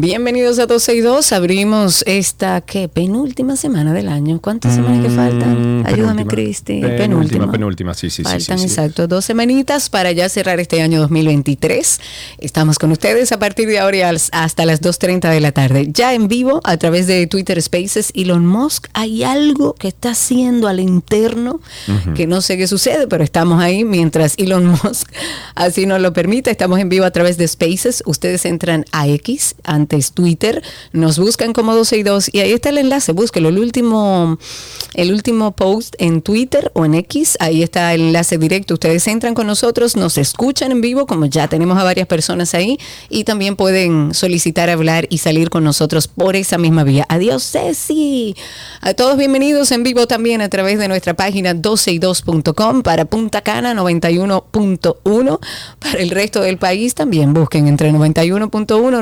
[0.00, 1.32] Bienvenidos a 12 y 2.
[1.32, 2.88] Abrimos esta, ¿qué?
[2.88, 4.40] Penúltima semana del año.
[4.40, 5.82] ¿Cuántas semanas que faltan?
[5.82, 6.30] Mm, Ayúdame, penúltima.
[6.30, 6.80] Cristi.
[6.80, 8.70] Penúltima, penúltima, sí, sí, sí, Faltan, sí, sí.
[8.70, 12.00] exacto, dos semanitas para ya cerrar este año 2023.
[12.38, 15.90] Estamos con ustedes a partir de ahora hasta las 2.30 de la tarde.
[15.92, 18.10] Ya en vivo a través de Twitter Spaces.
[18.14, 21.60] Elon Musk, hay algo que está haciendo al interno
[22.14, 25.12] que no sé qué sucede, pero estamos ahí mientras Elon Musk
[25.56, 26.50] así nos lo permite.
[26.50, 28.02] Estamos en vivo a través de Spaces.
[28.06, 32.68] Ustedes entran a X, antes Twitter, nos buscan como 12 y 2 y ahí está
[32.70, 33.12] el enlace.
[33.12, 33.48] Búsquelo.
[33.48, 34.38] El último,
[34.94, 38.74] el último post en Twitter o en X, ahí está el enlace directo.
[38.74, 42.78] Ustedes entran con nosotros, nos escuchan en vivo, como ya tenemos a varias personas ahí,
[43.08, 47.04] y también pueden solicitar hablar y salir con nosotros por esa misma vía.
[47.08, 48.36] Adiós, Ceci.
[48.80, 53.74] A todos bienvenidos en vivo también a través de nuestra página 12y2.com para Punta Cana
[53.74, 55.38] 91.1.
[55.78, 59.00] Para el resto del país también busquen entre 91.1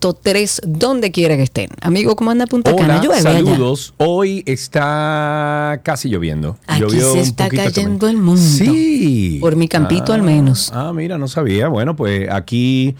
[0.00, 1.68] 91.3, donde quiera que estén.
[1.80, 2.94] Amigo, ¿cómo anda Punta Cana?
[2.94, 3.32] Hola, Llueve allá.
[3.32, 3.94] saludos.
[3.96, 6.56] Hoy está casi lloviendo.
[6.66, 8.40] Aquí Llovió se está cayendo el mundo.
[8.40, 9.38] Sí.
[9.40, 10.70] Por mi campito Ah, al menos.
[10.74, 11.68] Ah, mira, no sabía.
[11.68, 12.94] Bueno, pues aquí,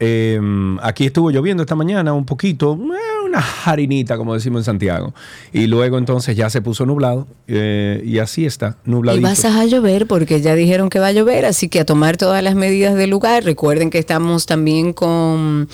[0.00, 0.40] eh,
[0.82, 5.14] aquí estuvo lloviendo esta mañana un poquito, eh, una harinita, como decimos en Santiago.
[5.52, 9.26] Y luego entonces ya se puso nublado eh, y así está, Y nubladito.
[9.26, 12.42] vas a llover porque ya dijeron que va a llover, así que a tomar todas
[12.42, 13.44] las medidas del lugar.
[13.44, 15.68] Recuerden que estamos también con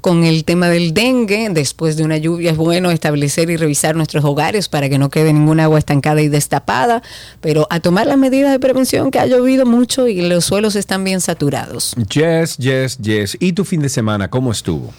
[0.00, 4.24] con el tema del dengue, después de una lluvia es bueno establecer y revisar nuestros
[4.24, 7.02] hogares para que no quede ninguna agua estancada y destapada,
[7.40, 11.04] pero a tomar las medidas de prevención que ha llovido mucho y los suelos están
[11.04, 11.94] bien saturados.
[12.12, 13.36] Yes, yes, yes.
[13.40, 14.92] ¿Y tu fin de semana cómo estuvo?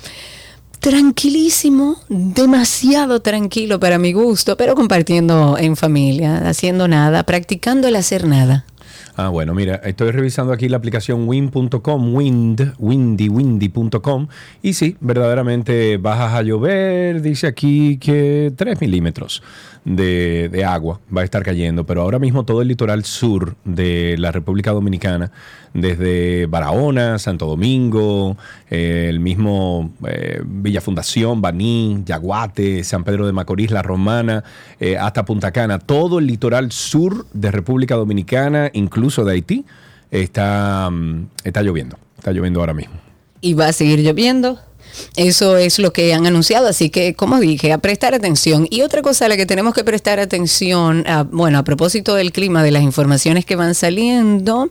[0.80, 8.26] Tranquilísimo, demasiado tranquilo para mi gusto, pero compartiendo en familia, haciendo nada, practicando el hacer
[8.26, 8.66] nada.
[9.22, 14.28] Ah, bueno, mira, estoy revisando aquí la aplicación win.com, wind, windy, windy.com,
[14.62, 19.44] y sí, verdaderamente bajas a llover, dice aquí que 3 milímetros
[19.86, 24.16] de, de agua va a estar cayendo, pero ahora mismo todo el litoral sur de
[24.18, 25.32] la República Dominicana,
[25.74, 28.38] desde Barahona, Santo Domingo,
[28.70, 34.44] eh, el mismo eh, Villa Fundación, Baní, Yaguate, San Pedro de Macorís, La Romana,
[34.80, 39.66] eh, hasta Punta Cana, todo el litoral sur de República Dominicana, incluso de Haití,
[40.12, 41.98] está, mm, está lloviendo.
[42.18, 42.96] Está lloviendo ahora mismo.
[43.42, 44.60] y va a seguir lloviendo.
[45.16, 48.68] Eso es lo que han anunciado, así que como dije, a prestar atención.
[48.70, 52.32] Y otra cosa a la que tenemos que prestar atención, a- bueno, a propósito del
[52.32, 54.70] clima, de las informaciones que van saliendo,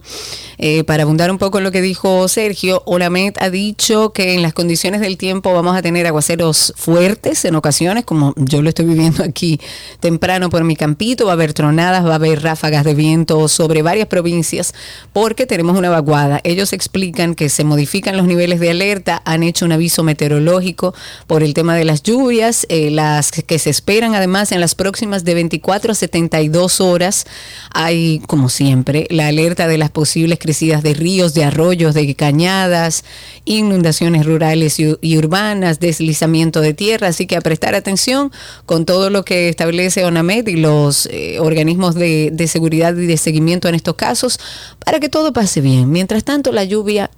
[0.58, 4.42] eh, para abundar un poco en lo que dijo Sergio, Olamet ha dicho que en
[4.42, 8.86] las condiciones del tiempo vamos a tener aguaceros fuertes en ocasiones, como yo lo estoy
[8.86, 9.60] viviendo aquí
[10.00, 13.82] temprano por mi campito, va a haber tronadas, va a haber ráfagas de viento sobre
[13.82, 14.74] varias provincias,
[15.12, 16.40] porque tenemos una vaguada.
[16.44, 20.94] Ellos explican que se modifican los niveles de alerta, han hecho un aviso meteorológico
[21.26, 25.22] por el tema de las lluvias, eh, las que se esperan además en las próximas
[25.24, 27.26] de 24 a 72 horas.
[27.72, 33.04] Hay, como siempre, la alerta de las posibles crecidas de ríos, de arroyos, de cañadas,
[33.44, 38.32] inundaciones rurales y, urbanas, deslizamiento de tierra, así que a prestar atención
[38.64, 43.69] con todo lo que establece ONAMED y los eh, organismos de seguridad y de seguimiento
[43.69, 44.40] en estos casos
[44.84, 45.90] para que todo pase bien.
[45.90, 47.10] Mientras tanto, la lluvia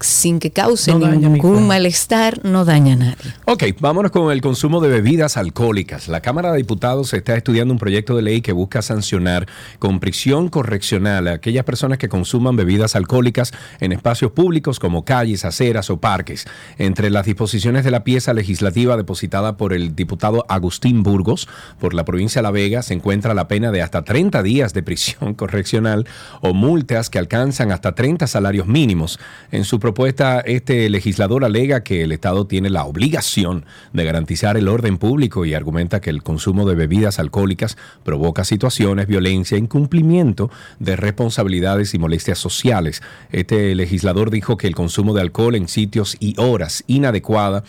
[0.00, 3.34] sin que cause No ningún malestar no daña a nadie.
[3.46, 6.08] Ok, vámonos con el consumo de bebidas alcohólicas.
[6.08, 9.46] La Cámara de Diputados está estudiando un proyecto de ley que busca sancionar
[9.78, 15.44] con prisión correccional a aquellas personas que consuman bebidas alcohólicas en espacios públicos como calles,
[15.44, 16.46] aceras o parques.
[16.76, 21.48] Entre las disposiciones de la pieza legislativa depositada por el diputado Agustín Burgos
[21.78, 24.82] por la provincia de La Vega se encuentra la pena de hasta 30 días de
[24.82, 26.06] prisión correccional
[26.40, 29.18] o multas que alcanzan hasta 30 salarios mínimos.
[29.50, 34.68] En su propuesta, este legislador alega que el Estado tiene la obligación de garantizar el
[34.68, 40.96] orden público y argumenta que el consumo de bebidas alcohólicas provoca situaciones, violencia, incumplimiento de
[40.96, 43.02] responsabilidades y molestias sociales.
[43.30, 47.64] Este legislador dijo que el consumo de alcohol en sitios y horas inadecuadas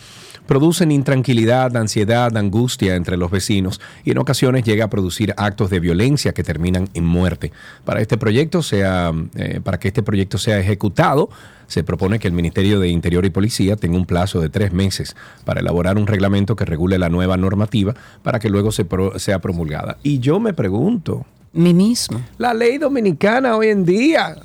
[0.46, 5.80] producen intranquilidad, ansiedad, angustia entre los vecinos y en ocasiones llega a producir actos de
[5.80, 7.52] violencia que terminan en muerte.
[7.84, 11.28] Para este proyecto sea, eh, para que este proyecto sea ejecutado,
[11.66, 15.16] se propone que el Ministerio de Interior y Policía tenga un plazo de tres meses
[15.44, 19.40] para elaborar un reglamento que regule la nueva normativa para que luego se pro- sea
[19.40, 19.98] promulgada.
[20.02, 22.20] Y yo me pregunto, Mi mismo.
[22.38, 24.36] la ley dominicana hoy en día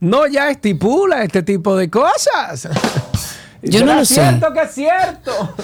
[0.00, 2.68] no ya estipula este tipo de cosas.
[3.62, 4.14] Yo no ¿Será lo sé.
[4.14, 5.54] cierto que es cierto?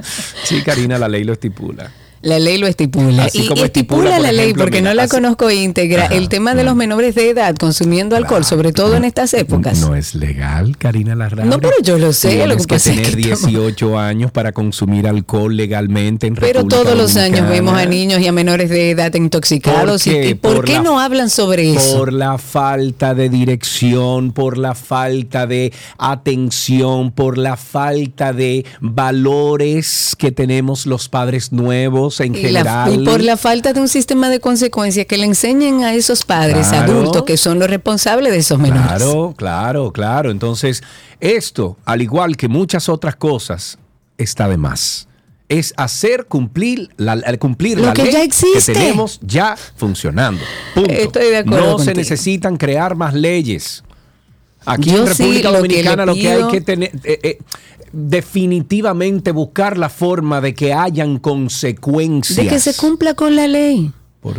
[0.44, 1.90] sí, Karina, la ley lo estipula.
[2.22, 3.28] La ley lo estipula.
[3.32, 7.30] y, estipula, la ley, porque no la conozco íntegra, el tema de los menores de
[7.30, 9.78] edad consumiendo alcohol, sobre todo en estas épocas.
[9.80, 11.48] No es legal, Karina Larrauri.
[11.48, 12.28] No, pero yo lo sé.
[12.30, 17.16] Tienes lo que, pasa tener 18 años para consumir alcohol legalmente en Pero todos los
[17.16, 20.04] años vemos a niños y a menores de edad intoxicados.
[20.04, 21.98] ¿Por qué, ¿Y, por, qué no hablan sobre eso?
[21.98, 30.16] Por la falta de dirección, por la falta de atención, por la falta de valores
[30.18, 32.92] que tenemos los padres nuevos en y general.
[32.94, 36.68] y por la falta de un sistema de consecuencias que le enseñen a esos padres
[36.68, 38.86] adultos que son los responsables de esos menores.
[38.86, 40.30] Claro, claro, claro.
[40.30, 40.82] Entonces,
[41.20, 43.78] esto, al igual que muchas otras cosas,
[44.18, 45.08] está de más.
[45.48, 50.42] Es hacer cumplir la, cumplir la ley que tenemos ya funcionando.
[50.74, 50.90] Punto.
[50.90, 51.78] Estoy de acuerdo.
[51.78, 53.84] No se necesitan crear más leyes.
[54.66, 57.38] Aquí en República Dominicana lo que, hay que tener, eh, eh,
[57.96, 62.36] definitivamente buscar la forma de que hayan consecuencias.
[62.36, 63.90] De que se cumpla con la ley.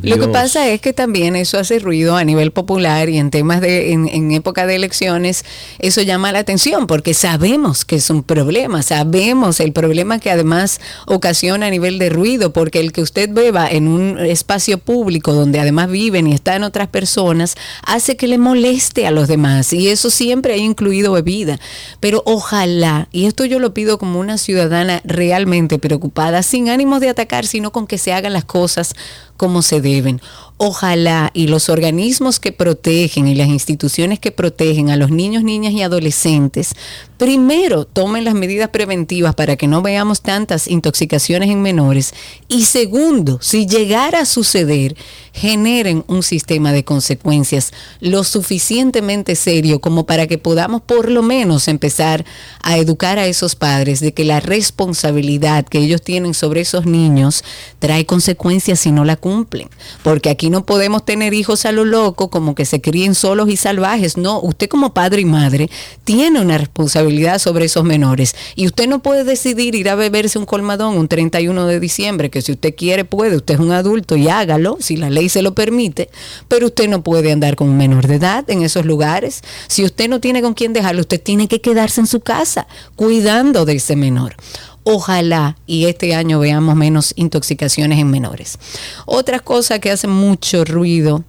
[0.01, 3.61] Lo que pasa es que también eso hace ruido a nivel popular y en temas
[3.61, 5.45] de, en, época de elecciones,
[5.79, 10.79] eso llama la atención porque sabemos que es un problema, sabemos el problema que además
[11.05, 15.59] ocasiona a nivel de ruido, porque el que usted beba en un espacio público donde
[15.59, 20.09] además viven y están otras personas, hace que le moleste a los demás y eso
[20.09, 21.59] siempre ha incluido bebida.
[21.99, 27.09] Pero ojalá, y esto yo lo pido como una ciudadana realmente preocupada, sin ánimos de
[27.09, 28.95] atacar, sino con que se hagan las cosas
[29.37, 30.21] como se deben.
[30.57, 35.73] Ojalá y los organismos que protegen y las instituciones que protegen a los niños, niñas
[35.73, 36.73] y adolescentes,
[37.17, 42.13] primero tomen las medidas preventivas para que no veamos tantas intoxicaciones en menores
[42.47, 44.95] y segundo, si llegara a suceder,
[45.33, 51.67] generen un sistema de consecuencias lo suficientemente serio como para que podamos por lo menos
[51.67, 52.25] empezar
[52.61, 57.43] a educar a esos padres de que la responsabilidad que ellos tienen sobre esos niños
[57.79, 59.69] trae consecuencias si no la cumplen.
[60.03, 63.57] Porque aquí no podemos tener hijos a lo loco, como que se críen solos y
[63.57, 64.17] salvajes.
[64.17, 65.69] No, usted como padre y madre
[66.03, 67.06] tiene una responsabilidad
[67.39, 68.35] sobre esos menores.
[68.55, 72.41] Y usted no puede decidir ir a beberse un colmadón un 31 de diciembre, que
[72.41, 75.53] si usted quiere puede, usted es un adulto y hágalo, si la ley se lo
[75.53, 76.09] permite,
[76.47, 79.41] pero usted no puede andar con un menor de edad en esos lugares.
[79.67, 83.65] Si usted no tiene con quién dejarlo, usted tiene que quedarse en su casa cuidando
[83.65, 84.35] de ese menor.
[84.83, 88.57] Ojalá y este año veamos menos intoxicaciones en menores.
[89.05, 91.25] Otra cosa que hace mucho ruido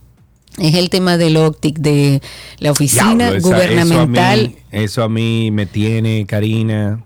[0.58, 2.22] es el tema del OCTIC, de
[2.58, 4.55] la oficina gubernamental.
[4.70, 7.05] Eso a, mí, me tiene, Karina.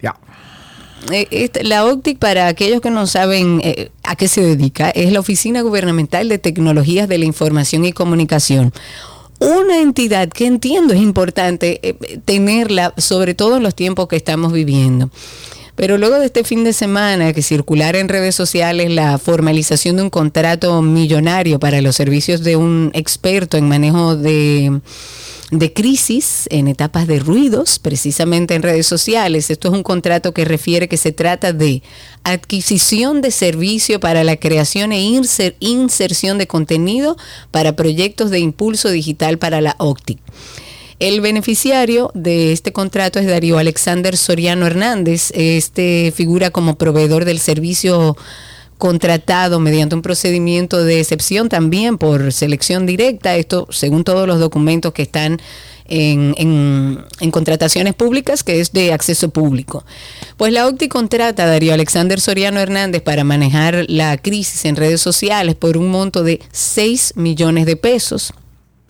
[0.00, 0.16] Ya.
[1.10, 5.20] Eh, la OCTIC, para aquellos que no saben eh, a qué se dedica, es la
[5.20, 8.72] Oficina Gubernamental de Tecnologías de la Información y Comunicación
[9.40, 14.52] una entidad que entiendo es importante eh, tenerla, sobre todo en los tiempos que estamos
[14.52, 15.10] viviendo.
[15.78, 20.02] Pero luego de este fin de semana que circular en redes sociales la formalización de
[20.02, 24.80] un contrato millonario para los servicios de un experto en manejo de
[25.50, 29.50] de crisis en etapas de ruidos, precisamente en redes sociales.
[29.50, 31.82] Esto es un contrato que refiere que se trata de
[32.22, 35.00] adquisición de servicio para la creación e
[35.60, 37.16] inserción de contenido
[37.50, 40.18] para proyectos de impulso digital para la OCTI.
[40.98, 45.30] El beneficiario de este contrato es Darío Alexander Soriano Hernández.
[45.32, 48.16] Este figura como proveedor del servicio
[48.78, 54.92] contratado mediante un procedimiento de excepción también por selección directa, esto según todos los documentos
[54.92, 55.40] que están
[55.86, 59.84] en, contrataciones públicas, que es de acceso público.
[60.36, 65.00] Pues la OCTI contrata a Darío Alexander Soriano Hernández para manejar la crisis en redes
[65.00, 68.32] sociales por un monto de 6 millones de pesos.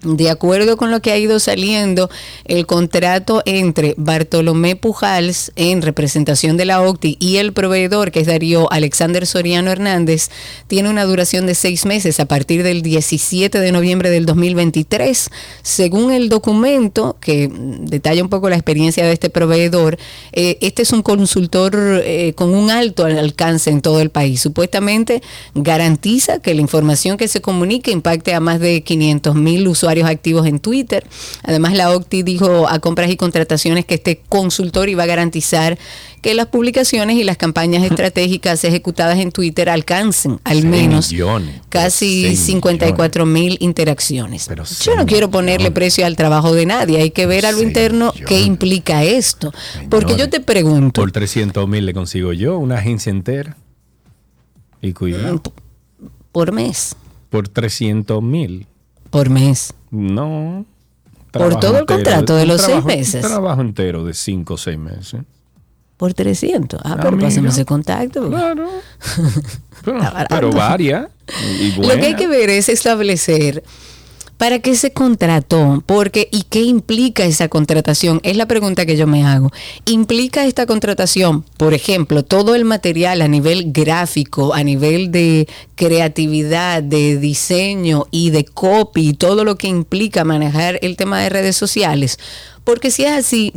[0.03, 2.09] De acuerdo con lo que ha ido saliendo,
[2.45, 8.29] el contrato entre Bartolomé Pujals en representación de la OCTI y el proveedor, que es
[8.29, 10.31] Darío Alexander Soriano Hernández,
[10.69, 15.31] tiene una duración de seis meses a partir del 17 de noviembre del 2023.
[15.63, 19.99] Según el documento, que detalla un poco la experiencia de este proveedor,
[20.31, 21.75] eh, este es un consultor
[22.05, 24.41] eh, con un alto alcance en todo el país.
[24.41, 25.23] Supuestamente
[25.57, 30.09] garantiza que la información que se comunique impacte a más de 500 mil usuarios usuarios
[30.09, 31.07] activos en Twitter.
[31.43, 35.79] Además, la OCTI dijo a compras y contrataciones que este consultor iba a garantizar
[36.21, 41.11] que las publicaciones y las campañas estratégicas ejecutadas en Twitter alcancen al menos
[41.69, 44.51] casi 54 mil interacciones.
[44.83, 48.13] Yo no quiero ponerle precio al trabajo de nadie, hay que ver a lo interno
[48.27, 49.53] qué implica esto.
[49.89, 51.01] Porque yo te pregunto...
[51.01, 53.57] Por 300 mil le consigo yo una agencia entera.
[54.83, 55.41] Y cuidado.
[56.33, 56.95] Por mes.
[57.31, 58.67] Por 300 mil.
[59.11, 59.75] Por mes.
[59.91, 60.67] No.
[61.33, 63.25] Por todo el contrato de, los seis meses.
[63.25, 65.23] Un trabajo entero de cinco o seis meses.
[65.97, 66.81] por 300.
[66.85, 68.29] Ah, pero pásame ese contacto.
[68.29, 68.69] Claro.
[70.29, 71.09] pero, varias.
[71.77, 73.63] Lo que hay que ver es establecer
[74.39, 75.83] ¿Para qué se contrató?
[75.85, 78.21] Porque, ¿y qué implica esa contratación?
[78.23, 79.51] Es la pregunta que yo me hago.
[79.85, 86.85] ¿Implica esta contratación, por ejemplo, todo el material a nivel gráfico, a nivel de creatividad,
[86.85, 92.21] de diseño y de copy, todo lo que implica manejar el tema de redes sociales?
[92.63, 93.53] Porque si es así,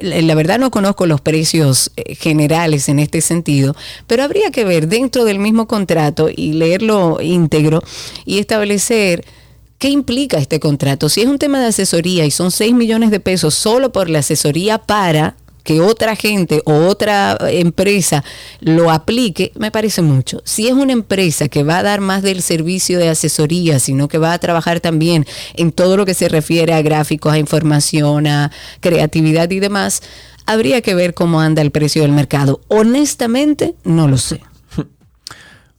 [0.00, 4.88] la verdad no conozco los precios eh, generales en este sentido, pero habría que ver
[4.88, 7.82] dentro del mismo contrato y leerlo íntegro
[8.24, 9.26] y establecer
[9.82, 11.08] ¿Qué implica este contrato?
[11.08, 14.20] Si es un tema de asesoría y son 6 millones de pesos solo por la
[14.20, 15.34] asesoría para
[15.64, 18.22] que otra gente o otra empresa
[18.60, 20.40] lo aplique, me parece mucho.
[20.44, 24.18] Si es una empresa que va a dar más del servicio de asesoría, sino que
[24.18, 28.52] va a trabajar también en todo lo que se refiere a gráficos, a información, a
[28.78, 30.00] creatividad y demás,
[30.46, 32.60] habría que ver cómo anda el precio del mercado.
[32.68, 34.42] Honestamente, no lo sé.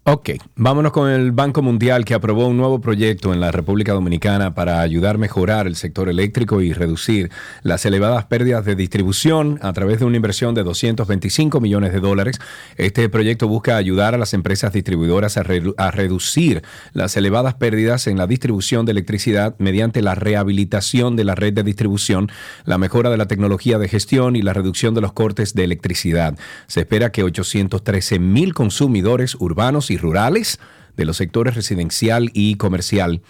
[0.05, 4.53] Ok, vámonos con el Banco Mundial que aprobó un nuevo proyecto en la República Dominicana
[4.53, 7.31] para ayudar a mejorar el sector eléctrico y reducir
[7.61, 12.41] las elevadas pérdidas de distribución a través de una inversión de 225 millones de dólares.
[12.75, 18.27] Este proyecto busca ayudar a las empresas distribuidoras a, reducir las elevadas pérdidas en la
[18.27, 22.29] distribución de electricidad mediante la rehabilitación de la red de distribución,
[22.65, 26.37] la mejora de la tecnología de gestión y la reducción de los cortes de electricidad.
[26.67, 30.59] Se espera que 813 mil consumidores urbanos y rurales
[30.97, 33.21] de los sectores residencial y comercial.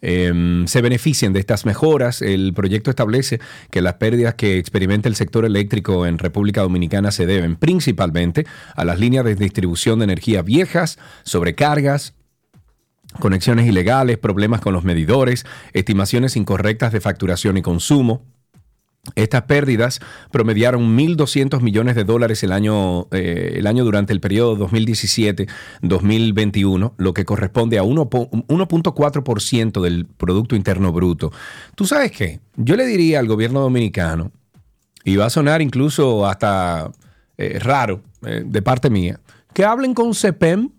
[0.00, 2.22] Em, se beneficien de estas mejoras.
[2.22, 7.26] El proyecto establece que las pérdidas que experimenta el sector eléctrico en República Dominicana se
[7.26, 8.46] deben principalmente
[8.76, 12.14] a las líneas de distribución de energía viejas, sobrecargas,
[13.18, 18.24] conexiones ilegales, problemas con los medidores, estimaciones incorrectas de facturación y consumo,
[19.14, 20.00] estas pérdidas
[20.30, 27.14] promediaron 1.200 millones de dólares el año, eh, el año durante el periodo 2017-2021, lo
[27.14, 31.32] que corresponde a 1.4% del Producto Interno Bruto.
[31.74, 32.40] ¿Tú sabes qué?
[32.56, 34.30] Yo le diría al gobierno dominicano,
[35.04, 36.90] y va a sonar incluso hasta
[37.38, 39.20] eh, raro eh, de parte mía,
[39.54, 40.70] que hablen con CEPEM.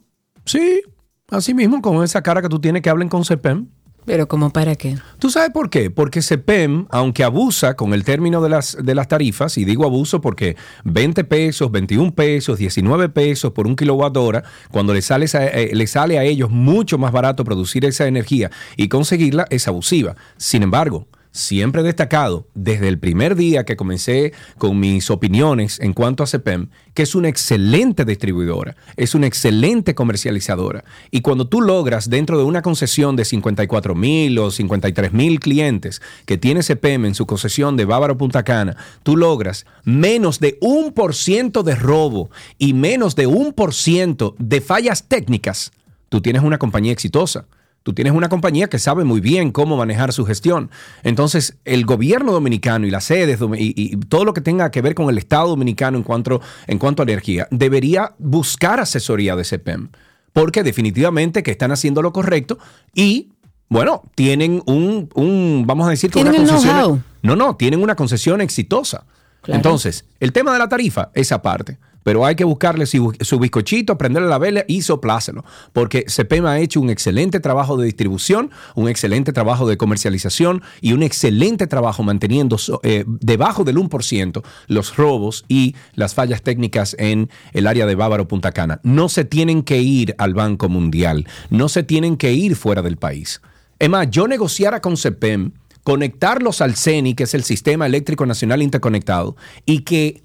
[0.45, 0.81] Sí,
[1.29, 3.67] así mismo, con esa cara que tú tienes, que hablen con CEPEM.
[4.05, 4.97] ¿Pero como para qué?
[5.19, 5.91] ¿Tú sabes por qué?
[5.91, 10.21] Porque CEPEM, aunque abusa con el término de las, de las tarifas, y digo abuso
[10.21, 15.71] porque 20 pesos, 21 pesos, 19 pesos por un kilowatt hora, cuando le sale, eh,
[15.73, 20.15] le sale a ellos mucho más barato producir esa energía y conseguirla, es abusiva.
[20.37, 21.07] Sin embargo,
[21.39, 26.27] siempre he destacado desde el primer día que comencé con mis opiniones en cuanto a
[26.27, 30.83] CEPEM, que es una excelente distribuidora, es una excelente comercializadora.
[31.11, 36.01] Y cuando tú logras dentro de una concesión de 54 mil o 53 mil clientes
[36.25, 40.91] que tiene CEPEM en su concesión de Bávaro Punta Cana, tú logras menos de un
[40.91, 45.71] por ciento de robo y menos de un por ciento de fallas técnicas,
[46.09, 47.45] tú tienes una compañía exitosa.
[47.89, 50.69] Tú tienes una compañía que sabe muy bien cómo manejar su gestión.
[51.01, 55.09] Entonces, el gobierno dominicano y las sedes y, todo lo que tenga que ver con
[55.09, 59.89] el Estado dominicano en cuanto, en cuanto a energía, debería buscar asesoría de CEPEM.
[60.33, 62.59] Porque definitivamente que están haciendo lo correcto
[62.93, 63.29] y,
[63.69, 67.03] bueno, tienen un, un vamos a decir, que una concesión.
[67.23, 69.05] No, no, tienen una concesión exitosa.
[69.47, 74.29] Entonces, el tema de la tarifa, esa parte pero hay que buscarle su, bizcochito, prenderle
[74.29, 79.33] la vela y soplárselo, porque CEPEM ha hecho un excelente trabajo de distribución, un excelente
[79.33, 85.75] trabajo de comercialización y un excelente trabajo manteniendo eh, debajo del 1% los robos y
[85.93, 88.79] las fallas técnicas en el área de Bávaro Punta Cana.
[88.83, 92.97] No se tienen que ir al Banco Mundial, no se tienen que ir fuera del
[92.97, 93.41] país.
[93.79, 95.51] Es más, yo negociara con CEPEM,
[95.83, 100.23] conectarlos al CENI, que es el Sistema Eléctrico Nacional Interconectado, y que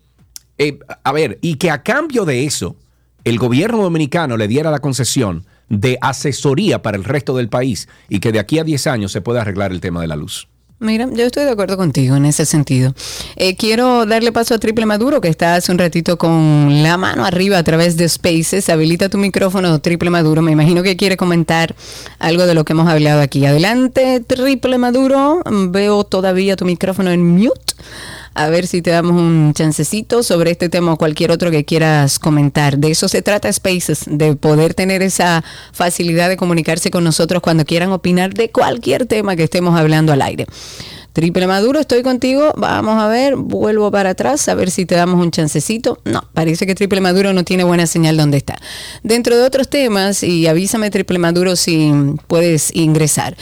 [0.59, 2.77] eh, a ver, y que a cambio de eso,
[3.25, 8.21] el gobierno dominicano le diera la concesión de asesoría para el resto del país y
[8.21, 10.49] que de aquí a 10 años se pueda arreglar el tema de la luz.
[10.81, 12.95] Mira, yo estoy de acuerdo contigo en ese sentido.
[13.37, 17.25] Eh, quiero darle paso a Triple Maduro, que está hace un ratito con la mano
[17.25, 18.69] arriba a través de Spaces.
[18.69, 20.43] Habilita tu micrófono, Triple Maduro.
[20.43, 21.75] Me imagino que quiere comentar
[22.19, 23.47] algo de lo que hemos hablado aquí.
[23.47, 25.43] Adelante, Triple Maduro.
[25.69, 27.75] Veo todavía tu micrófono en mute
[28.35, 32.19] a ver si te damos un chancecito sobre este tema o cualquier otro que quieras
[32.19, 32.79] comentar.
[32.79, 37.65] De eso se trata Spaces, de poder tener esa facilidad de comunicarse con nosotros cuando
[37.65, 40.47] quieran opinar de cualquier tema que estemos hablando al aire.
[41.15, 42.53] Triple Maduro, estoy contigo.
[42.57, 46.01] Vamos a ver, vuelvo para atrás a ver si te damos un chancecito.
[46.05, 48.59] No, parece que Triple Maduro no tiene buena señal donde está.
[49.05, 51.93] Dentro de otros temas, y avísame Triple Maduro si
[52.27, 53.37] puedes ingresar.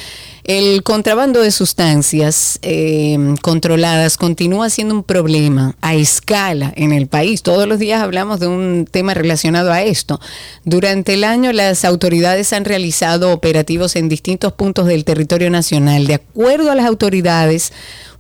[0.44, 7.42] El contrabando de sustancias eh, controladas continúa siendo un problema a escala en el país.
[7.42, 10.20] Todos los días hablamos de un tema relacionado a esto.
[10.64, 16.08] Durante el año las autoridades han realizado operativos en distintos puntos del territorio nacional.
[16.08, 17.72] De acuerdo a las autoridades,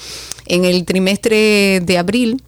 [0.46, 2.42] En el trimestre de abril,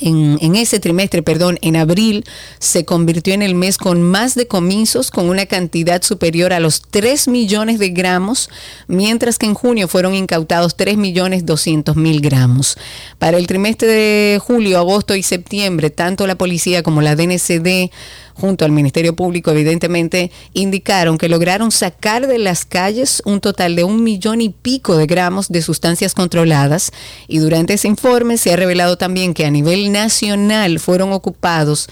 [0.00, 2.24] en, ese trimestre, perdón, en abril,
[2.58, 7.28] se convirtió en el mes con más decomisos, con una cantidad superior a los 3
[7.28, 8.50] millones de gramos,
[8.88, 12.76] mientras que en junio fueron incautados 3 millones 200 mil gramos.
[13.18, 17.90] Para el trimestre de julio, agosto y septiembre, tanto la policía como la DNCD
[18.38, 23.84] junto al Ministerio Público, evidentemente, indicaron que lograron sacar de las calles un total de
[23.84, 26.92] un millón y pico de gramos de sustancias controladas
[27.28, 31.88] y durante ese informe se ha revelado también que a nivel nacional fueron ocupados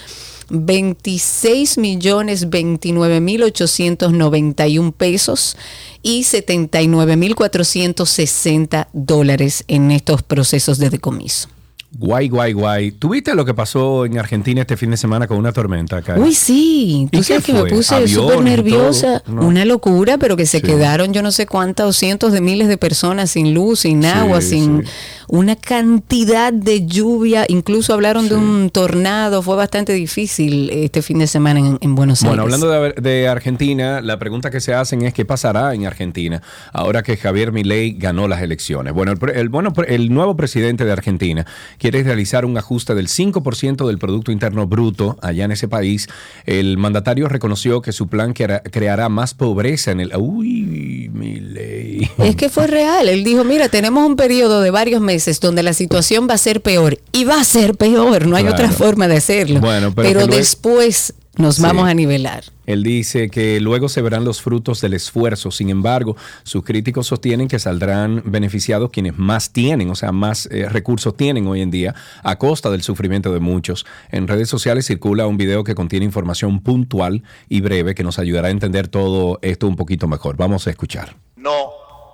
[0.51, 5.57] 26 millones 29 mil 891 pesos
[6.03, 11.49] y 79 mil 460 dólares en estos procesos de decomiso.
[11.97, 12.91] Guay, guay, guay.
[12.93, 16.17] ¿Tuviste lo que pasó en Argentina este fin de semana con una tormenta acá?
[16.19, 17.09] Uy, sí.
[17.13, 19.23] Tú sabes que me puse súper nerviosa.
[19.27, 22.79] Una locura, pero que se quedaron yo no sé cuántas o cientos de miles de
[22.79, 24.85] personas sin luz, sin agua, sin
[25.29, 27.45] una cantidad de lluvia.
[27.49, 29.43] Incluso hablaron de un tornado.
[29.43, 32.31] Fue bastante difícil este fin de semana en, Buenos Aires.
[32.37, 37.03] Bueno, hablando de, Argentina, la pregunta que se hacen es qué pasará en Argentina ahora
[37.03, 38.93] que Javier Milei ganó las elecciones.
[38.93, 41.47] Bueno, el, bueno, el nuevo presidente de Argentina
[41.85, 46.09] quiere realizar un ajuste del 5% del Producto Interno Bruto allá en ese país.
[46.47, 50.13] El mandatario reconoció que su plan creará más pobreza en el...
[50.17, 52.11] Uy, mi ley.
[52.17, 53.11] Es que fue real.
[53.11, 56.63] Él dijo, mira, tenemos un periodo de varios meses donde la situación va a ser
[56.63, 56.99] peor.
[57.13, 59.61] Y va a ser peor, no hay otra forma de hacerlo.
[59.61, 62.45] Bueno, pero, después nos vamos a nivelar.
[62.67, 65.51] Él dice que luego se verán los frutos del esfuerzo.
[65.51, 70.69] Sin embargo, sus críticos sostienen que saldrán beneficiados quienes más tienen, o sea, más eh,
[70.69, 73.85] recursos tienen hoy en día, a costa del sufrimiento de muchos.
[74.11, 78.49] En redes sociales circula un video que contiene información puntual y breve que nos ayudará
[78.49, 80.37] a entender todo esto un poquito mejor.
[80.37, 81.17] Vamos a escuchar.
[81.37, 81.71] No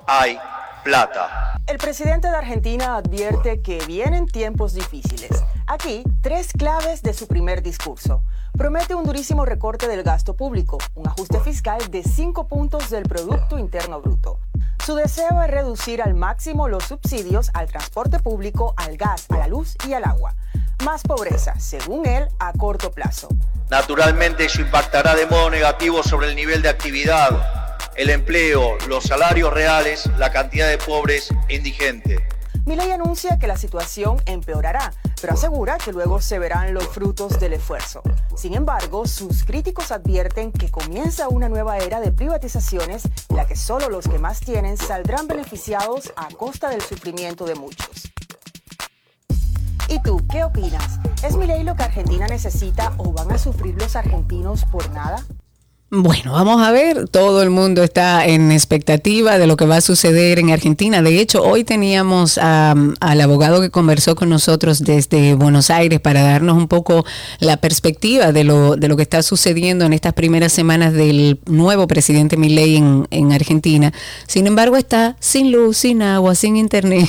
[0.06, 0.36] hay
[0.82, 1.60] plata.
[1.66, 5.30] El presidente de Argentina advierte que vienen tiempos difíciles.
[5.66, 8.22] Aquí, tres claves de su primer discurso
[8.56, 13.58] promete un durísimo recorte del gasto público, un ajuste fiscal de 5 puntos del Producto
[13.58, 14.40] Interno Bruto.
[14.84, 19.46] Su deseo es reducir al máximo los subsidios al transporte público, al gas, a la
[19.46, 20.34] luz y al agua.
[20.84, 23.28] Más pobreza, según él, a corto plazo.
[23.70, 29.52] Naturalmente eso impactará de modo negativo sobre el nivel de actividad, el empleo, los salarios
[29.52, 32.20] reales, la cantidad de pobres e indigentes.
[32.66, 37.54] Milei anuncia que la situación empeorará, pero asegura que luego se verán los frutos del
[37.54, 38.02] esfuerzo.
[38.36, 43.56] Sin embargo, sus críticos advierten que comienza una nueva era de privatizaciones en la que
[43.56, 48.12] solo los que más tienen saldrán beneficiados a costa del sufrimiento de muchos.
[49.88, 51.00] ¿Y tú qué opinas?
[51.24, 55.24] ¿Es Milei lo que Argentina necesita o van a sufrir los argentinos por nada?
[55.92, 59.80] Bueno, vamos a ver, todo el mundo está en expectativa de lo que va a
[59.80, 61.02] suceder en Argentina.
[61.02, 66.56] De hecho, hoy teníamos al abogado que conversó con nosotros desde Buenos Aires para darnos
[66.56, 67.04] un poco
[67.40, 71.88] la perspectiva de lo, de lo que está sucediendo en estas primeras semanas del nuevo
[71.88, 73.92] presidente Milei en, en Argentina.
[74.28, 77.08] Sin embargo, está sin luz, sin agua, sin internet.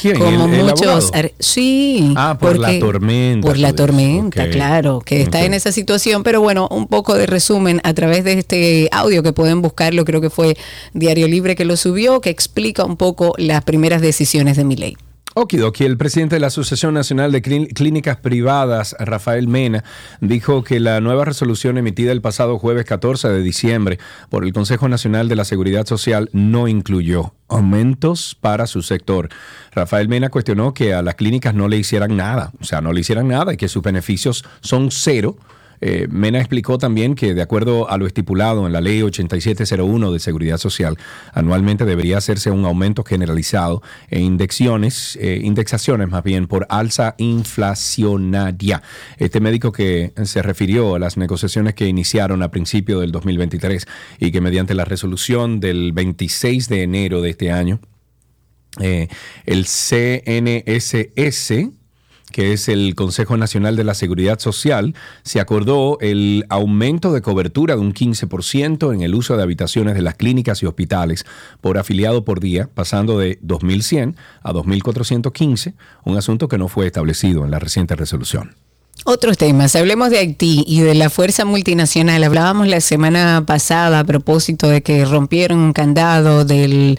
[0.00, 0.20] ¿Quién?
[0.20, 1.10] Como muchos.
[1.40, 2.14] sí.
[2.16, 3.44] Ah, por la tormenta.
[3.44, 6.22] Por la tormenta, claro, que está en esa situación.
[6.22, 10.20] Pero bueno, un poco de resumen a través de este audio que pueden buscarlo, creo
[10.20, 10.56] que fue
[10.94, 14.96] Diario Libre que lo subió, que explica un poco las primeras decisiones de mi ley.
[15.34, 19.84] Okidoki, el presidente de la Asociación Nacional de Clínicas Privadas, Rafael Mena,
[20.20, 24.88] dijo que la nueva resolución emitida el pasado jueves 14 de diciembre por el Consejo
[24.88, 29.28] Nacional de la Seguridad Social no incluyó aumentos para su sector.
[29.70, 33.00] Rafael Mena cuestionó que a las clínicas no le hicieran nada, o sea, no le
[33.00, 35.36] hicieran nada y que sus beneficios son cero
[35.80, 40.18] Eh, Mena explicó también que de acuerdo a lo estipulado en la ley 8701 de
[40.18, 40.96] Seguridad Social,
[41.32, 48.82] anualmente debería hacerse un aumento generalizado e indexiones, eh, indexaciones más bien por alza inflacionaria.
[49.18, 53.86] Este médico que se refirió a las negociaciones que iniciaron a principio del 2023
[54.18, 57.80] y que mediante la resolución del 26 de enero de este año,
[58.80, 59.08] eh,
[59.46, 61.52] el CNSS,
[62.30, 67.74] que es el Consejo Nacional de la Seguridad Social, se acordó el aumento de cobertura
[67.74, 71.24] de un 15% en el uso de habitaciones de las clínicas y hospitales
[71.60, 77.44] por afiliado por día, pasando de 2.100 a 2.415, un asunto que no fue establecido
[77.44, 78.54] en la reciente resolución.
[79.04, 82.22] Otros temas, hablemos de Haití y de la fuerza multinacional.
[82.22, 86.98] Hablábamos la semana pasada a propósito de que rompieron un candado del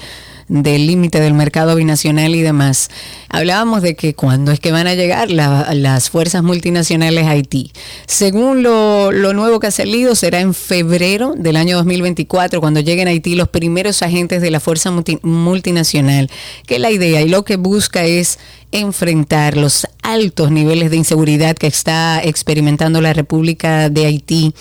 [0.52, 2.90] del límite del mercado binacional y demás.
[3.30, 7.72] Hablábamos de que cuándo es que van a llegar las fuerzas multinacionales a Haití.
[8.06, 13.12] Según lo, nuevo que ha salido, será en febrero del año 2024 cuando lleguen a
[13.12, 16.30] Haití los primeros agentes de la fuerza multinacional.
[16.68, 18.38] Que la idea y lo que busca es
[18.74, 24.54] enfrentar los altos niveles de inseguridad que está experimentando la República de Haití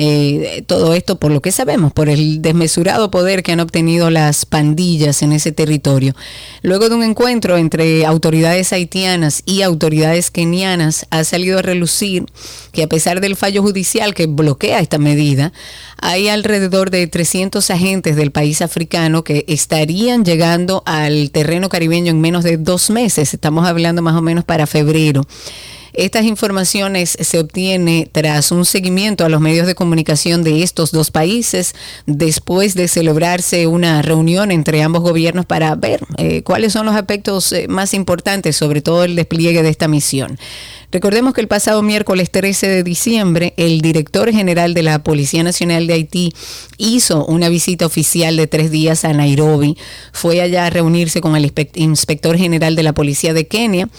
[0.00, 4.46] eh, todo esto por lo que sabemos, por el desmesurado poder que han obtenido las
[4.46, 6.14] pandillas en ese territorio.
[6.62, 12.26] Luego de un encuentro entre autoridades haitianas y autoridades kenianas, ha salido a relucir
[12.70, 15.52] que a pesar del fallo judicial que bloquea esta medida,
[16.00, 22.20] hay alrededor de 300 agentes del país africano que estarían llegando al terreno caribeño en
[22.20, 23.34] menos de dos meses.
[23.34, 25.26] Estamos hablando más o menos para febrero.
[25.98, 31.10] Estas informaciones se obtiene tras un seguimiento a los medios de comunicación de estos dos
[31.10, 31.74] países
[32.06, 37.50] después de celebrarse una reunión entre ambos gobiernos para ver eh, cuáles son los aspectos
[37.50, 40.38] eh, más importantes, sobre todo el despliegue de esta misión.
[40.90, 45.86] Recordemos que el pasado miércoles 13 de diciembre, el director general de la Policía Nacional
[45.86, 46.32] de Haití
[46.78, 49.76] hizo una visita oficial de tres días a Nairobi.
[50.12, 53.90] Fue allá a reunirse con el inspector general de la Policía de Kenia.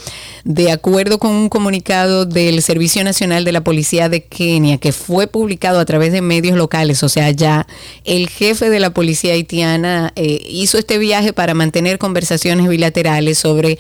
[0.46, 5.28] De acuerdo con un comunicado del Servicio Nacional de la Policía de Kenia, que fue
[5.28, 7.68] publicado a través de medios locales, o sea, ya
[8.04, 13.78] el jefe de la Policía haitiana eh, hizo este viaje para mantener conversaciones bilaterales sobre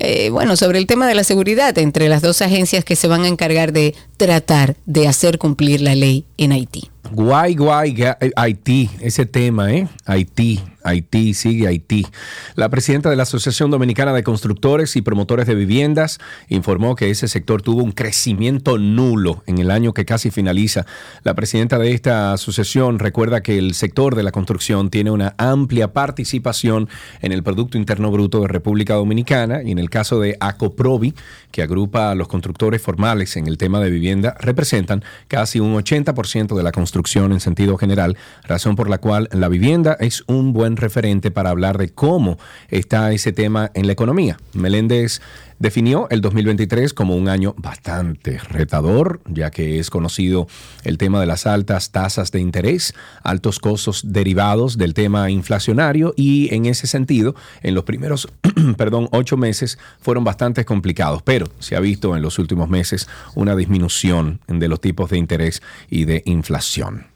[0.00, 3.24] eh, bueno, sobre el tema de la seguridad entre las dos agencias que se van
[3.24, 6.90] a encargar de tratar de hacer cumplir la ley en Haití.
[7.12, 9.88] Guay, guay, eh, Haití, ese tema, ¿eh?
[10.06, 12.06] Haití, Haití, sigue Haití.
[12.54, 17.28] La presidenta de la Asociación Dominicana de Constructores y Promotores de Viviendas informó que ese
[17.28, 20.86] sector tuvo un crecimiento nulo en el año que casi finaliza.
[21.22, 25.92] La presidenta de esta asociación recuerda que el sector de la construcción tiene una amplia
[25.92, 26.88] participación
[27.20, 31.14] en el Producto Interno Bruto de República Dominicana y en el caso de Acoprovi,
[31.50, 36.56] que agrupa a los constructores formales en el tema de vivienda, representan casi un 80%
[36.56, 40.69] de la construcción en sentido general, razón por la cual la vivienda es un buen
[40.76, 44.38] referente para hablar de cómo está ese tema en la economía.
[44.54, 45.20] Meléndez
[45.60, 50.48] definió el 2023 como un año bastante retador, ya que es conocido
[50.84, 56.52] el tema de las altas tasas de interés, altos costos derivados del tema inflacionario y
[56.54, 58.26] en ese sentido, en los primeros,
[58.76, 63.54] perdón, ocho meses fueron bastante complicados, pero se ha visto en los últimos meses una
[63.54, 67.06] disminución de los tipos de interés y de inflación.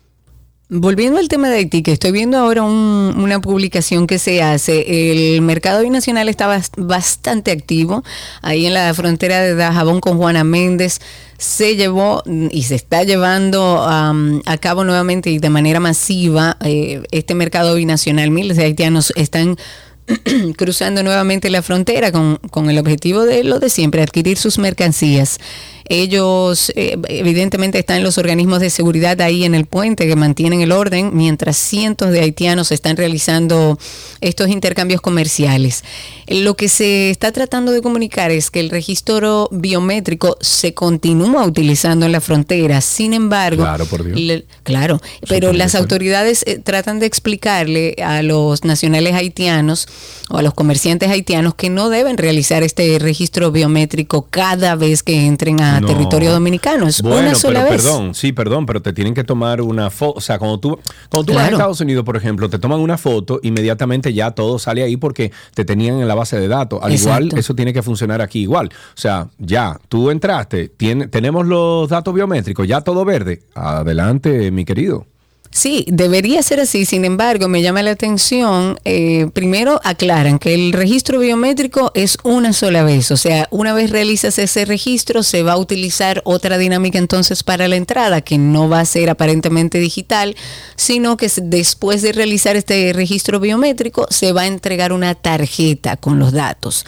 [0.70, 5.42] Volviendo al tema de Haití, que estoy viendo ahora una publicación que se hace, el
[5.42, 8.03] mercado binacional está bastante activo
[8.40, 11.00] ahí en la frontera de Dajabón con Juana Méndez.
[11.37, 17.35] Se llevó y se está llevando a cabo nuevamente y de manera masiva eh, este
[17.35, 18.31] mercado binacional.
[18.31, 19.59] Miles de haitianos están
[20.57, 25.38] cruzando nuevamente la frontera con, con, el objetivo de lo de siempre, adquirir sus mercancías.
[25.87, 30.73] Ellos eh, evidentemente están los organismos de seguridad ahí en el puente que mantienen el
[30.73, 33.79] orden, mientras cientos de haitianos están realizando
[34.20, 35.85] estos intercambios comerciales.
[36.27, 42.07] Lo que se está tratando de comunicar es que el registro biométrico se continúa utilizando
[42.07, 44.44] en la frontera, sin embargo, claro, por Dios.
[44.62, 49.88] claro pero las autoridades eh, tratan de explicarle a los nacionales haitianos
[50.31, 55.27] o a los comerciantes haitianos que no deben realizar este registro biométrico cada vez que
[55.27, 56.87] entren a territorio dominicano.
[56.87, 60.19] Es una sola pero, Perdón, sí, perdón, pero te tienen que tomar una foto.
[60.19, 60.79] O sea, cuando tú,
[61.11, 64.59] cuando tú vas a Estados Unidos, por ejemplo, te toman una foto, inmediatamente ya todo
[64.59, 66.81] sale ahí porque te tenían en la base de datos.
[66.83, 68.69] Al igual, eso tiene que funcionar aquí igual.
[68.69, 73.43] O sea, ya, tú entraste, tiene, tenemos los datos biométricos, ya todo verde.
[73.55, 75.07] Adelante, mi querido.
[75.55, 76.85] Sí, debería ser así.
[76.85, 82.53] Sin embargo, me llama la atención, eh, primero aclaran que el registro biométrico es una
[82.53, 83.12] sola vez.
[83.12, 87.69] O sea, una vez realizas ese registro, se va a utilizar otra dinámica entonces para
[87.69, 90.35] la entrada, que no va a ser aparentemente digital,
[90.75, 96.19] sino que después de realizar este registro biométrico, se va a entregar una tarjeta con
[96.19, 96.85] los datos.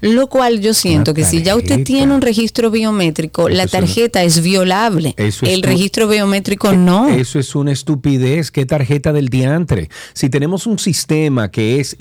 [0.00, 4.42] Lo cual yo siento que si ya usted tiene un registro biométrico, la tarjeta es,
[4.42, 5.14] violable.
[5.16, 7.08] el registro biométrico no.
[7.08, 8.50] Eso es una estupidez.
[8.50, 9.88] ¿Qué tarjeta del diantre?
[10.12, 11.96] Si tenemos un sistema que es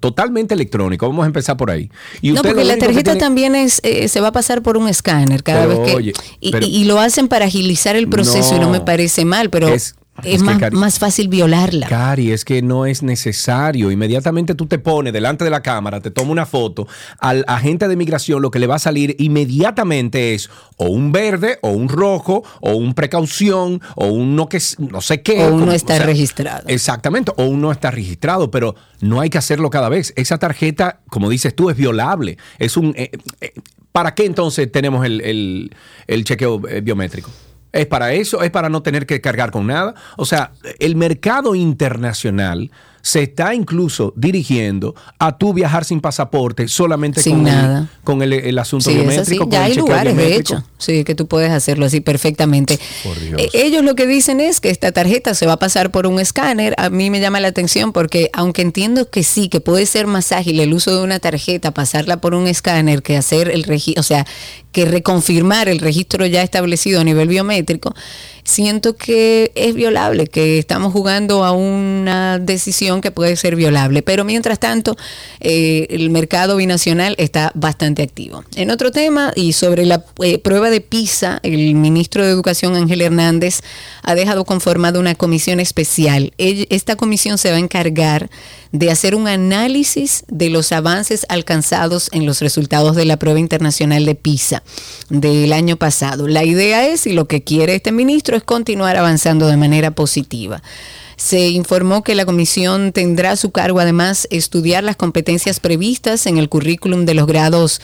[0.00, 1.90] totalmente electrónico, vamos a empezar por ahí.
[2.22, 5.66] no, porque la tarjeta también es, eh, se va a pasar por un escáner cada
[5.66, 6.12] vez que...
[6.40, 9.94] y, lo hacen para agilizar el proceso y no me parece mal, pero es,
[10.72, 11.88] más, fácil violarla.
[11.88, 13.90] Cari, es que no es necesario.
[13.90, 16.86] Inmediatamente tú te pones delante de la cámara, te toma una foto,
[17.18, 21.58] al agente de migración lo que le va a salir inmediatamente es o un verde,
[21.62, 25.44] o un rojo, o un precaución, o un no, que, no sé qué.
[25.44, 26.64] O uno está registrado.
[26.68, 30.12] Exactamente, o uno está registrado, pero no hay que hacerlo cada vez.
[30.16, 32.38] Esa tarjeta, como dices tú, es violable.
[32.58, 32.94] Es un...
[32.96, 33.52] Eh, eh,
[33.92, 35.70] ¿Para qué entonces tenemos el
[36.24, 37.30] chequeo eh, biométrico?
[37.74, 38.42] ¿Es para eso?
[38.42, 39.94] ¿Es para no tener que cargar con nada?
[40.16, 42.70] O sea, el mercado internacional
[43.04, 48.88] se está incluso dirigiendo a tú viajar sin pasaporte, solamente con, El, con el, asunto
[48.88, 49.46] biométrico.
[49.50, 52.78] Ya hay lugares, de hecho, sí, que tú puedes hacerlo así perfectamente.
[53.36, 56.18] Eh, ellos lo que dicen es que esta tarjeta se va a pasar por un
[56.18, 56.74] escáner.
[56.78, 60.32] A mí me llama la atención porque, aunque entiendo que sí, que puede ser más
[60.32, 64.04] ágil el uso de una tarjeta, pasarla por un escáner, que hacer el registro, o
[64.04, 64.26] sea,
[64.74, 67.94] que reconfirmar el registro ya establecido a nivel biométrico
[68.44, 74.02] siento que es violable, que estamos jugando a una decisión que puede ser violable.
[74.02, 74.96] Pero mientras tanto,
[75.40, 78.44] eh, el mercado binacional está bastante activo.
[78.54, 83.00] En otro tema, y sobre la eh, prueba de PISA, el ministro de Educación Ángel
[83.00, 83.60] Hernández
[84.02, 86.32] ha dejado conformada una comisión especial.
[86.36, 88.30] Esta comisión se va a encargar
[88.72, 94.04] de hacer un análisis de los avances alcanzados en los resultados de la prueba internacional
[94.04, 94.63] de PISA
[95.08, 96.28] del año pasado.
[96.28, 100.62] La idea es, y lo que quiere este ministro, es continuar avanzando de manera positiva.
[101.16, 106.38] Se informó que la comisión tendrá a su cargo además estudiar las competencias previstas en
[106.38, 107.80] el currículum de los grados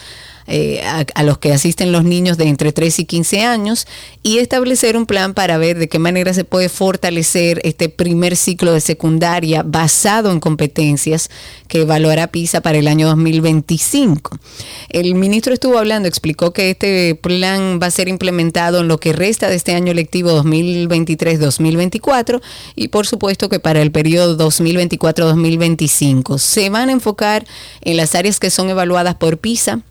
[0.52, 3.86] eh, a, los que asisten los niños de entre 3 y 15 años
[4.24, 8.72] y establecer un plan para ver de qué manera se puede fortalecer este primer ciclo
[8.72, 11.30] de secundaria basado en competencias
[11.68, 14.40] que evaluará PISA para el año 2025.
[14.88, 19.12] El ministro estuvo hablando, explicó que este plan va a ser implementado en lo que
[19.12, 22.40] resta de este año lectivo 2023-2024
[22.74, 27.46] y por supuesto que para el periodo 2024-2025 se van a enfocar
[27.82, 29.84] en las áreas que son evaluadas por PISA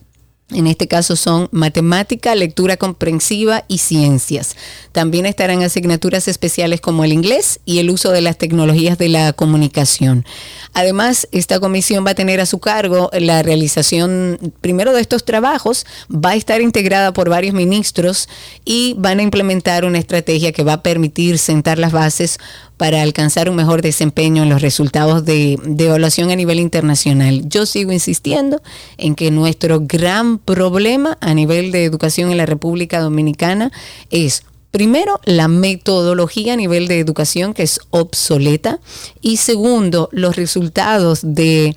[0.52, 4.56] en este caso son matemática, lectura comprensiva y ciencias.
[4.92, 9.34] También estarán asignaturas especiales como el inglés y el uso de las tecnologías de la
[9.34, 10.26] comunicación.
[10.74, 15.86] Además, esta comisión va a tener a su cargo la realización primero de estos trabajos,
[16.12, 18.28] va a estar integrada por varios ministros
[18.66, 22.40] y van a implementar una estrategia que va a permitir sentar las bases
[22.80, 27.42] para alcanzar un mejor desempeño en los resultados de, evaluación a nivel internacional.
[27.50, 28.62] Yo sigo insistiendo
[28.98, 33.74] en que nuestro gran problema a nivel de educación en la República Dominicana
[34.10, 38.80] es Primero, la metodología a nivel de educación que es obsoleta
[39.20, 41.76] y segundo, los resultados de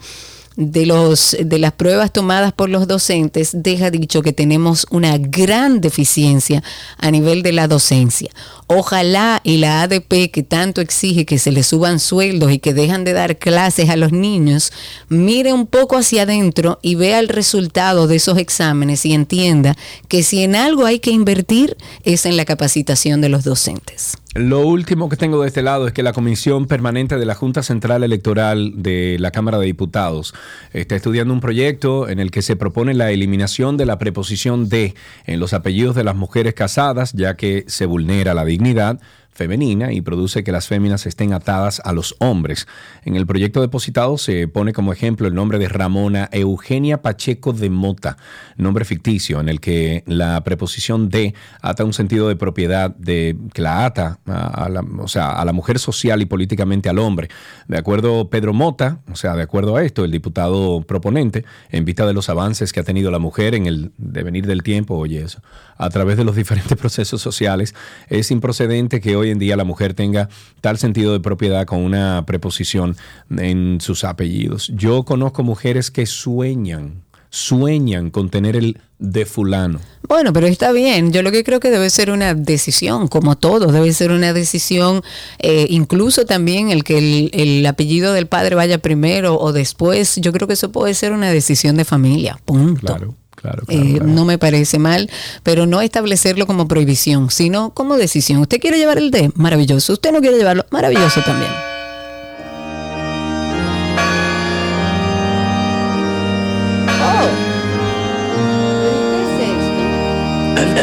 [0.57, 5.81] de, los, de las pruebas tomadas por los docentes deja dicho que tenemos una gran
[5.81, 6.63] deficiencia
[6.99, 8.31] a nivel de la docencia.
[8.67, 13.05] Ojalá y la ADP que tanto exige que se le suban sueldos y que dejan
[13.05, 14.73] de dar clases a los niños,
[15.09, 19.77] mire un poco hacia adentro y vea el resultado de esos exámenes y entienda
[20.09, 24.17] que si en algo hay que invertir es en la capacitación de los docentes.
[24.35, 27.63] Lo último que tengo de este lado es que la Comisión Permanente de la Junta
[27.63, 30.33] Central Electoral de la Cámara de Diputados
[30.73, 34.95] está estudiando un proyecto en el que se propone la eliminación de la preposición de
[35.27, 39.01] en los apellidos de las mujeres casadas, ya que se vulnera la dignidad
[39.33, 42.67] femenina y produce que las féminas estén atadas a los hombres.
[43.05, 47.71] En el proyecto depositado se pone como ejemplo el nombre de Ramona Eugenia Pacheco de
[47.71, 48.19] Mota,
[48.57, 53.63] nombre ficticio en el que la preposición de ata un sentido de propiedad de que
[53.63, 57.29] la ata a, la, o sea, a la mujer social y políticamente al hombre.
[57.69, 62.07] De acuerdo Pedro Mota, o sea, de acuerdo a esto, el diputado proponente, en vista
[62.07, 65.41] de los avances que ha tenido la mujer en el devenir del tiempo, oye eso,
[65.77, 67.75] a través de los diferentes procesos sociales,
[68.09, 70.29] es improcedente que hoy en día la mujer tenga
[70.61, 72.97] tal sentido de propiedad con una preposición
[73.31, 74.71] en sus apellidos.
[74.75, 79.81] Yo conozco mujeres que sueñan, sueñan con tener el de fulano.
[80.09, 81.13] Bueno, pero está bien.
[81.13, 85.03] Yo lo que creo que debe ser una decisión, como todo, debe ser una decisión,
[85.39, 90.17] eh, incluso también el que el, el apellido del padre vaya primero o después.
[90.17, 92.39] Yo creo que eso puede ser una decisión de familia.
[92.45, 92.87] Punto.
[92.87, 93.17] Claro.
[93.37, 94.07] Claro, Eh, claro.
[94.07, 95.11] No me parece mal,
[95.43, 98.41] pero no establecerlo como prohibición, sino como decisión.
[98.41, 99.31] ¿Usted quiere llevar el té?
[99.35, 99.95] Maravilloso.
[99.95, 100.65] ¿Usted no quiere llevarlo?
[100.71, 101.51] Maravilloso también.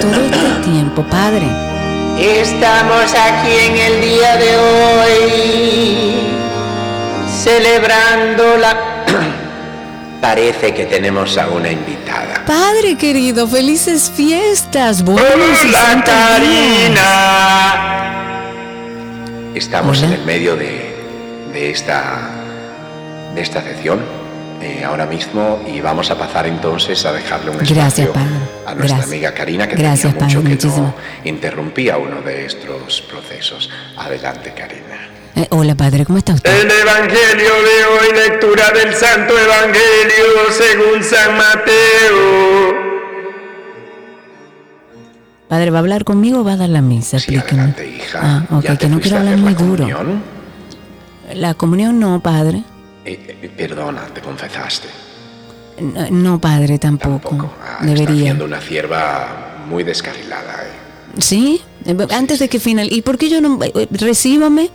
[0.02, 1.48] Todo este tiempo, padre.
[2.20, 6.14] Estamos aquí en el día de hoy
[7.44, 8.89] celebrando la...
[10.22, 12.44] Parece que tenemos a una invitada.
[12.46, 15.04] Padre querido, felices fiestas.
[15.04, 16.04] Buenos ¡Hola.
[16.06, 17.02] Karina!
[19.56, 20.08] Estamos Hola.
[20.08, 20.94] en el medio de,
[21.54, 22.30] de esta,
[23.34, 24.00] de esta sesión
[24.62, 28.28] eh, ahora mismo y vamos a pasar entonces a dejarle un Gracias, espacio padre.
[28.68, 29.06] a nuestra Gracias.
[29.06, 30.94] amiga Karina que Gracias, tenía mucho padre, que muchísimo.
[31.24, 33.70] no interrumpía uno de estos procesos.
[33.98, 35.09] Adelante, Karina.
[35.36, 36.52] Eh, hola, padre, ¿cómo está usted?
[36.62, 42.80] El Evangelio de hoy, lectura del Santo Evangelio según San Mateo.
[45.48, 47.20] Padre, ¿va a hablar conmigo o va a dar la misa?
[47.20, 48.20] Sí, adelante, hija.
[48.22, 49.84] Ah, ok, ¿Ya te que no quiero hablar muy la duro.
[49.86, 50.24] comunión?
[51.36, 52.64] La comunión no, padre.
[53.06, 54.88] Eh, eh, perdona, te confesaste.
[55.82, 57.30] No, no, padre, tampoco.
[57.30, 57.54] Tampoco.
[57.64, 58.24] Ah, Está Debería.
[58.26, 60.64] siendo una cierva muy descarrilada.
[60.66, 61.22] eh.
[61.22, 61.62] ¿Sí?
[61.86, 62.92] Eh, Antes de que final.
[62.92, 63.58] ¿Y por qué yo no.
[63.64, 64.70] eh, Recíbame.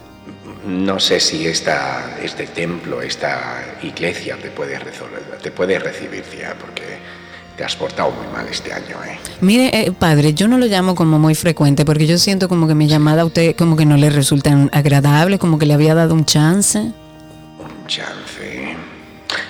[0.66, 6.54] No sé si esta, este templo, esta iglesia te puede, resolver, te puede recibir, tía,
[6.58, 6.82] porque
[7.56, 9.18] te has portado muy mal este año, ¿eh?
[9.40, 12.74] Mire, eh, padre, yo no lo llamo como muy frecuente porque yo siento como que
[12.74, 16.14] mi llamada a usted como que no le resulta agradable, como que le había dado
[16.14, 16.78] un chance.
[16.78, 18.74] Un chance.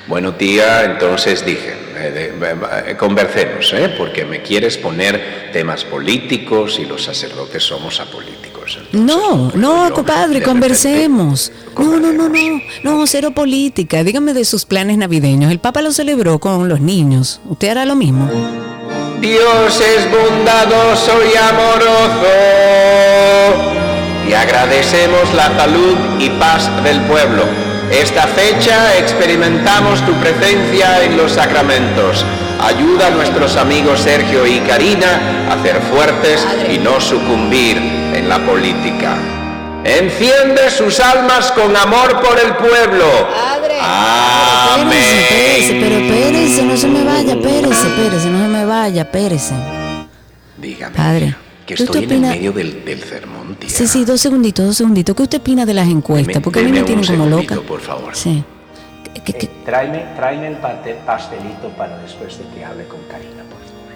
[0.08, 3.94] Bueno, tía, entonces dije, eh, de- eh, conversemos, ¿eh?
[3.96, 8.53] Porque me quieres poner temas políticos y los sacerdotes somos apolíticos.
[8.92, 11.52] No, no, compadre, conversemos.
[11.78, 14.04] No, no, no, no, no, cero política.
[14.04, 15.50] Dígame de sus planes navideños.
[15.50, 17.40] El Papa lo celebró con los niños.
[17.48, 18.30] ¿Usted hará lo mismo?
[19.20, 22.28] Dios es bondadoso y amoroso.
[24.28, 27.44] Y agradecemos la salud y paz del pueblo.
[27.90, 32.24] Esta fecha experimentamos tu presencia en los sacramentos.
[32.60, 38.38] Ayuda a nuestros amigos Sergio y Karina a ser fuertes y no sucumbir en la
[38.44, 39.16] política.
[39.84, 43.04] Enciende sus almas con amor por el pueblo.
[43.82, 44.92] Amén.
[44.98, 49.54] Espérese, espérese, pero espérese, no se me vaya, espérese, espérese, no se me vaya, espérese.
[50.56, 52.28] Dígame, Padre, que ¿qué usted estoy en el opina?
[52.34, 53.68] medio del, del sermón, tía.
[53.68, 55.14] Sí, sí, dos segunditos, dos segunditos.
[55.14, 56.36] ¿Qué usted opina de las encuestas?
[56.36, 57.56] Deme- Porque a mí me tienen como loca.
[57.56, 58.16] por favor.
[58.16, 58.42] Sí.
[59.24, 63.92] ¿Qué- qué- Tráeme, tráeme el pastelito para después de que hable con Karina, por favor.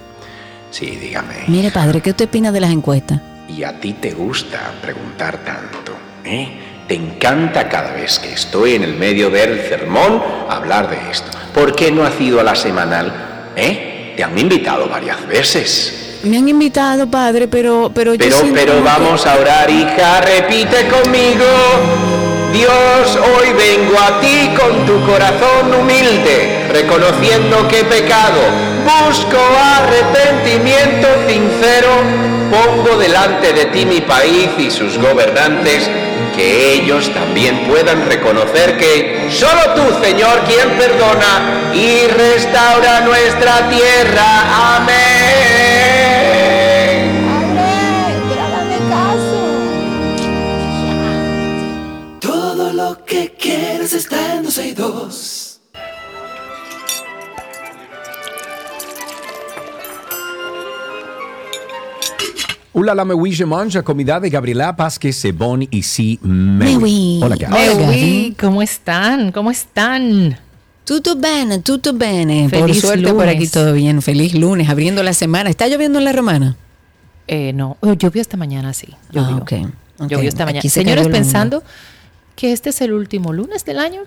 [0.70, 1.34] Sí, dígame.
[1.48, 3.20] Mire, padre, ¿qué usted opina de las encuestas?
[3.48, 5.92] Y a ti te gusta preguntar tanto,
[6.24, 6.84] ¿eh?
[6.86, 11.30] Te encanta cada vez que estoy en el medio del sermón hablar de esto.
[11.52, 13.12] ¿Por qué no has ido a la semanal?
[13.56, 14.14] ¿Eh?
[14.16, 16.20] Te han invitado varias veces.
[16.24, 20.88] Me han invitado, padre, pero, pero yo Pero, pero que- vamos a orar, hija, repite
[20.88, 21.44] conmigo.
[22.52, 28.40] Dios, hoy vengo a ti con tu corazón humilde, reconociendo que he pecado.
[28.88, 31.90] Busco arrepentimiento sincero.
[32.50, 35.90] Pongo delante de ti mi país y sus gobernantes,
[36.34, 44.76] que ellos también puedan reconocer que solo tú, Señor, quien perdona y restaura nuestra tierra.
[44.76, 45.08] Amén.
[52.20, 55.17] Todo lo que quieres está en 12 y 2.
[62.80, 67.18] Hola, la me oui, je mange, comida de Gabriela Pásquez, Sebón y sí, Me oui.
[67.20, 67.54] Hola, Gaby.
[67.88, 69.32] oui, ¿cómo están?
[69.32, 70.38] ¿Cómo están?
[70.84, 72.48] Tutto bene, tutto bene.
[72.48, 73.34] Por Feliz suerte por lunes.
[73.34, 74.00] aquí todo bien.
[74.00, 75.50] Feliz lunes, abriendo la semana.
[75.50, 76.54] ¿Está lloviendo en la romana?
[77.26, 78.86] Eh, no, llovió esta mañana, sí.
[79.10, 79.44] Llovió.
[79.98, 80.06] Ah.
[80.06, 80.62] Llovió esta Aquí mañana.
[80.62, 81.64] se Señores, pensando
[82.36, 84.02] que este es el último lunes del año.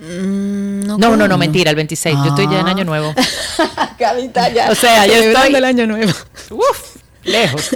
[0.00, 2.16] Mm, No, no, no, mentira, el 26.
[2.24, 2.70] Yo estoy ya en Ah.
[2.70, 3.14] año nuevo.
[4.00, 4.72] Cabita ya.
[4.72, 6.10] O sea, yo estoy- el año nuevo.
[6.50, 7.70] Uf, lejos.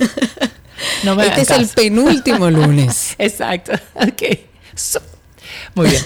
[1.04, 3.14] No me Este es el penúltimo lunes.
[3.18, 3.72] Exacto.
[3.94, 4.38] Ok.
[4.74, 5.02] So-
[5.74, 6.02] Muy bien.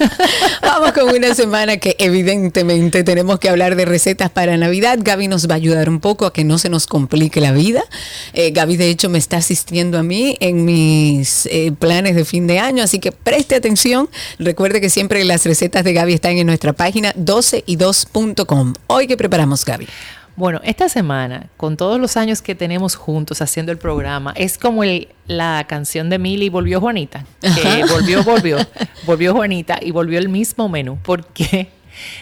[0.62, 4.98] Vamos con una semana que evidentemente tenemos que hablar de recetas para Navidad.
[5.00, 7.84] Gaby nos va a ayudar un poco a que no se nos complique la vida.
[8.32, 12.46] Eh, Gaby de hecho me está asistiendo a mí en mis eh, planes de fin
[12.46, 14.10] de año, así que preste atención.
[14.38, 18.74] Recuerde que siempre las recetas de Gaby están en nuestra página 12y2.com.
[18.88, 19.86] Hoy que preparamos Gaby.
[20.34, 24.82] Bueno, esta semana, con todos los años que tenemos juntos haciendo el programa, es como
[24.82, 27.24] el, la canción de Mili Volvió Juanita.
[27.40, 28.56] Que volvió, volvió,
[29.04, 30.98] volvió Juanita y volvió el mismo menú.
[31.02, 31.68] Porque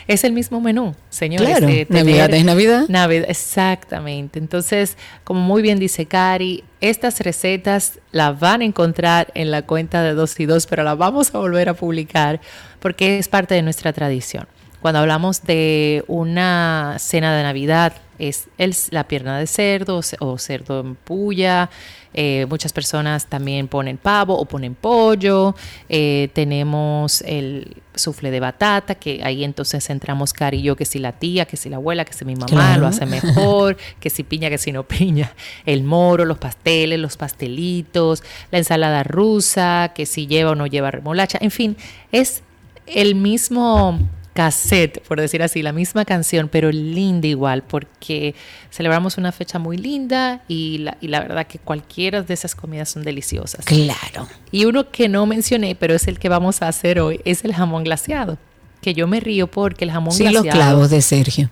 [0.06, 1.48] es el mismo menú, señores.
[1.48, 2.84] Claro, de Navidad es Navidad.
[2.88, 4.38] Navidad, exactamente.
[4.38, 10.02] Entonces, como muy bien dice Cari, estas recetas las van a encontrar en la cuenta
[10.02, 12.40] de dos y dos, pero las vamos a volver a publicar
[12.80, 14.46] porque es parte de nuestra tradición.
[14.80, 20.16] Cuando hablamos de una cena de Navidad, es el- la pierna de cerdo o ce-
[20.20, 21.68] o cerdo en puya.
[22.12, 25.54] eh, muchas personas también ponen pavo o ponen pollo.
[25.88, 30.98] eh, tenemos el sufle de batata, que ahí entonces entramos Cari y yo, que si
[30.98, 32.80] la tía, que si la abuela, que si mi mamá Claro.
[32.80, 35.32] lo hace mejor, que si piña, que si no piña,
[35.66, 40.90] el moro, los pasteles, los pastelitos, la ensalada rusa, que si lleva o no lleva
[40.90, 41.76] remolacha, en fin,
[42.10, 42.42] es
[42.86, 44.00] el mismo
[44.34, 48.34] cassette, por decir así, la misma canción, pero linda igual, porque
[48.70, 52.88] celebramos una fecha muy linda y la, y la verdad que cualquiera de esas comidas
[52.90, 53.64] son deliciosas.
[53.64, 54.28] Claro.
[54.50, 57.54] Y uno que no mencioné, pero es el que vamos a hacer hoy, es el
[57.54, 58.38] jamón glaseado.
[58.80, 60.46] Que yo me río porque el jamón Sin glaseado.
[60.46, 61.50] los clavos de Sergio.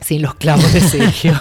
[0.00, 1.40] Sin los clavos de Sergio.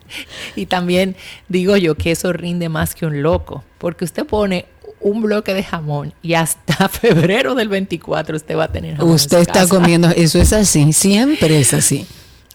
[0.56, 1.16] y también
[1.48, 4.66] digo yo que eso rinde más que un loco, porque usted pone
[5.02, 9.08] un bloque de jamón y hasta febrero del 24 usted va a tener jamón.
[9.10, 9.68] en Usted su está casa.
[9.68, 12.06] comiendo, eso es así, siempre es así.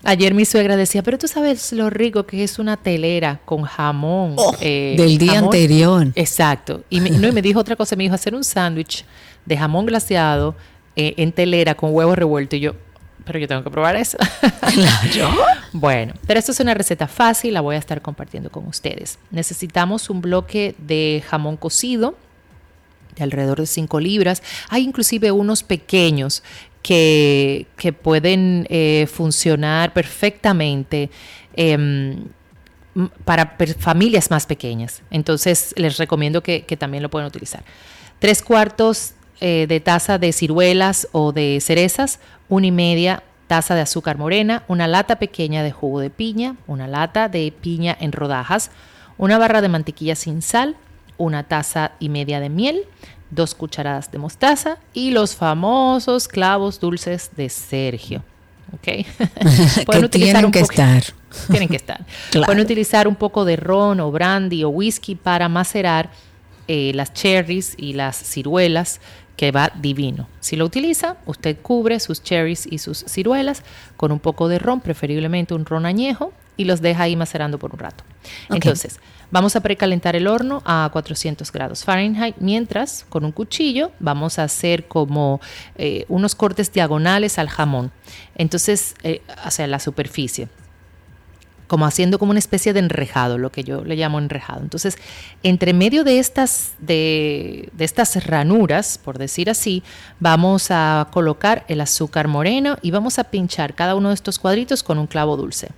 [0.03, 4.35] Ayer mi suegra decía, pero tú sabes lo rico que es una telera con jamón.
[4.61, 6.07] eh, Oh, del día anterior.
[6.15, 6.83] Exacto.
[6.89, 9.03] Y me, no, y me dijo otra cosa, me dijo hacer un sándwich
[9.45, 10.55] de jamón glaseado
[10.95, 12.55] eh, en telera con huevo revuelto.
[12.55, 12.75] Y yo,
[13.25, 14.17] pero yo tengo que probar eso.
[14.73, 15.35] Claro.
[15.73, 19.19] Bueno, pero esto es una receta fácil, la voy a estar compartiendo con ustedes.
[19.31, 22.15] Necesitamos un bloque de jamón cocido
[23.17, 24.43] de alrededor de 5 libras.
[24.69, 26.43] Hay inclusive unos pequeños
[26.81, 31.09] que, que pueden eh, funcionar perfectamente.
[31.55, 32.25] em,
[33.25, 35.03] para familias más pequeñas.
[35.11, 37.63] Entonces les recomiendo que, que también lo pueden utilizar.
[38.19, 43.81] Tres cuartos eh, de taza de ciruelas o de cerezas, una y media taza de
[43.81, 48.71] azúcar morena, una lata pequeña de jugo de piña, una lata de piña en rodajas,
[49.17, 50.75] una barra de mantequilla sin sal,
[51.17, 52.83] una taza y media de miel,
[53.29, 58.23] dos cucharadas de mostaza y los famosos clavos dulces de Sergio.
[58.73, 58.83] ¿Ok?
[59.91, 61.03] que tienen un que estar.
[61.49, 62.05] Tienen que estar.
[62.31, 62.45] Claro.
[62.45, 66.09] Pueden utilizar un poco de ron o brandy o whisky para macerar
[66.67, 68.99] eh, las cherries y las ciruelas,
[69.37, 70.27] que va divino.
[70.39, 73.61] Si lo utiliza, usted cubre sus cherries y sus ciruelas
[73.95, 77.71] con un poco de ron, preferiblemente un ron añejo, y los deja ahí macerando por
[77.71, 78.03] un rato.
[78.49, 78.99] Entonces,
[79.31, 84.43] vamos a precalentar el horno a 400 grados Fahrenheit, mientras con un cuchillo vamos a
[84.43, 85.39] hacer como
[85.77, 87.91] eh, unos cortes diagonales al jamón.
[88.35, 90.49] Entonces, eh, hacia la superficie
[91.67, 94.61] como haciendo como una especie de enrejado, lo que yo le llamo enrejado.
[94.61, 94.97] Entonces,
[95.43, 99.83] entre medio de estas, de, de estas ranuras, por decir así,
[100.19, 104.81] vamos a colocar el azúcar moreno y vamos a pinchar cada uno de estos cuadritos
[104.81, 105.69] con un clavo dulce.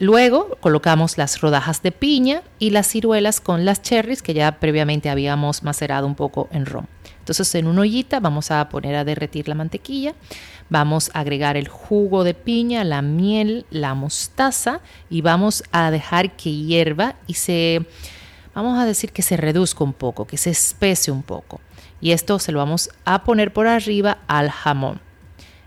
[0.00, 5.10] Luego colocamos las rodajas de piña y las ciruelas con las cherries que ya previamente
[5.10, 6.88] habíamos macerado un poco en ron.
[7.18, 10.14] Entonces en una ollita vamos a poner a derretir la mantequilla,
[10.70, 14.80] vamos a agregar el jugo de piña, la miel, la mostaza
[15.10, 17.84] y vamos a dejar que hierva y se,
[18.54, 21.60] vamos a decir que se reduzca un poco, que se espese un poco.
[22.00, 25.09] Y esto se lo vamos a poner por arriba al jamón.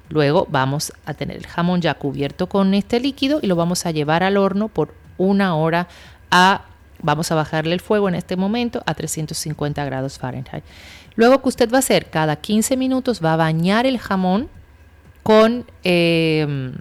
[0.10, 3.92] Luego vamos a tener el jamón ya cubierto con este líquido y lo vamos a
[3.92, 5.88] llevar al horno por una hora
[6.30, 6.66] a,
[7.02, 10.64] vamos a bajarle el fuego en este momento a 350 grados Fahrenheit.
[11.16, 14.50] Luego que usted va a hacer cada 15 minutos va a bañar el jamón
[15.22, 16.74] con eh,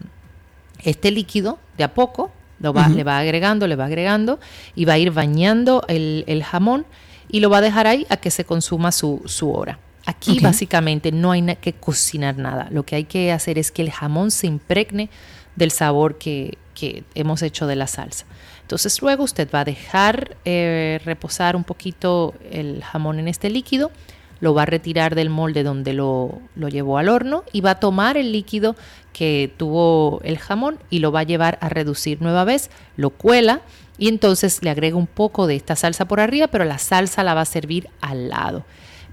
[0.83, 4.39] este líquido de a poco, lo va, le va agregando, le va agregando
[4.75, 6.87] y va a ir bañando el, el jamón
[7.29, 9.79] y lo va a dejar ahí a que se consuma su, su hora.
[10.05, 12.69] Aquí básicamente no hay que cocinar nada.
[12.71, 15.11] Lo que hay que hacer es que el jamón se impregne
[15.57, 18.27] del sabor que, que hemos hecho de la salsa.
[18.63, 23.91] Entonces luego usted va a dejar eh, reposar un poquito el jamón en este líquido,
[24.41, 27.81] lo va a retirar del molde donde lo, lo llevó al horno y va a
[27.81, 28.75] tomar el líquido
[29.13, 33.61] que tuvo el jamón y lo va a llevar a reducir nueva vez, lo cuela
[33.99, 37.35] y entonces le agrega un poco de esta salsa por arriba, pero la salsa la
[37.35, 38.65] va a servir al lado.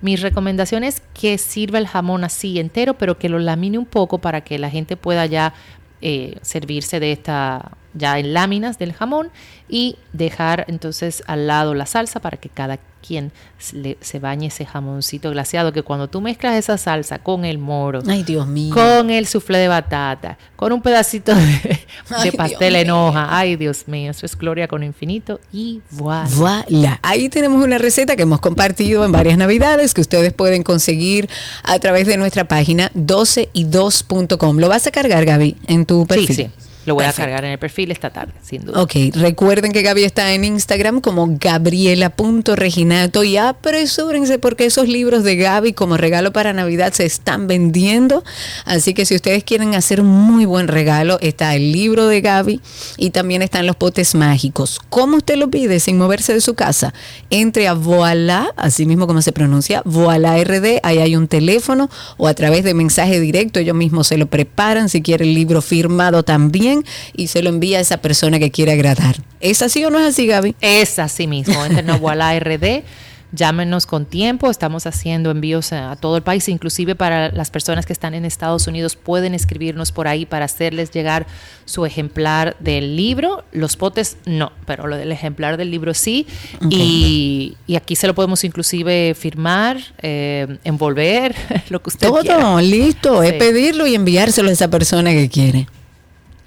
[0.01, 4.19] Mi recomendación es que sirva el jamón así entero, pero que lo lamine un poco
[4.19, 5.53] para que la gente pueda ya
[6.01, 9.31] eh, servirse de esta ya en láminas del jamón
[9.67, 14.47] y dejar entonces al lado la salsa para que cada quien se le- se bañe
[14.47, 18.73] ese jamoncito glaseado que cuando tú mezclas esa salsa con el moro, Ay, Dios mío.
[18.73, 21.79] con el soufflé de batata, con un pedacito de,
[22.37, 26.29] pastel Dios en hoja, ay Dios mío, eso es gloria con infinito y voilà.
[26.35, 26.99] Voilà.
[27.01, 31.29] Ahí tenemos una receta que hemos compartido en varias navidades que ustedes pueden conseguir
[31.63, 34.57] a través de nuestra página 12y2.com.
[34.59, 36.35] ¿Lo vas a cargar, Gaby, en tu Sí, perfil?
[36.35, 36.49] sí,
[36.85, 37.21] lo voy Perfecto.
[37.21, 38.81] a cargar en el perfil esta tarde, sin duda.
[38.81, 45.35] Ok, recuerden que Gaby está en Instagram como gabriela.reginato y apresúrense porque esos libros de
[45.35, 48.23] Gaby como regalo para Navidad se están vendiendo.
[48.63, 52.61] Así que si ustedes quieren hacer un muy buen regalo, está el libro de Gaby
[52.97, 54.79] y también están los potes mágicos.
[54.89, 56.93] ¿Cómo usted lo pide sin moverse de su casa?
[57.29, 62.27] Entre a Voila, así mismo como se pronuncia, Voila RD, ahí hay un teléfono o
[62.27, 66.23] a través de mensaje directo, ellos mismos se lo preparan si quiere el libro firmado
[66.23, 66.68] también
[67.15, 69.17] y se lo envía a esa persona que quiere agradar.
[69.39, 70.55] ¿Es así o no es así, Gaby?
[70.61, 72.83] Es así mismo, entren a RD,
[73.31, 77.85] llámenos con tiempo, estamos haciendo envíos a, a todo el país, inclusive para las personas
[77.85, 81.27] que están en Estados Unidos pueden escribirnos por ahí para hacerles llegar
[81.65, 86.25] su ejemplar del libro, los potes no, pero lo del ejemplar del libro sí,
[86.69, 91.35] y, y aquí se lo podemos inclusive firmar, eh, envolver,
[91.69, 92.61] lo que usted Todo quiera.
[92.61, 95.67] listo, es pedirlo y enviárselo a esa persona que quiere.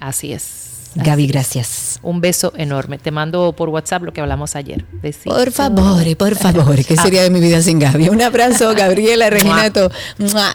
[0.03, 0.63] Así es.
[0.95, 1.99] Gaby, gracias.
[2.03, 2.99] Un beso enorme.
[2.99, 4.85] Te mando por WhatsApp lo que hablamos ayer.
[5.01, 5.33] Besito.
[5.33, 8.09] Por favor, por favor, ¿qué sería de mi vida sin Gaby?
[8.09, 9.89] Un abrazo, Gabriela Reginato.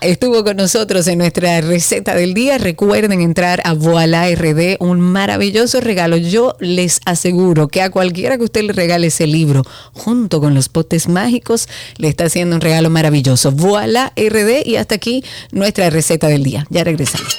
[0.01, 2.59] Estuvo con nosotros en nuestra receta del día.
[2.59, 6.19] Recuerden entrar a Voila RD, un maravilloso regalo.
[6.19, 10.69] Yo les aseguro que a cualquiera que usted le regale ese libro, junto con los
[10.69, 13.51] potes mágicos, le está haciendo un regalo maravilloso.
[13.51, 16.65] Voila RD y hasta aquí nuestra receta del día.
[16.71, 17.39] Ya regresamos.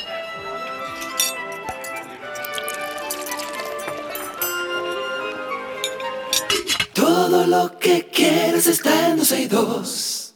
[7.50, 10.36] Lo que quieres está en 12 y 2.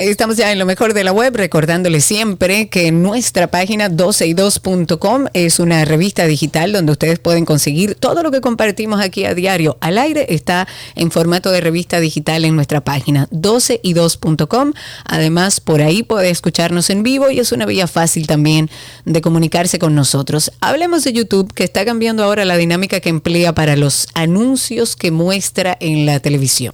[0.00, 5.60] Estamos ya en lo mejor de la web, recordándole siempre que nuestra página 12y2.com es
[5.60, 9.98] una revista digital donde ustedes pueden conseguir todo lo que compartimos aquí a diario al
[9.98, 10.24] aire.
[10.30, 14.72] Está en formato de revista digital en nuestra página 12y2.com.
[15.04, 18.70] Además, por ahí puede escucharnos en vivo y es una vía fácil también
[19.04, 20.50] de comunicarse con nosotros.
[20.62, 25.10] Hablemos de YouTube, que está cambiando ahora la dinámica que emplea para los anuncios que
[25.10, 26.72] muestra en la televisión.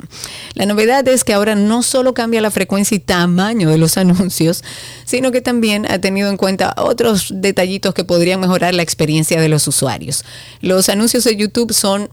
[0.54, 4.62] La novedad es que ahora no solo cambia la frecuencia y tamaño de los anuncios,
[5.04, 9.48] sino que también ha tenido en cuenta otros detallitos que podrían mejorar la experiencia de
[9.48, 10.24] los usuarios.
[10.60, 12.10] Los anuncios de YouTube son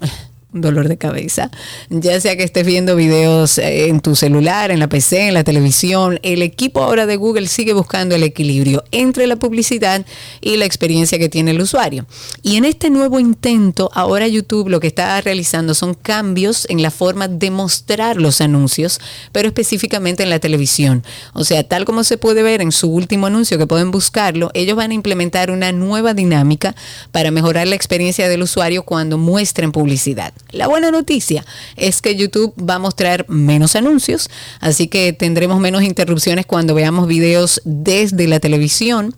[0.53, 1.51] dolor de cabeza,
[1.89, 5.43] ya sea que estés viendo videos eh, en tu celular, en la PC, en la
[5.43, 10.05] televisión, el equipo ahora de Google sigue buscando el equilibrio entre la publicidad
[10.41, 12.05] y la experiencia que tiene el usuario.
[12.41, 16.91] Y en este nuevo intento, ahora YouTube lo que está realizando son cambios en la
[16.91, 18.99] forma de mostrar los anuncios,
[19.31, 21.03] pero específicamente en la televisión.
[21.33, 24.75] O sea, tal como se puede ver en su último anuncio, que pueden buscarlo, ellos
[24.75, 26.75] van a implementar una nueva dinámica
[27.11, 30.33] para mejorar la experiencia del usuario cuando muestren publicidad.
[30.53, 31.43] La buena noticia
[31.75, 34.29] es que YouTube va a mostrar menos anuncios,
[34.59, 39.15] así que tendremos menos interrupciones cuando veamos videos desde la televisión.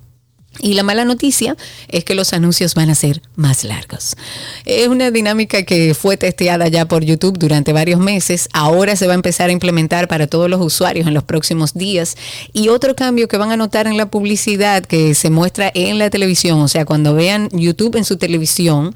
[0.59, 1.57] Y la mala noticia
[1.89, 4.15] es que los anuncios van a ser más largos.
[4.63, 8.47] Es una dinámica que fue testeada ya por YouTube durante varios meses.
[8.53, 12.15] Ahora se va a empezar a implementar para todos los usuarios en los próximos días.
[12.53, 16.09] Y otro cambio que van a notar en la publicidad que se muestra en la
[16.09, 18.95] televisión, o sea, cuando vean YouTube en su televisión,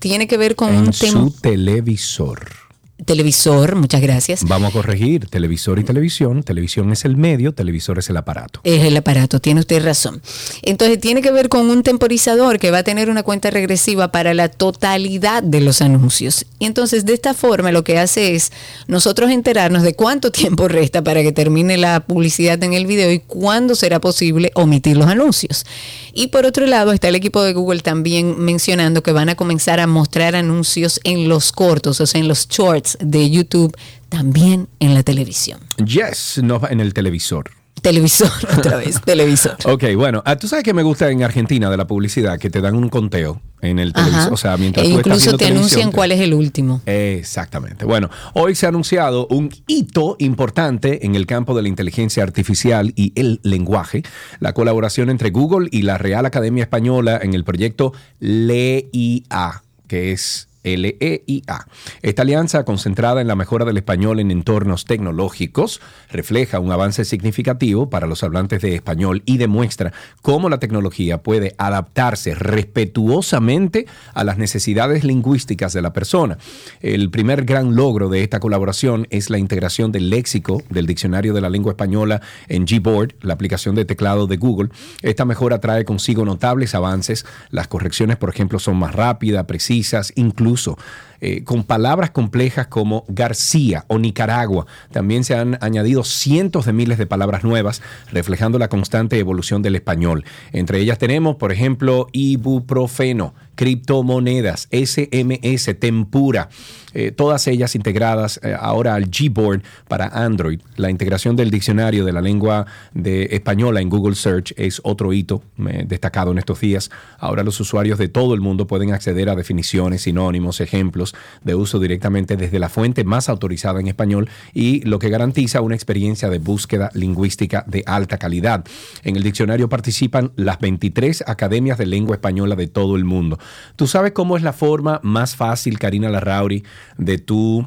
[0.00, 2.69] tiene que ver con un tema su televisor.
[3.04, 4.44] Televisor, muchas gracias.
[4.44, 6.42] Vamos a corregir, televisor y televisión.
[6.42, 8.60] Televisión es el medio, televisor es el aparato.
[8.64, 10.20] Es el aparato, tiene usted razón.
[10.62, 14.34] Entonces tiene que ver con un temporizador que va a tener una cuenta regresiva para
[14.34, 16.46] la totalidad de los anuncios.
[16.58, 18.52] Y entonces de esta forma lo que hace es
[18.86, 23.20] nosotros enterarnos de cuánto tiempo resta para que termine la publicidad en el video y
[23.20, 25.64] cuándo será posible omitir los anuncios.
[26.12, 29.80] Y por otro lado está el equipo de Google también mencionando que van a comenzar
[29.80, 33.76] a mostrar anuncios en los cortos, o sea, en los shorts de YouTube,
[34.08, 35.60] también en la televisión.
[35.84, 37.50] Yes, no en el televisor.
[37.82, 39.56] Televisor, otra vez, televisor.
[39.64, 42.60] Ok, bueno, ah, tú sabes que me gusta en Argentina de la publicidad que te
[42.60, 44.34] dan un conteo en el televisor.
[44.34, 46.82] O sea, mientras e tú estás incluso viendo te anuncian te- cuál es el último.
[46.84, 47.86] Exactamente.
[47.86, 52.92] Bueno, hoy se ha anunciado un hito importante en el campo de la inteligencia artificial
[52.96, 54.02] y el lenguaje,
[54.40, 60.48] la colaboración entre Google y la Real Academia Española en el proyecto LEIA, que es
[60.62, 61.66] L-E-I-A.
[62.02, 65.80] Esta alianza, concentrada en la mejora del español en entornos tecnológicos,
[66.10, 69.92] refleja un avance significativo para los hablantes de español y demuestra
[70.22, 76.38] cómo la tecnología puede adaptarse respetuosamente a las necesidades lingüísticas de la persona.
[76.80, 81.40] El primer gran logro de esta colaboración es la integración del léxico del diccionario de
[81.40, 84.70] la lengua española en Gboard, la aplicación de teclado de Google.
[85.02, 87.24] Esta mejora trae consigo notables avances.
[87.50, 90.76] Las correcciones, por ejemplo, son más rápidas, precisas, incluso incluso
[91.22, 94.66] eh, con palabras complejas como García o Nicaragua.
[94.90, 99.76] También se han añadido cientos de miles de palabras nuevas, reflejando la constante evolución del
[99.76, 100.24] español.
[100.52, 106.48] Entre ellas tenemos, por ejemplo, ibuprofeno, criptomonedas, SMS, tempura,
[106.94, 110.60] eh, todas ellas integradas eh, ahora al Gboard para Android.
[110.76, 115.42] La integración del diccionario de la lengua de española en Google Search es otro hito
[115.84, 116.90] destacado en estos días.
[117.18, 121.09] Ahora los usuarios de todo el mundo pueden acceder a definiciones, sinónimos, ejemplos
[121.42, 125.74] de uso directamente desde la fuente más autorizada en español y lo que garantiza una
[125.74, 128.64] experiencia de búsqueda lingüística de alta calidad.
[129.02, 133.38] En el diccionario participan las 23 academias de lengua española de todo el mundo.
[133.76, 136.64] ¿Tú sabes cómo es la forma más fácil, Karina Larrauri,
[136.98, 137.66] de tú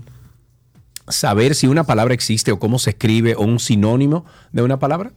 [1.08, 5.12] saber si una palabra existe o cómo se escribe o un sinónimo de una palabra?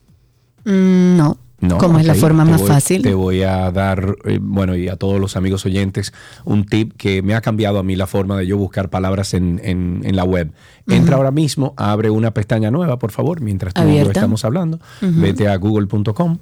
[0.64, 1.38] Mm, no.
[1.58, 3.00] No, ¿Cómo es la forma más voy- fácil?
[3.02, 6.12] Te voy a dar, eh, bueno, y a todos los amigos oyentes,
[6.44, 9.60] un tip que me ha cambiado a mí la forma de yo buscar palabras en,
[9.64, 10.52] en- en la web.
[10.86, 14.12] Entra ahora mismo, abre una pestaña nueva, por favor, mientras tú y yo Abierta.
[14.20, 14.80] estamos hablando.
[15.00, 16.38] Vete a google.com.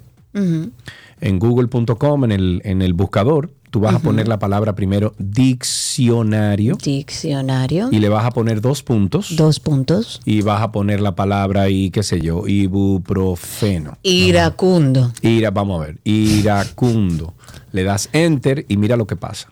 [1.21, 6.77] En google.com, en el, en el buscador, tú vas a poner la palabra primero diccionario
[6.81, 7.89] Diccionario.
[7.91, 9.35] y le vas a poner dos puntos.
[9.35, 10.21] Dos puntos.
[10.23, 13.97] Y vas a poner la palabra y qué sé yo, ibuprofeno.
[14.01, 15.11] Iracundo.
[15.21, 17.33] Ira, vamos a ver, iracundo.
[17.73, 19.51] Le das enter y mira lo que pasa.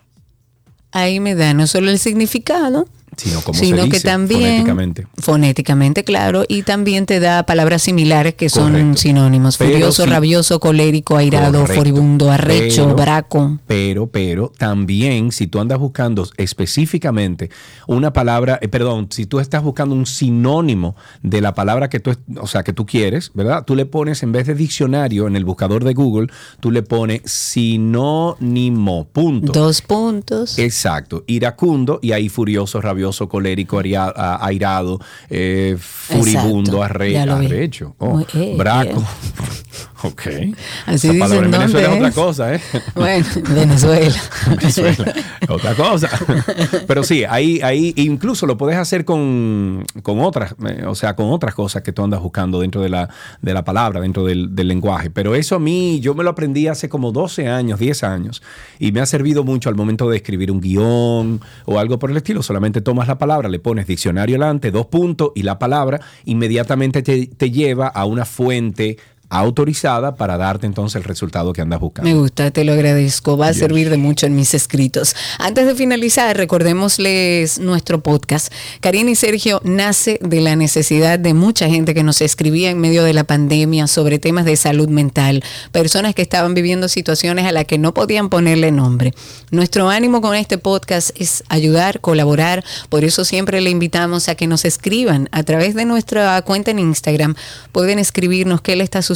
[0.90, 5.06] Ahí me da no solo el significado, Sino como sino se que dice también fonéticamente.
[5.18, 10.10] fonéticamente, claro, y también te da palabras similares que son sinónimos: Pero furioso, sí.
[10.10, 11.74] rabioso, colérico, airado, Correcto.
[11.80, 13.58] furibundo, arrecho, Pero- braco.
[13.66, 17.50] Pero, pero también si tú andas buscando específicamente
[17.86, 22.12] una palabra, eh, perdón, si tú estás buscando un sinónimo de la palabra que tú,
[22.40, 23.64] o sea, que tú quieres, ¿verdad?
[23.64, 26.28] Tú le pones en vez de diccionario en el buscador de Google,
[26.60, 27.22] tú le pones
[27.94, 29.52] sinónimo, punto.
[29.52, 30.58] Dos puntos.
[30.58, 34.98] Exacto, iracundo y ahí furioso, rabioso, colérico, aria- a- airado,
[35.30, 37.12] eh, furibundo, arre-
[37.46, 39.02] arrecho, oh, eh, braco.
[40.04, 40.22] ok.
[40.86, 42.60] Así Esa palabra en dicen Venezuela es otra cosa, ¿eh?
[42.94, 44.22] Bueno, Venezuela.
[44.48, 45.14] Venezuela,
[45.48, 46.10] otra cosa.
[46.86, 51.30] Pero sí, ahí, ahí incluso lo puedes hacer con, con otras, eh, o sea, con
[51.30, 53.08] otras cosas que tú andas buscando dentro de la,
[53.40, 55.10] de la palabra, dentro del, del lenguaje.
[55.10, 58.42] Pero eso a mí, yo me lo aprendí hace como 12 años, 10 años,
[58.78, 62.16] y me ha servido mucho al momento de escribir un guion o algo por el
[62.16, 62.42] estilo.
[62.42, 67.26] Solamente tomas la palabra, le pones diccionario delante, dos puntos, y la palabra inmediatamente te,
[67.26, 68.98] te lleva a una fuente
[69.30, 72.10] autorizada para darte entonces el resultado que andas buscando.
[72.10, 73.36] Me gusta, te lo agradezco.
[73.36, 75.16] Va a servir de mucho en mis escritos.
[75.38, 78.52] Antes de finalizar, recordémosles nuestro podcast.
[78.80, 83.02] Karina y Sergio nace de la necesidad de mucha gente que nos escribía en medio
[83.02, 87.64] de la pandemia sobre temas de salud mental, personas que estaban viviendo situaciones a las
[87.64, 89.14] que no podían ponerle nombre.
[89.50, 92.64] Nuestro ánimo con este podcast es ayudar, colaborar.
[92.88, 96.78] Por eso siempre le invitamos a que nos escriban a través de nuestra cuenta en
[96.78, 97.34] Instagram.
[97.72, 99.13] Pueden escribirnos qué le está sucediendo,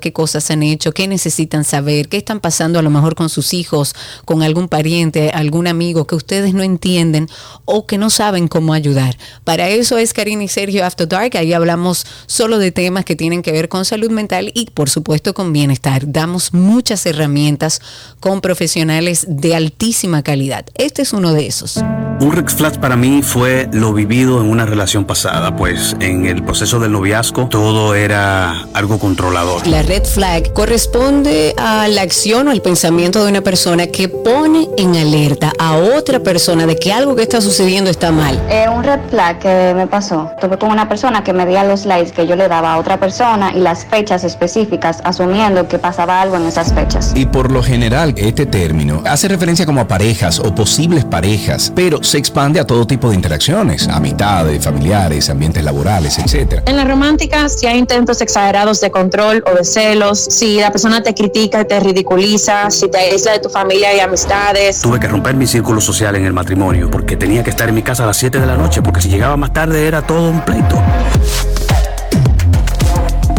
[0.00, 3.54] qué cosas han hecho, qué necesitan saber, qué están pasando a lo mejor con sus
[3.54, 7.28] hijos, con algún pariente, algún amigo que ustedes no entienden
[7.64, 9.16] o que no saben cómo ayudar.
[9.44, 11.36] Para eso es Karina y Sergio After Dark.
[11.36, 15.34] Ahí hablamos solo de temas que tienen que ver con salud mental y por supuesto
[15.34, 16.10] con bienestar.
[16.10, 17.80] Damos muchas herramientas
[18.20, 20.66] con profesionales de altísima calidad.
[20.74, 21.82] Este es uno de esos.
[22.20, 26.78] Un flag para mí fue lo vivido en una relación pasada, pues en el proceso
[26.78, 28.98] del noviazgo todo era algo
[29.34, 29.66] controlador.
[29.66, 34.68] La red flag corresponde a la acción o al pensamiento de una persona que pone
[34.76, 38.40] en alerta a otra persona de que algo que está sucediendo está mal.
[38.48, 41.86] Eh, un red flag que me pasó, tuve con una persona que me dio los
[41.86, 46.20] likes que yo le daba a otra persona y las fechas específicas, asumiendo que pasaba
[46.20, 47.12] algo en esas fechas.
[47.14, 52.02] Y por lo general, este término hace referencia como a parejas o posibles parejas, pero
[52.02, 56.62] se expande a todo tipo de interacciones, amistades, familiares, ambientes laborales, etc.
[56.66, 61.02] En la romántica, si hay intentos exagerados de control o de celos, si la persona
[61.02, 64.80] te critica y te ridiculiza, si te aísla de tu familia y amistades.
[64.82, 67.82] Tuve que romper mi círculo social en el matrimonio porque tenía que estar en mi
[67.82, 70.44] casa a las 7 de la noche porque si llegaba más tarde era todo un
[70.44, 70.80] pleito.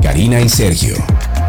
[0.01, 0.95] Karina y Sergio,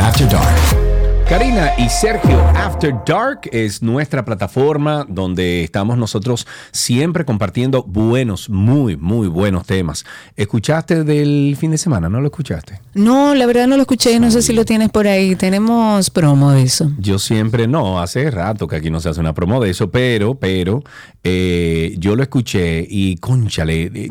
[0.01, 0.86] After Dark.
[1.29, 8.97] Karina y Sergio After Dark es nuestra plataforma donde estamos nosotros siempre compartiendo buenos, muy,
[8.97, 10.05] muy buenos temas.
[10.37, 12.09] ¿Escuchaste del fin de semana?
[12.09, 12.81] ¿No lo escuchaste?
[12.95, 15.35] No, la verdad no lo escuché, no sé si lo tienes por ahí.
[15.35, 16.93] Tenemos promo de eso.
[16.99, 20.37] Yo siempre, no, hace rato que aquí no se hace una promo de eso, pero,
[20.37, 20.85] pero,
[21.25, 23.91] eh, yo lo escuché y conchale.
[23.93, 24.11] eh,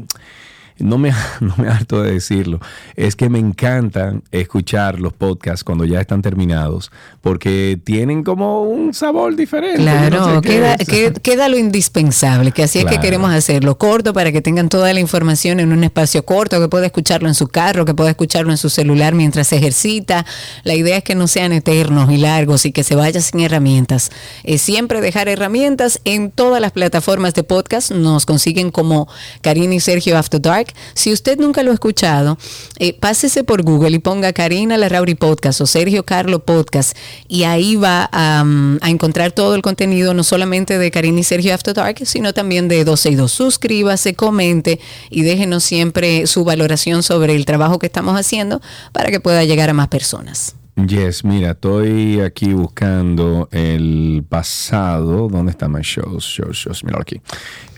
[0.80, 2.60] no me, no me harto de decirlo,
[2.96, 8.94] es que me encantan escuchar los podcasts cuando ya están terminados, porque tienen como un
[8.94, 9.80] sabor diferente.
[9.80, 14.32] no Claro, sé queda, queda lo indispensable, que así es que queremos hacerlo, corto para
[14.32, 17.86] que tengan toda la información en un espacio corto, que pueda escucharlo en su carro,
[17.86, 20.26] que pueda escucharlo en su celular mientras se ejercita.
[20.64, 24.12] La idea es que no sean eternos y largos y que se vaya sin herramientas.
[24.44, 27.92] Eh, siempre dejar herramientas en todas las plataformas de podcast.
[27.92, 29.08] Nos consiguen como
[29.42, 30.65] Karina y Sergio After Dark.
[30.94, 32.38] Si usted nunca lo ha escuchado,
[32.80, 36.98] eh, pásese por Google y ponga Karina Larrauri Podcast o Sergio Carlo Podcast
[37.28, 41.54] y ahí va a, mm, encontrar todo el contenido, no solamente de Karina y Sergio
[41.54, 43.32] After Dark, sino también de 12 y 2.
[43.32, 48.62] Suscríbase, comente y déjenos siempre su valoración sobre el trabajo que estamos haciendo
[48.92, 50.56] para que pueda llegar a más personas.
[50.76, 55.30] Yes, mira, estoy aquí buscando el pasado.
[55.30, 56.26] ¿Dónde están mis shows?
[56.26, 57.22] Shows, shows, mira aquí.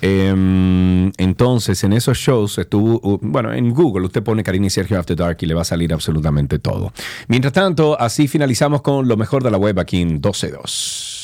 [0.01, 5.15] Em, entonces, en esos shows estuvo, bueno, en Google usted pone Karina y Sergio After
[5.15, 6.91] Dark y le va a salir absolutamente todo.
[7.27, 11.16] Mientras tanto, así finalizamos con lo mejor de la web aquí en 12.2.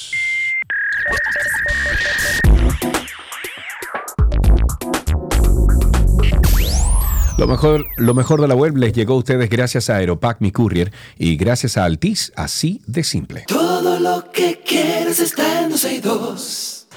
[7.38, 11.36] Lo mejor, de la web les llegó a ustedes gracias a Aeropack Mi Courier y
[11.36, 13.46] gracias a Altis, así de simple.
[13.48, 16.88] Todo lo que quieres está en 262.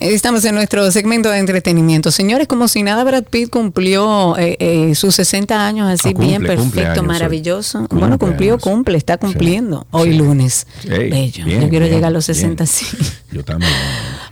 [0.00, 2.10] Estamos en nuestro segmento de entretenimiento.
[2.10, 6.26] Señores, como si nada, Brad Pitt cumplió eh, eh, sus 60 años así Ah, cumple,
[6.26, 7.80] bien perfecto, maravilloso.
[7.80, 8.62] Cumple bueno, cumplió, años.
[8.62, 10.66] cumple, está cumpliendo hoy lunes.
[10.84, 11.44] Bello.
[11.44, 12.34] bien, Yo quiero bien, llegar a los bien.
[12.34, 12.86] 60 sí.
[13.30, 13.70] Yo también.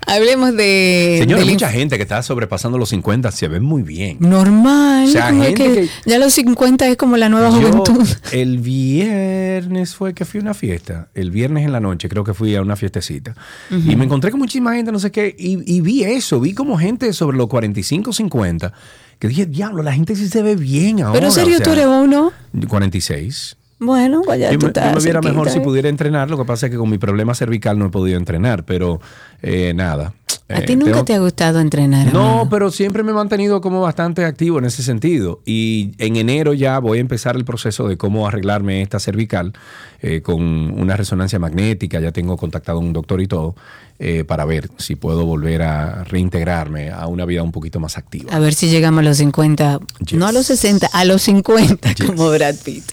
[0.09, 1.17] Hablemos de...
[1.21, 4.17] Señora, del mucha gente que está sobrepasando los 50 se ve muy bien.
[4.21, 5.07] Normal.
[5.07, 8.07] O sea, gente que que- Ya los 50 es como la nueva Yo, juventud.
[8.33, 11.09] el viernes fue que fui a una fiesta.
[11.15, 13.35] El viernes en la noche creo que fui a una fiestecita.
[13.71, 15.35] Y me encontré con muchísima gente, no sé qué.
[15.39, 16.41] Y, y vi eso.
[16.41, 18.73] Vi como gente sobre los 45, 50.
[19.19, 21.13] Que dije, diablo, la gente sí se ve bien ahora.
[21.13, 22.33] Pero o serio, sea, tú eres uno.
[22.69, 23.57] 46.
[23.81, 25.61] Bueno, pues ya yo tú me, yo me viera mejor si ¿eh?
[25.61, 26.29] pudiera entrenar.
[26.31, 28.64] Lo que pasa es que con mi problema cervical no he podido entrenar.
[28.64, 29.01] Pero
[29.43, 30.14] eh, nada.
[30.51, 32.12] A Eh, ti nunca tengo- te ha gustado entrenar.
[32.12, 32.49] no, amado?
[32.49, 35.41] pero siempre me he mantenido como bastante activo en ese sentido.
[35.45, 39.53] Y en enero ya voy a empezar el proceso de cómo arreglarme esta cervical
[40.01, 42.01] eh, con una resonancia magnética.
[42.01, 43.55] Ya tengo contactado a un doctor y todo
[44.01, 48.32] eh, para ver si puedo volver a reintegrarme a una vida un poquito más activa.
[48.32, 49.80] A ver si llegamos a los 50,
[50.12, 52.84] no a los 60, a los 50 como Brad Pitt.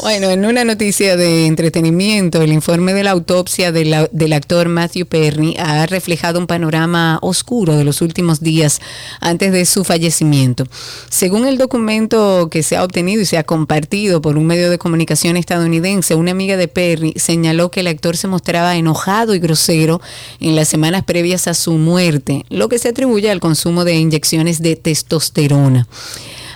[0.00, 4.68] Bueno, en una noticia de entretenimiento, el informe de la autopsia de la- del actor
[4.68, 8.80] Matthew Perry ha reflejado un panorama oscuro de los últimos días
[9.20, 10.66] antes de su fallecimiento.
[11.08, 14.78] Según el documento que se ha obtenido y se ha compartido por un medio de
[14.78, 20.00] comunicación estadounidense, una amiga de Perry señaló que el actor se mostraba enojado y grosero
[20.40, 24.60] en las semanas previas a su muerte, lo que se atribuye al consumo de inyecciones
[24.60, 25.86] de testosterona.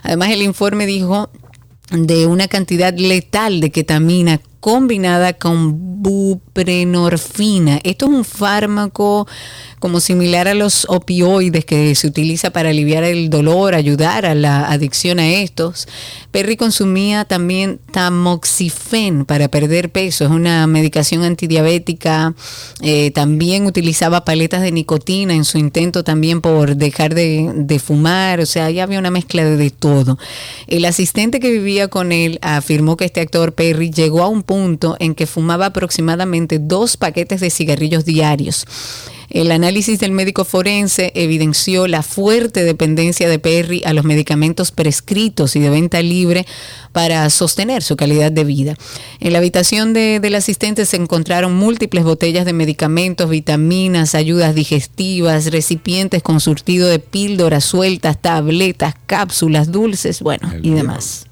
[0.02, 1.30] Además, el informe dijo
[1.90, 7.78] de una cantidad letal de ketamina combinada con buprenorfina.
[7.84, 9.28] Esto es un fármaco
[9.78, 14.70] como similar a los opioides que se utiliza para aliviar el dolor, ayudar a la
[14.70, 15.86] adicción a estos.
[16.30, 22.34] Perry consumía también tamoxifen para perder peso, es una medicación antidiabética.
[22.82, 28.46] Eh, también utilizaba paletas de nicotina en su intento también por dejar de, fumar, o
[28.46, 30.18] sea, ya había una mezcla de todo.
[30.66, 34.96] El asistente que vivía con él afirmó que este actor Perry llegó a un punto
[34.98, 38.66] en que fumaba aproximadamente dos paquetes de cigarrillos diarios.
[39.28, 45.56] El análisis del médico forense evidenció la fuerte dependencia de Perry a los medicamentos prescritos
[45.56, 46.46] y de venta libre
[46.92, 48.76] para sostener su calidad de vida.
[49.20, 55.46] En la habitación de- del asistente se encontraron múltiples botellas de medicamentos, vitaminas, ayudas digestivas,
[55.50, 61.26] recipientes con surtido de píldoras sueltas, tabletas, cápsulas, dulces, bueno, y demás.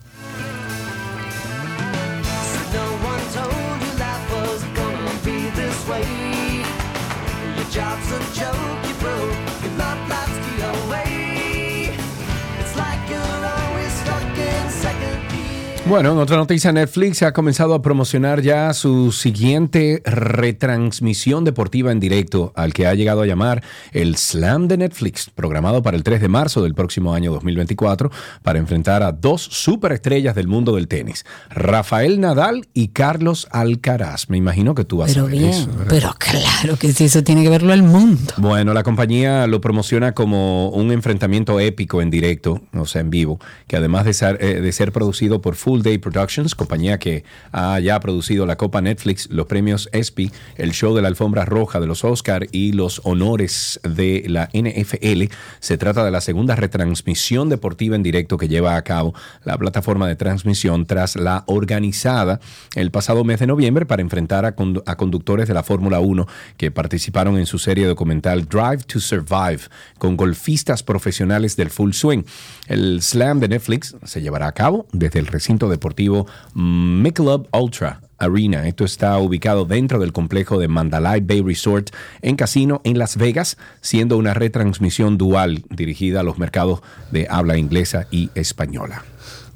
[15.86, 22.00] Bueno, en otra noticia, Netflix ha comenzado a promocionar ya su siguiente retransmisión deportiva en
[22.00, 23.62] directo, al que ha llegado a llamar
[23.92, 28.10] el Slam de Netflix, programado para el 3 de marzo del próximo año 2024,
[28.42, 34.30] para enfrentar a dos superestrellas del mundo del tenis, Rafael Nadal y Carlos Alcaraz.
[34.30, 35.70] Me imagino que tú vas Pero a ver bien, eso.
[35.90, 38.32] pero claro que sí, eso tiene que verlo el mundo.
[38.38, 43.38] Bueno, la compañía lo promociona como un enfrentamiento épico en directo, o sea, en vivo,
[43.66, 47.80] que además de ser, eh, de ser producido por Full Day Productions, compañía que ha
[47.80, 51.88] ya producido la Copa Netflix, los premios ESPY, el show de la alfombra roja de
[51.88, 57.96] los Oscar y los honores de la NFL, se trata de la segunda retransmisión deportiva
[57.96, 62.38] en directo que lleva a cabo la plataforma de transmisión tras la organizada
[62.76, 64.54] el pasado mes de noviembre para enfrentar a,
[64.86, 69.62] a conductores de la Fórmula 1 que participaron en su serie documental Drive to Survive
[69.98, 72.22] con golfistas profesionales del full swing.
[72.68, 78.66] El slam de Netflix se llevará a cabo desde el recinto deportivo Michelob Ultra Arena.
[78.66, 81.90] Esto está ubicado dentro del complejo de Mandalay Bay Resort
[82.22, 87.58] en Casino en Las Vegas, siendo una retransmisión dual dirigida a los mercados de habla
[87.58, 89.04] inglesa y española.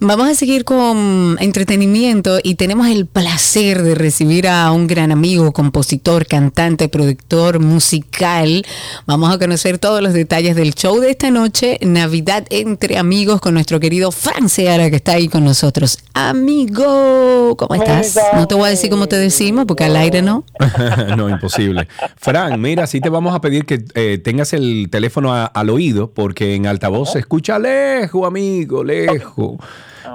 [0.00, 5.50] Vamos a seguir con entretenimiento y tenemos el placer de recibir a un gran amigo,
[5.52, 8.64] compositor, cantante, productor musical.
[9.06, 13.54] Vamos a conocer todos los detalles del show de esta noche, Navidad entre amigos, con
[13.54, 15.98] nuestro querido Fran Seara que está ahí con nosotros.
[16.14, 18.16] Amigo, ¿cómo estás?
[18.36, 20.44] No te voy a decir cómo te decimos porque al aire no.
[21.16, 21.88] no, imposible.
[22.18, 26.12] Fran, mira, sí te vamos a pedir que eh, tengas el teléfono a- al oído
[26.12, 29.56] porque en altavoz se escucha lejos, amigo, lejos.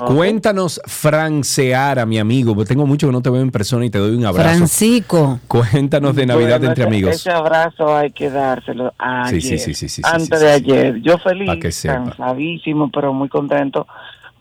[0.07, 3.89] Cuéntanos, Fran Seara, mi amigo, porque tengo mucho que no te veo en persona y
[3.89, 4.49] te doy un abrazo.
[4.57, 5.39] Francisco.
[5.47, 7.15] Cuéntanos de Navidad Bueno, entre ese- amigos.
[7.15, 10.45] Ese abrazo hay que dárselo a Sí, ayer, sí, sí, sí, sí, sí, antes sí,
[10.45, 10.71] de sí, sí.
[10.71, 11.01] ayer.
[11.01, 13.87] Yo feliz, cansadísimo, pero muy contento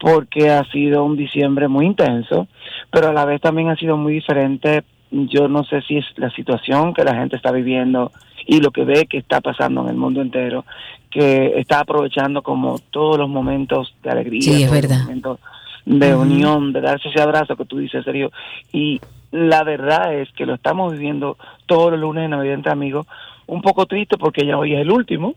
[0.01, 2.49] porque ha sido un diciembre muy intenso,
[2.91, 4.83] pero a la vez también ha sido muy diferente.
[5.11, 8.11] Yo no sé si es la situación que la gente está viviendo
[8.47, 10.65] y lo que ve que está pasando en el mundo entero,
[11.11, 15.03] que está aprovechando como todos los momentos de alegría, Sí, es todos los verdad.
[15.05, 15.39] momentos
[15.85, 18.31] de unión, de darse ese abrazo que tú dices, Sergio.
[18.73, 21.37] Y la verdad es que lo estamos viviendo
[21.67, 23.07] todos los lunes de Navidad entre amigos,
[23.47, 25.35] un poco triste porque ya hoy es el último.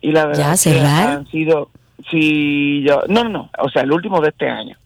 [0.00, 1.70] Y la verdad ¿Ya, que han sido,
[2.10, 4.76] sí, yo, no, no, no, o sea, el último de este año.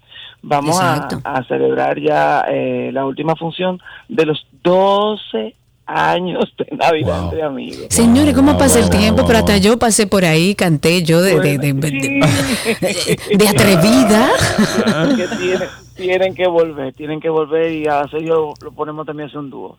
[0.42, 5.54] Vamos a, a celebrar ya eh, la última función de los 12
[5.86, 7.86] años de Navidad entre amigos.
[7.90, 9.24] Señores, ¿cómo pasa el tiempo?
[9.26, 14.30] Pero hasta yo pasé por ahí, canté yo de, de, de- de- de atrevida.
[15.16, 19.28] que tienen, tienen que volver, tienen que volver y a Sergio lo ponemos también a
[19.28, 19.78] hacer un dúo.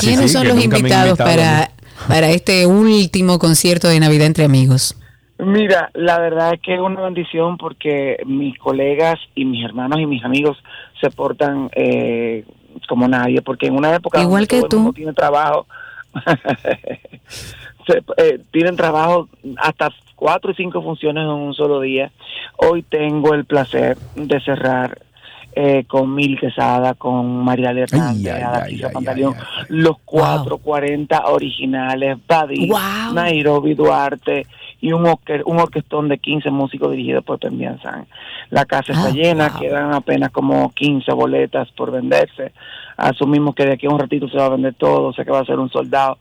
[0.00, 1.70] ¿Quiénes son los invitados para,
[2.08, 4.96] para este último concierto de Navidad entre amigos?
[5.38, 10.04] Mira, la verdad es que es una bendición porque mis colegas y mis hermanos y
[10.06, 10.58] mis amigos
[11.00, 12.44] se portan eh,
[12.88, 14.76] como nadie, porque en una época Igual que todo tú.
[14.78, 15.66] mundo tiene trabajo,
[17.86, 22.10] se- eh, tienen trabajo hasta cuatro y cinco funciones en un solo día.
[22.56, 24.98] Hoy tengo el placer de cerrar
[25.54, 28.34] eh, con Mil Quesada, con María Hernández,
[28.92, 29.34] Pantaleón,
[29.68, 33.14] los 440 originales, Buddy, Wow.
[33.14, 34.46] Nairobi Duarte
[34.80, 38.06] y un, orque- un orquestón de 15 músicos dirigidos por Tembian San.
[38.50, 39.60] La casa está Ah, llena, wow.
[39.60, 42.52] quedan apenas como 15 boletas por venderse.
[42.96, 45.40] Asumimos que de aquí a un ratito se va a vender todo, sé que va
[45.40, 46.18] a ser un soldado.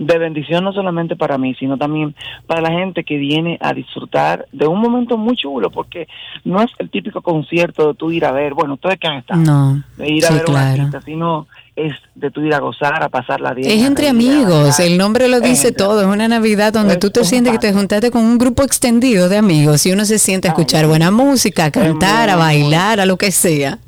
[0.00, 2.14] De bendición no solamente para mí, sino también
[2.46, 6.06] para la gente que viene a disfrutar de un momento muy chulo, porque
[6.44, 9.40] no es el típico concierto de tú ir a ver, bueno, ustedes que han estado,
[9.40, 9.82] No.
[9.96, 10.82] de ir a Sí, ver a un claro.
[10.82, 13.68] artista, sino es de tú ir a gozar, a pasarla bien.
[13.70, 17.20] Es entre amigos, el nombre lo Es dice todo, es una Navidad donde tú te
[17.22, 20.46] Es sientes que te juntaste con un grupo extendido de amigos y uno se siente
[20.46, 23.78] a escuchar buena música, a cantar, a bailar, a lo que sea.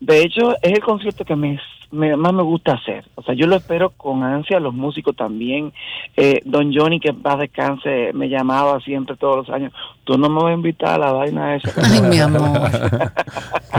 [0.00, 1.58] De hecho, es el concierto que me,
[1.94, 3.04] me- más me gusta hacer.
[3.14, 5.72] O sea, yo lo espero con ansia, los músicos también.
[6.16, 9.72] Eh, Don Johnny, que en paz descanse, me llamaba siempre todos los años.
[10.04, 11.72] Tú no me vas a invitar a la vaina esa.
[11.82, 12.60] Ay, mi amor.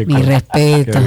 [0.08, 1.00] Mi respeto.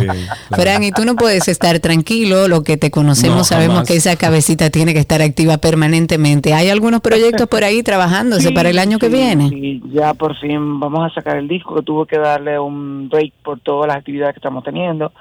[0.50, 3.88] Fran, y tú no puedes estar tranquilo, lo que te conocemos No, sabemos jamás.
[3.88, 6.54] que esa cabecita tiene que estar activa permanentemente.
[6.54, 9.48] ¿Hay algunos proyectos por ahí trabajándose Sí, para el año que viene?
[9.48, 13.32] sí, ya por fin vamos a sacar el disco que tuvo que darle un break
[13.42, 15.12] por todas las actividades que estamos teniendo.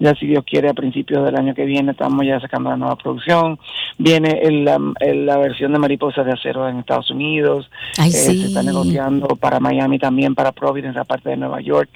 [0.00, 2.96] Ya si Dios quiere a principios del año que viene estamos ya sacando la nueva
[2.96, 3.58] producción.
[3.96, 7.70] Viene el, la, el- la versión de Mariposas de Acero en Estados Unidos.
[7.98, 8.40] Ay, Eh, sí.
[8.42, 11.90] Se está negociando para Miami también, para Providence, aparte de Nueva York.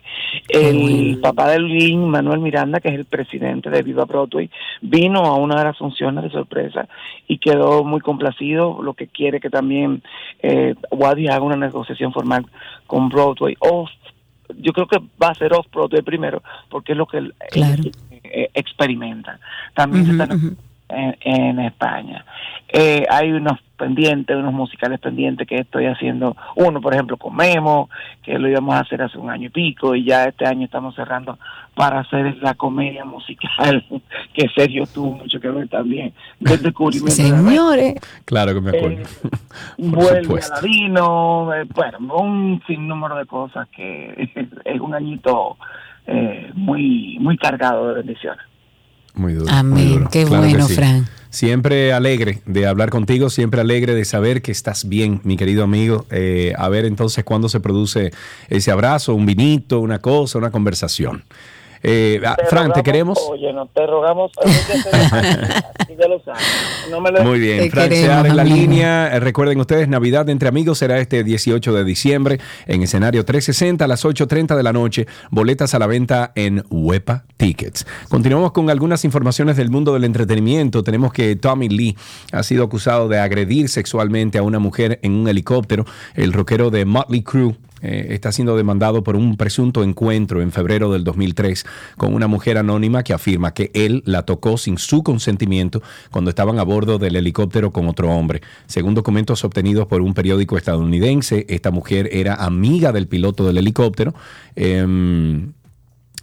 [0.51, 4.51] El papá de Lin, Manuel Miranda, que es el presidente de Viva Broadway,
[4.82, 6.86] vino a una de las funciones de sorpresa
[7.26, 10.03] y quedó muy complacido, lo que quiere que también
[10.42, 12.44] eh, Wadi haga una negociación formal
[12.86, 13.88] con Broadway o
[14.59, 17.82] yo creo que va a ser off-Broadway primero, porque es lo que Claro.
[18.24, 19.38] eh, experimentan.
[19.72, 20.57] También se están
[20.90, 22.26] en, en España.
[22.68, 26.37] Eh, hay unos pendientes, unos musicales pendientes que estoy haciendo.
[26.57, 27.89] Uno, por ejemplo, con Memo,
[28.22, 30.95] que lo íbamos a hacer hace un año y pico, y ya este año estamos
[30.95, 31.39] cerrando
[31.74, 33.85] para hacer la comedia musical,
[34.35, 36.12] que Sergio tuvo mucho que ver también.
[36.41, 37.95] Del descubrimiento de Señores.
[38.24, 39.05] Claro que me acuerdo.
[39.79, 40.53] Por Vuelve supuesto.
[40.55, 44.31] Aladino, eh, bueno, un sinnúmero de cosas que
[44.64, 45.57] es un añito
[46.07, 48.43] eh, muy muy cargado de bendiciones.
[49.14, 49.51] Muy duro.
[49.51, 49.72] Amén.
[49.72, 50.11] muy duro.
[50.11, 50.74] Qué Claro bueno, sí.
[50.74, 51.05] Fran.
[51.31, 56.07] Siempre alegre de hablar contigo, siempre alegre de saber que estás bien, mi querido amigo.
[56.11, 58.12] Eh, a ver entonces cuándo se produce
[58.49, 61.24] ese abrazo, un vinito, una cosa, una conversación.
[61.83, 63.18] Eh, ah, Fran, te rogamos, queremos.
[63.31, 64.33] Oye, no te rogamos.
[64.39, 66.43] así ya lo sabes.
[66.91, 69.14] No me lo- Muy bien, Frank Seara en la línea.
[69.14, 73.89] Eh, Recuerden ustedes, Navidad entre amigos será este 18 de diciembre en escenario 360 a
[73.89, 75.07] las 8.30 de la noche.
[75.31, 77.87] Boletas a la venta en Huepa Tickets.
[78.09, 80.83] Continuamos con algunas informaciones del mundo del entretenimiento.
[80.83, 81.97] Tenemos que Tommy Lee
[82.33, 85.85] ha sido acusado de agredir sexualmente a una mujer en un helicóptero.
[86.14, 90.93] El rockero de Motley Crue eh, está siendo demandado por un presunto encuentro en febrero
[90.93, 91.64] del 2003
[91.97, 96.59] con una mujer anónima que afirma que él la tocó sin su consentimiento cuando estaban
[96.59, 98.43] a bordo del helicóptero con otro hombre.
[98.66, 104.14] Según documentos obtenidos por un periódico estadounidense, esta mujer era amiga del piloto del helicóptero.
[104.57, 105.53] Em,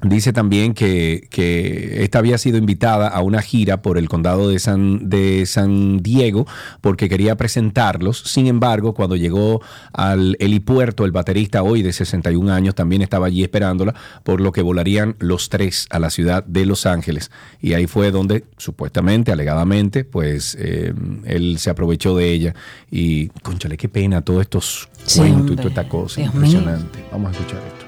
[0.01, 4.59] Dice también que, que esta había sido invitada a una gira por el condado de
[4.59, 6.45] San, de San Diego
[6.81, 8.19] porque quería presentarlos.
[8.19, 9.61] Sin embargo, cuando llegó
[9.93, 14.61] al helipuerto, el baterista hoy de 61 años también estaba allí esperándola, por lo que
[14.61, 17.31] volarían los tres a la ciudad de Los Ángeles.
[17.61, 20.93] Y ahí fue donde, supuestamente, alegadamente, pues eh,
[21.25, 22.55] él se aprovechó de ella.
[22.91, 26.21] Y, conchale, qué pena todos estos Sí, cuentos y toda esta cosa.
[26.21, 26.45] Dios mío.
[26.45, 27.05] Impresionante.
[27.11, 27.84] Vamos a escuchar esto.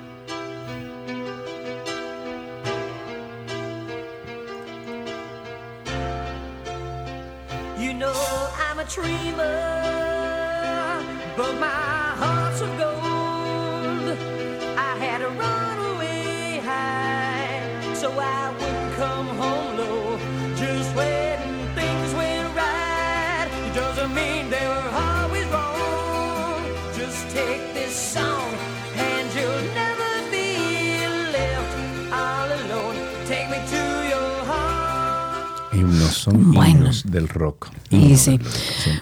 [36.08, 37.70] Himnos son himnos del rock.
[37.89, 38.39] Y sí.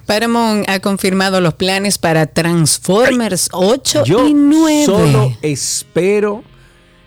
[0.06, 4.86] Paramount ha confirmado los planes para Transformers 8 Yo y 9.
[4.86, 6.44] solo espero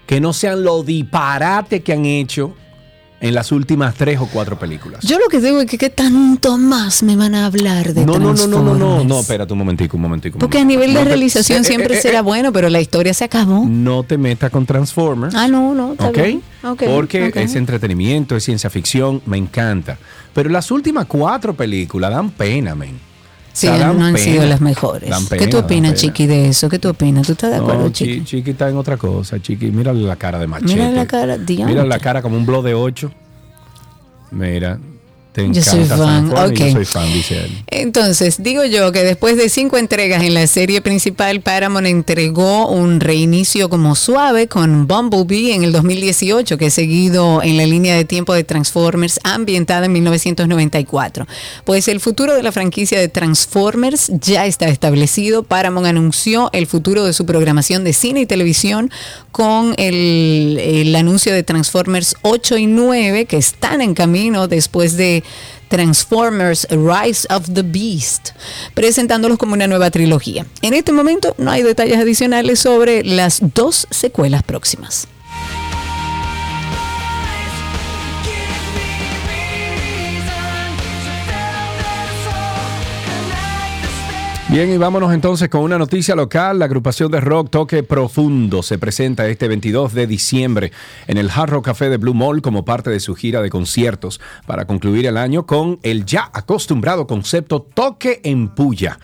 [0.07, 2.55] que no sean lo disparate que han hecho
[3.21, 5.05] en las últimas tres o cuatro películas.
[5.05, 8.19] Yo lo que digo es que qué tanto más me van a hablar de No,
[8.19, 10.39] no, no, no, no, no, no, espérate un momentico, un momentico.
[10.39, 12.69] Porque a nivel de No te- realización eh, eh, siempre eh, será eh, bueno, pero
[12.69, 13.65] la historia se acabó.
[13.69, 15.35] No te metas con Transformers.
[15.35, 16.17] Ah, no, no, está ¿Ok?
[16.17, 16.43] bien.
[16.63, 19.99] Ok, Porque es entretenimiento, es ciencia ficción, me encanta.
[20.33, 23.08] Pero las últimas cuatro películas dan pena, men.
[23.53, 24.25] Sí, O sea, no han pena.
[24.25, 25.11] sido las mejores.
[25.11, 25.95] Dan ¿Qué pena, tú opinas, pena.
[26.01, 26.69] Chiqui, de eso?
[26.69, 27.27] ¿Qué tú opinas?
[27.27, 28.21] ¿Tú estás de acuerdo, No, Chiqui?
[28.21, 29.71] Chi- Chiqui está en otra cosa, Chiqui.
[29.73, 30.75] Mírale la cara de machete.
[30.75, 31.37] Mira la cara.
[31.39, 33.11] Mira la cara como un blog de 8.
[34.31, 34.79] Mira,
[35.39, 36.59] te Yo soy fan, Transformers y ok.
[36.59, 37.65] Yo soy fan, dice él.
[37.69, 43.01] Entonces, digo yo que después de cinco entregas en la serie principal, Paramount entregó un
[43.01, 48.05] reinicio como suave con Bumblebee en el 2018, que es seguido en la línea de
[48.05, 51.27] tiempo de Transformers ambientada en 1994.
[51.65, 55.43] Pues el futuro de la franquicia de Transformers ya está establecido.
[55.43, 58.91] Paramount anunció el futuro de su programación de cine y televisión
[59.39, 65.23] con el, anuncio de Transformers 8 y 9 que están en camino después de
[65.69, 68.31] Transformers Rise of the Beast,
[68.75, 70.45] presentándolos como una nueva trilogía.
[70.61, 75.07] En este momento no hay detalles adicionales sobre las dos secuelas próximas.
[84.51, 86.59] Bien, y vámonos entonces con una noticia local.
[86.59, 90.73] La agrupación de rock Toque Profundo se presenta este 22 de diciembre
[91.07, 94.23] en el Hard Rock Café de Blue Mall como parte de su gira de conciertos
[94.47, 98.99] para concluir el año con el ya acostumbrado concepto Toque en Puya.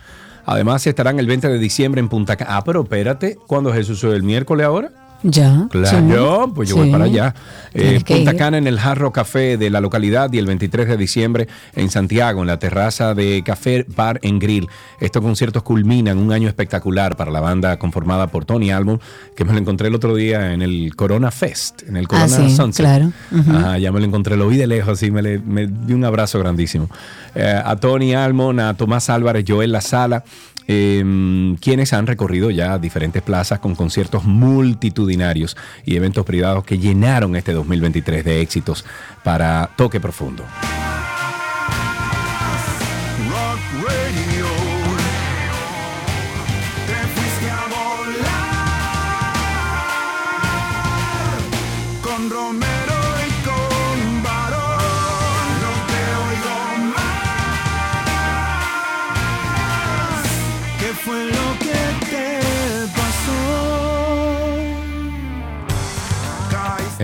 [0.46, 2.56] Además estarán el 20 de diciembre en Punta Cana.
[2.56, 4.14] Ah, pero espérate, ¿cuándo es eso?
[4.14, 5.03] ¿El miércoles ahora?
[5.26, 5.68] Ya.
[5.70, 6.80] Claro, sí, pues yo sí.
[6.82, 7.34] voy para allá.
[7.72, 8.36] Eh, Punta.
[8.36, 12.42] Cana en el Jarro Café de la localidad y el 23 de diciembre en Santiago,
[12.42, 14.68] en la terraza de Café Bar en Grill.
[15.00, 19.00] Estos conciertos culminan un año espectacular para la banda conformada por Tony Almond,
[19.34, 22.28] que me lo encontré el otro día en el Corona Fest, en el Corona Ah,
[22.28, 22.84] sí, Sunset.
[22.84, 23.10] claro.
[23.34, 26.04] Ajá, ya me lo encontré, lo vi de lejos y me, le- me di un
[26.04, 26.90] abrazo grandísimo.
[27.34, 30.22] Eh, a Tony Almond, a Tomás Álvarez, Joel La Sala,
[30.66, 37.36] eh, quienes han recorrido ya diferentes plazas con conciertos multitudinarios y eventos privados que llenaron
[37.36, 38.84] este 2023 de éxitos
[39.22, 40.44] para Toque Profundo.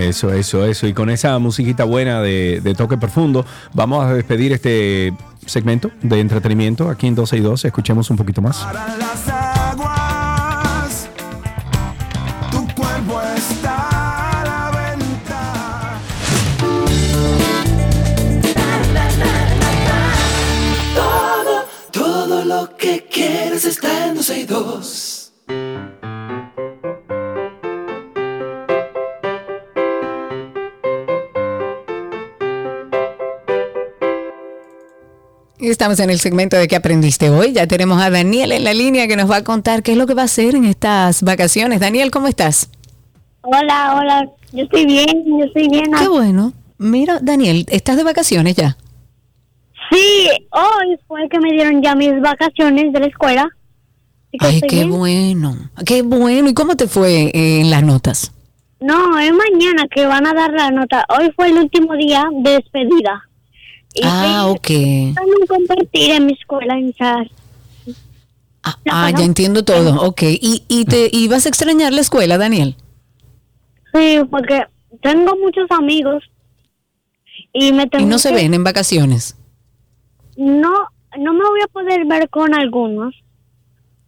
[0.00, 0.86] Eso, eso, eso.
[0.86, 3.44] Y con esa musiquita buena de, toque profundo,
[3.74, 5.12] vamos a despedir este
[5.44, 7.64] segmento de entretenimiento aquí en 12 y 2.
[7.66, 8.66] Escuchemos un poquito más.
[21.92, 25.09] Todo, lo que quieres está en 12 y 2.
[35.70, 37.52] Estamos en el segmento de qué aprendiste hoy.
[37.52, 40.06] Ya tenemos a Daniel en la línea que nos va a contar qué es lo
[40.06, 41.78] que va a hacer en estas vacaciones.
[41.78, 42.70] Daniel, ¿cómo estás?
[43.42, 45.92] Hola, hola, yo estoy bien, yo estoy bien.
[45.96, 46.52] Qué bueno.
[46.76, 48.76] Mira, Daniel, ¿estás de vacaciones ya?
[49.90, 53.48] Sí, hoy fue que me dieron ya mis vacaciones de la escuela.
[54.40, 54.90] Ay, qué bien.
[54.90, 55.56] bueno.
[55.86, 56.48] Qué bueno.
[56.48, 58.32] ¿Y cómo te fue eh, en las notas?
[58.80, 61.04] No, es mañana que van a dar la nota.
[61.16, 63.29] Hoy fue el último día de despedida.
[63.94, 64.66] Y Ah, ok.
[64.66, 67.30] también compartir en mi escuela en Char.
[68.62, 70.02] Ah, ya entiendo todo.
[70.02, 70.22] Ok.
[70.22, 72.76] ¿Y, y te y vas a extrañar la escuela, Daniel?
[73.92, 74.64] Sí, porque
[75.02, 76.22] tengo muchos amigos
[77.52, 79.36] y me tengo Y no se ven en vacaciones.
[80.36, 80.72] No,
[81.18, 83.14] no me voy a poder ver con algunos.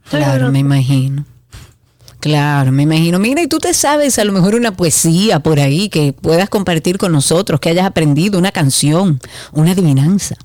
[0.08, 1.24] Claro, me imagino.
[2.22, 3.18] Claro, me imagino.
[3.18, 6.96] Mira, y tú te sabes a lo mejor una poesía por ahí que puedas compartir
[6.96, 9.18] con nosotros, que hayas aprendido, una canción,
[9.50, 10.36] una adivinanza.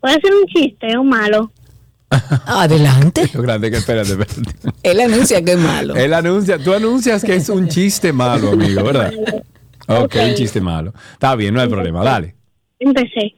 [0.00, 1.52] Puede ser un chiste o malo.
[2.46, 3.28] Adelante.
[3.34, 4.40] Lo grande que espérate, espérate.
[4.82, 5.94] Él anuncia que es malo.
[5.94, 9.12] Él anuncia, tú anuncias que es un chiste malo, amigo, ¿verdad?
[9.88, 10.94] Ok, un chiste malo.
[11.12, 12.34] Está bien, no hay problema, dale.
[12.78, 13.34] Empecé.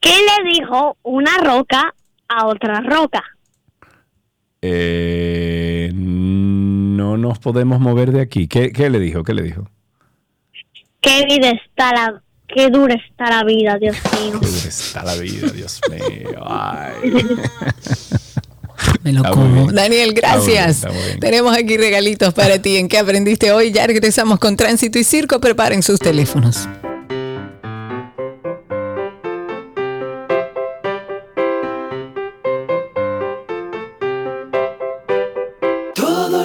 [0.00, 1.94] ¿Qué le dijo una roca
[2.26, 3.22] a otra roca?
[4.62, 5.67] Eh,
[7.16, 8.48] no nos podemos mover de aquí.
[8.48, 9.22] ¿Qué, qué le dijo?
[9.24, 9.68] ¿Qué le dijo?
[11.00, 14.40] Qué vida está la, qué dura está la vida, Dios mío.
[14.40, 16.42] Qué dura está la vida, Dios mío.
[16.44, 17.12] Ay.
[19.02, 19.72] Me lo como.
[19.72, 20.76] Daniel, Está muy bien, gracias.
[20.76, 21.20] está muy bien.
[21.20, 22.76] Tenemos aquí regalitos para ti.
[22.76, 23.72] ¿En qué aprendiste hoy?
[23.72, 25.40] Ya regresamos con Tránsito y Circo.
[25.40, 26.68] Preparen sus teléfonos.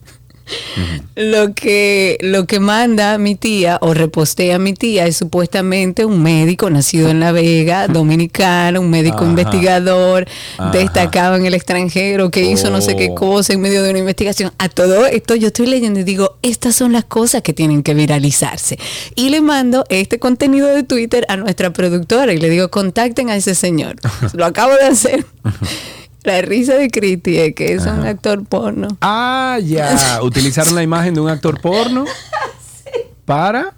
[1.16, 6.70] Lo que, lo que manda mi tía o repostea mi tía es supuestamente un médico
[6.70, 9.26] nacido en La Vega, dominicano, un médico Ajá.
[9.30, 10.72] investigador, Ajá.
[10.72, 13.16] destacado en el extranjero, que hizo no sé qué Oh.
[13.16, 14.52] cosa en medio de una investigación.
[14.60, 17.94] A todo esto yo estoy leyendo y digo, estas son las cosas que tienen que
[17.94, 18.78] viralizarse.
[19.16, 23.36] Y le mando este contenido de Twitter a nuestra productora y le digo, contacten a
[23.36, 23.96] ese señor.
[24.34, 25.26] Lo acabo de hacer.
[26.24, 28.90] La risa de Cristi es que es un actor porno.
[29.02, 30.20] Ah, ya.
[30.24, 32.06] Utilizaron la imagen de un actor porno
[33.26, 33.74] para.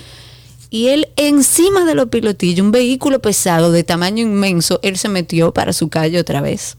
[0.70, 5.54] Y él encima de los pilotillos, un vehículo pesado de tamaño inmenso, él se metió
[5.54, 6.76] para su calle otra vez.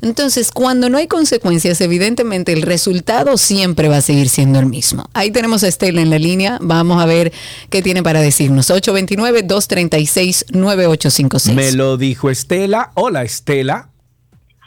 [0.00, 5.08] Entonces, cuando no hay consecuencias, evidentemente el resultado siempre va a seguir siendo el mismo.
[5.14, 6.58] Ahí tenemos a Estela en la línea.
[6.60, 7.32] Vamos a ver
[7.70, 8.70] qué tiene para decirnos.
[8.70, 11.54] 829-236-9856.
[11.54, 12.90] Me lo dijo Estela.
[12.94, 13.88] Hola, Estela.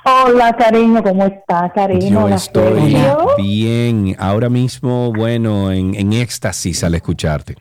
[0.03, 2.09] Hola, cariño, ¿cómo está, cariño?
[2.09, 2.95] Yo Hola, estoy
[3.37, 4.15] bien.
[4.17, 7.55] Ahora mismo, bueno, en, en éxtasis al escucharte.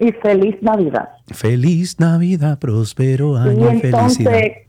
[0.00, 1.08] Y feliz Navidad.
[1.26, 4.67] Feliz Navidad, próspero año y entonces, felicidad.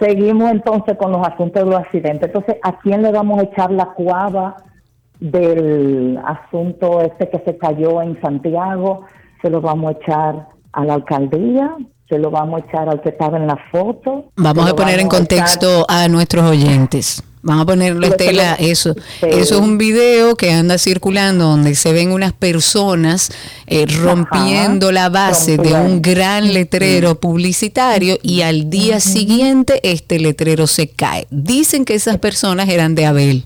[0.00, 2.28] Seguimos entonces con los asuntos de los accidentes.
[2.28, 4.56] Entonces, ¿a quién le vamos a echar la cuava
[5.18, 9.02] del asunto este que se cayó en Santiago?
[9.42, 11.76] ¿Se lo vamos a echar a la alcaldía?
[12.08, 14.24] ¿Se lo vamos a echar al que estaba en la foto?
[14.36, 17.22] Vamos ¿Se a poner en echar- contexto a nuestros oyentes.
[17.42, 18.94] Vamos a ponerle Lo que Estela, eso.
[18.94, 19.26] Sí.
[19.26, 23.30] Eso es un video que anda circulando donde se ven unas personas
[23.66, 30.66] eh, rompiendo la base de un gran letrero publicitario y al día siguiente este letrero
[30.66, 31.26] se cae.
[31.30, 33.44] Dicen que esas personas eran de Abel,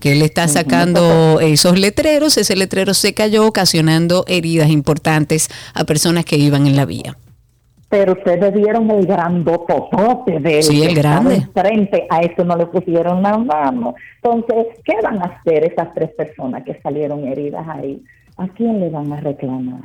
[0.00, 6.24] que él está sacando esos letreros, ese letrero se cayó ocasionando heridas importantes a personas
[6.24, 7.16] que iban en la vía.
[7.88, 10.62] Pero ustedes vieron el grandototote de él.
[10.62, 11.36] Sí, el grande.
[11.36, 13.94] enfrente, a eso no le pusieron la mano.
[14.22, 18.02] Entonces, ¿qué van a hacer esas tres personas que salieron heridas ahí?
[18.36, 19.82] ¿A quién le van a reclamar?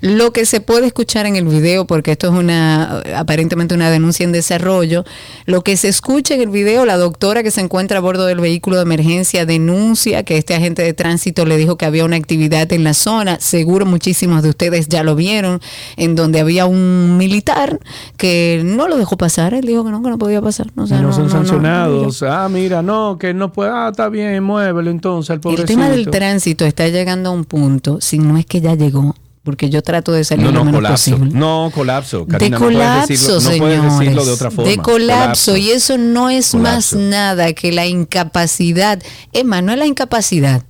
[0.00, 4.22] Lo que se puede escuchar en el video, porque esto es una aparentemente una denuncia
[4.22, 5.04] en desarrollo,
[5.46, 8.38] lo que se escucha en el video, la doctora que se encuentra a bordo del
[8.38, 12.72] vehículo de emergencia denuncia que este agente de tránsito le dijo que había una actividad
[12.72, 15.60] en la zona, seguro muchísimos de ustedes ya lo vieron,
[15.96, 17.80] en donde había un militar
[18.16, 20.68] que no lo dejó pasar, él dijo que no, que no podía pasar.
[20.76, 22.22] O sea, no, no, son no, no, sancionados.
[22.22, 23.70] ah, mira, no, que no puede.
[23.70, 25.66] Ah, está bien, muévelo entonces al El pobrecito.
[25.66, 29.68] tema del tránsito está llegando a un punto, si no es que ya llegó, porque
[29.70, 31.10] yo trato de salir No, lo no, menos colapso.
[31.12, 31.38] posible.
[31.38, 32.20] No, colapso.
[32.20, 33.60] de Karina, no puedes colapso, decirlo- no señores.
[33.60, 34.70] puedes decirlo de otra forma.
[34.70, 35.56] De colapso.
[35.56, 39.02] Y eso no es más nada que la incapacidad.
[39.32, 40.62] Es más, no es la incapacidad.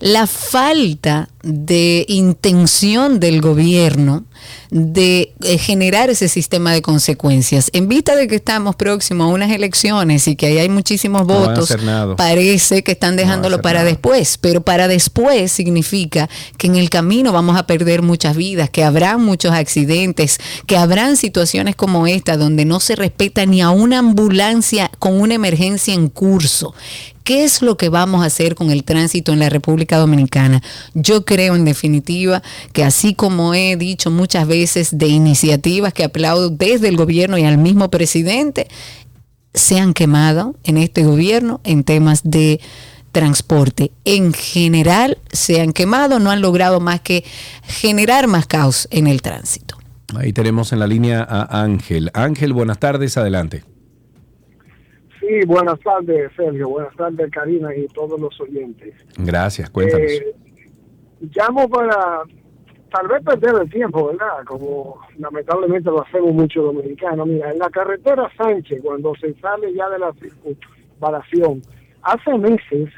[0.00, 4.24] La falta de intención del gobierno
[4.70, 7.70] de eh, generar ese sistema de consecuencias.
[7.72, 11.74] En vista de que estamos próximos a unas elecciones y que ahí hay muchísimos votos,
[12.16, 17.56] parece que están dejándolo para después, pero para después significa que en el camino vamos
[17.56, 22.80] a perder muchas vidas, que habrán muchos accidentes, que habrán situaciones como esta donde no
[22.80, 26.74] se respeta ni a una ambulancia con una emergencia en curso.
[27.30, 30.64] ¿Qué es lo que vamos a hacer con el tránsito en la República Dominicana?
[30.94, 32.42] Yo creo en definitiva
[32.72, 37.44] que así como he dicho muchas veces de iniciativas que aplaudo desde el gobierno y
[37.44, 38.66] al mismo presidente,
[39.54, 42.60] se han quemado en este gobierno en temas de
[43.12, 43.92] transporte.
[44.04, 47.22] En general se han quemado, no han logrado más que
[47.62, 49.76] generar más caos en el tránsito.
[50.16, 52.10] Ahí tenemos en la línea a Ángel.
[52.12, 53.62] Ángel, buenas tardes, adelante.
[55.30, 56.70] Sí, buenas tardes, Sergio.
[56.70, 58.92] Buenas tardes, Karina y todos los oyentes.
[59.16, 60.10] Gracias, cuéntanos.
[60.10, 60.34] Eh,
[61.20, 62.22] llamo para
[62.90, 64.44] tal vez perder el tiempo, ¿verdad?
[64.44, 67.28] Como lamentablemente lo hacemos muchos dominicanos.
[67.28, 71.62] Mira, en la carretera Sánchez, cuando se sale ya de la circunvalación,
[72.02, 72.88] hace meses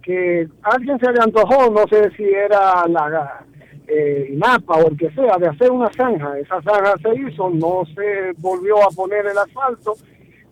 [0.00, 3.44] que alguien se le antojó, no sé si era la
[3.88, 6.38] eh, INAPA o el que sea, de hacer una zanja.
[6.38, 9.94] Esa zanja se hizo, no se volvió a poner el asfalto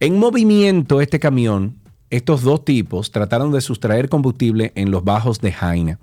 [0.00, 1.74] en movimiento este camión
[2.12, 5.98] estos dos tipos trataron de sustraer combustible en los bajos de Jaina.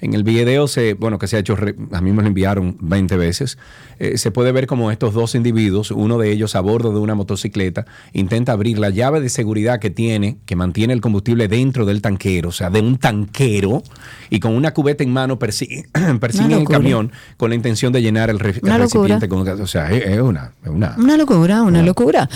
[0.00, 1.56] En el video, se, bueno, que se ha hecho,
[1.92, 3.56] a mí me lo enviaron 20 veces,
[4.00, 7.14] eh, se puede ver como estos dos individuos, uno de ellos a bordo de una
[7.14, 12.02] motocicleta, intenta abrir la llave de seguridad que tiene, que mantiene el combustible dentro del
[12.02, 13.82] tanquero, o sea, de un tanquero,
[14.28, 15.86] y con una cubeta en mano persigue,
[16.20, 19.16] persigue el camión con la intención de llenar el, re- el Una locura.
[19.16, 19.62] recipiente con.
[19.62, 22.28] O sea, es, es una, es una Una locura, una locura.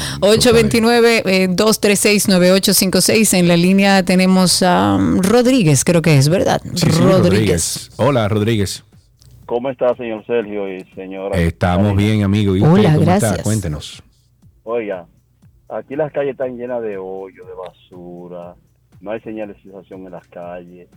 [3.09, 3.39] 829-236-9856.
[3.39, 6.61] En la línea tenemos a um, Rodríguez, creo que es, ¿verdad?
[6.75, 7.91] Sí, sí, Rodríguez.
[7.97, 8.85] Hola, Rodríguez.
[9.47, 11.39] ¿Cómo está, señor Sergio y señora?
[11.39, 12.55] Estamos bien, amigo.
[12.55, 13.31] ¿Y Hola, cómo gracias.
[13.33, 13.43] está?
[13.43, 14.03] Cuéntenos.
[14.65, 15.07] Oiga,
[15.71, 18.55] aquí las calles están llenas de hoyo, de basura,
[19.01, 20.89] no hay señalización en las calles.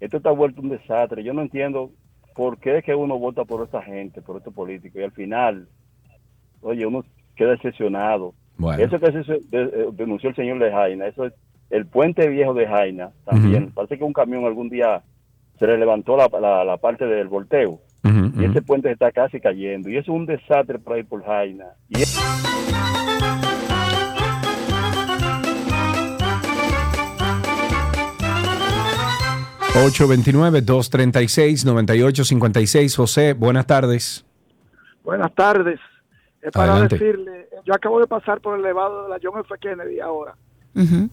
[0.00, 1.22] Esto está vuelto un desastre.
[1.22, 1.90] Yo no entiendo
[2.34, 5.68] por qué es que uno vota por esta gente, por estos políticos, y al final,
[6.62, 7.04] oye, uno
[7.36, 8.34] queda decepcionado.
[8.56, 8.82] Bueno.
[8.82, 11.32] Eso que se de- eh, denunció el señor de Jaina, eso es
[11.70, 13.70] el puente viejo de Jaina también.
[13.72, 15.02] Parece que un camión algún día
[15.58, 17.80] se le levantó la, la- la parte del volteo.
[18.02, 19.88] Y ese puente está casi cayendo.
[19.90, 21.66] Y eso es un desastre por ahí por Jaina.
[21.88, 22.18] Y es-
[31.60, 32.96] 829-236-9856.
[32.96, 34.24] José, buenas tardes.
[35.02, 35.78] Buenas tardes.
[36.42, 36.98] Es para Adelante.
[36.98, 39.54] decirle, yo acabo de pasar por el elevado de la John F.
[39.60, 40.34] Kennedy ahora.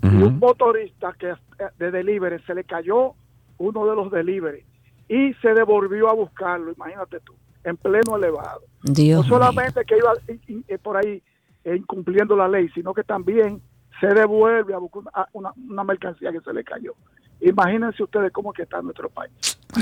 [0.03, 1.35] Y un motorista que eh,
[1.79, 3.13] de delivery se le cayó
[3.57, 4.63] uno de los delivery
[5.09, 8.61] y se devolvió a buscarlo, imagínate tú, en pleno elevado.
[8.83, 10.13] Dios no solamente que iba
[10.67, 11.21] eh, por ahí
[11.63, 13.61] eh, incumpliendo la ley, sino que también
[13.99, 15.03] se devuelve a buscar
[15.33, 16.93] una- una mercancía que se le cayó.
[17.39, 19.31] Imagínense ustedes cómo que está nuestro país.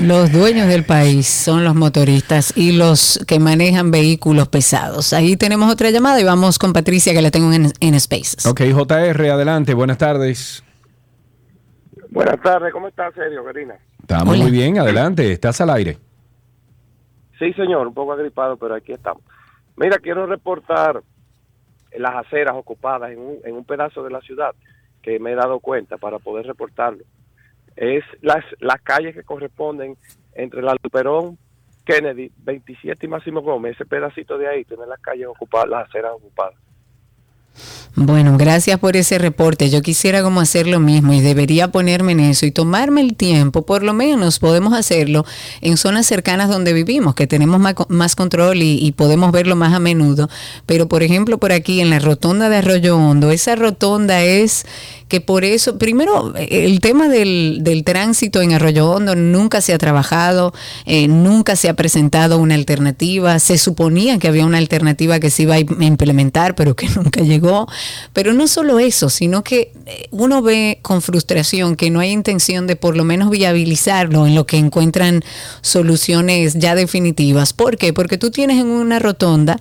[0.00, 5.12] Los dueños del país son los motoristas y los que manejan vehículos pesados.
[5.12, 8.44] Ahí tenemos otra llamada y vamos con Patricia que la tengo en, en Spaces.
[8.44, 9.72] Ok, JR, adelante.
[9.72, 10.62] Buenas tardes.
[12.10, 13.76] Buenas tardes, ¿cómo está, Sergio, Karina?
[14.00, 15.32] Estamos muy bien, adelante.
[15.32, 15.98] Estás al aire.
[17.38, 19.22] Sí, señor, un poco agripado, pero aquí estamos.
[19.76, 21.02] Mira, quiero reportar
[21.96, 24.54] las aceras ocupadas en un, en un pedazo de la ciudad
[25.02, 27.04] que me he dado cuenta para poder reportarlo.
[27.76, 29.96] Es las, las calles que corresponden
[30.34, 31.38] entre la Luperón,
[31.84, 36.12] Kennedy, 27 y Máximo Gómez, ese pedacito de ahí, tiene las calles ocupadas, las aceras
[36.12, 36.54] ocupadas.
[37.94, 39.70] Bueno, gracias por ese reporte.
[39.70, 43.64] Yo quisiera como hacer lo mismo y debería ponerme en eso y tomarme el tiempo,
[43.64, 45.24] por lo menos podemos hacerlo
[45.62, 49.78] en zonas cercanas donde vivimos, que tenemos más, más control y podemos verlo más a
[49.78, 50.28] menudo.
[50.66, 54.66] Pero, por ejemplo, por aquí en la rotonda de Arroyo Hondo, esa rotonda es
[55.08, 59.78] que por eso, primero, el tema del, del tránsito en Arroyo Hondo nunca se ha
[59.78, 60.52] trabajado,
[60.84, 63.38] eh, nunca se ha presentado una alternativa.
[63.38, 67.20] Se suponía que había una alternativa que se iba a im- implementar, pero que nunca
[67.22, 67.68] llegó.
[68.12, 72.66] Pero no solo eso, sino que eh, uno ve con frustración que no hay intención
[72.66, 75.22] de por lo menos viabilizarlo en lo que encuentran
[75.60, 77.52] soluciones ya definitivas.
[77.52, 77.92] ¿Por qué?
[77.92, 79.60] Porque tú tienes en una rotonda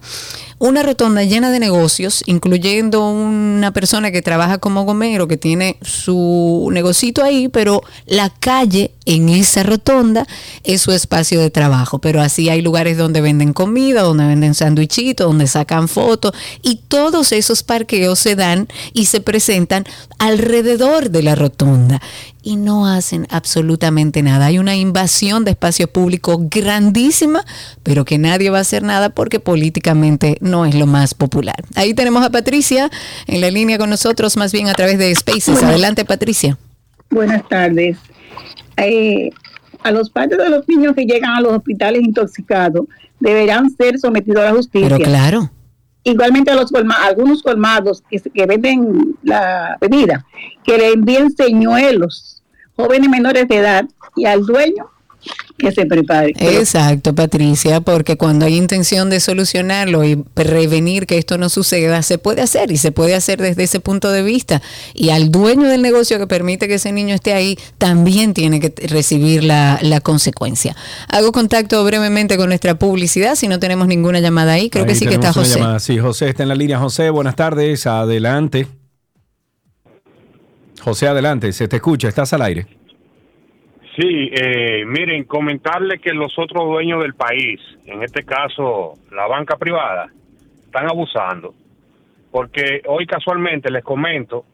[0.65, 6.69] una rotonda llena de negocios, incluyendo una persona que trabaja como gomero, que tiene su
[6.71, 10.27] negocito ahí, pero la calle en esa rotonda
[10.63, 11.99] es su espacio de trabajo.
[11.99, 17.31] Pero así hay lugares donde venden comida, donde venden sándwichitos, donde sacan fotos, y todos
[17.31, 19.85] esos parqueos se dan y se presentan
[20.19, 22.01] alrededor de la rotonda
[22.45, 24.45] y no hacen absolutamente nada.
[24.45, 27.43] Hay una invasión de espacio público grandísima,
[27.81, 31.55] pero que nadie va a hacer nada porque políticamente no es lo más popular.
[31.75, 32.91] Ahí tenemos a Patricia
[33.25, 35.63] en la línea con nosotros, más bien a través de Spaces.
[35.63, 36.57] Adelante, Patricia.
[37.09, 37.97] Buenas tardes.
[38.77, 39.31] Eh,
[39.83, 42.85] a los padres de los niños que llegan a los hospitales intoxicados
[43.19, 44.87] deberán ser sometidos a la justicia.
[44.89, 45.51] Pero claro.
[46.03, 50.23] Igualmente a los colma- algunos colmados que, que venden la bebida,
[50.63, 52.34] que le envíen señuelos,
[52.75, 53.85] jóvenes menores de edad,
[54.15, 54.89] y al dueño
[55.57, 56.33] que se prepare.
[56.37, 62.17] Exacto, Patricia, porque cuando hay intención de solucionarlo y prevenir que esto no suceda, se
[62.17, 64.61] puede hacer y se puede hacer desde ese punto de vista.
[64.93, 68.73] Y al dueño del negocio que permite que ese niño esté ahí, también tiene que
[68.87, 70.75] recibir la, la consecuencia.
[71.07, 75.07] Hago contacto brevemente con nuestra publicidad, si no tenemos ninguna llamada ahí, creo que sí
[75.07, 75.57] que está José.
[75.57, 75.79] llamada.
[75.79, 76.77] Sí, José está en la línea.
[76.77, 77.87] José, buenas tardes.
[77.87, 78.67] Adelante.
[80.85, 81.51] José, adelante.
[81.51, 82.07] Se te escucha.
[82.07, 82.67] Estás al aire.
[83.97, 89.57] Sí, eh, miren, comentarle que los otros dueños del país, en este caso la banca
[89.57, 90.11] privada,
[90.63, 91.55] están abusando.
[92.29, 94.45] Porque hoy casualmente les comento,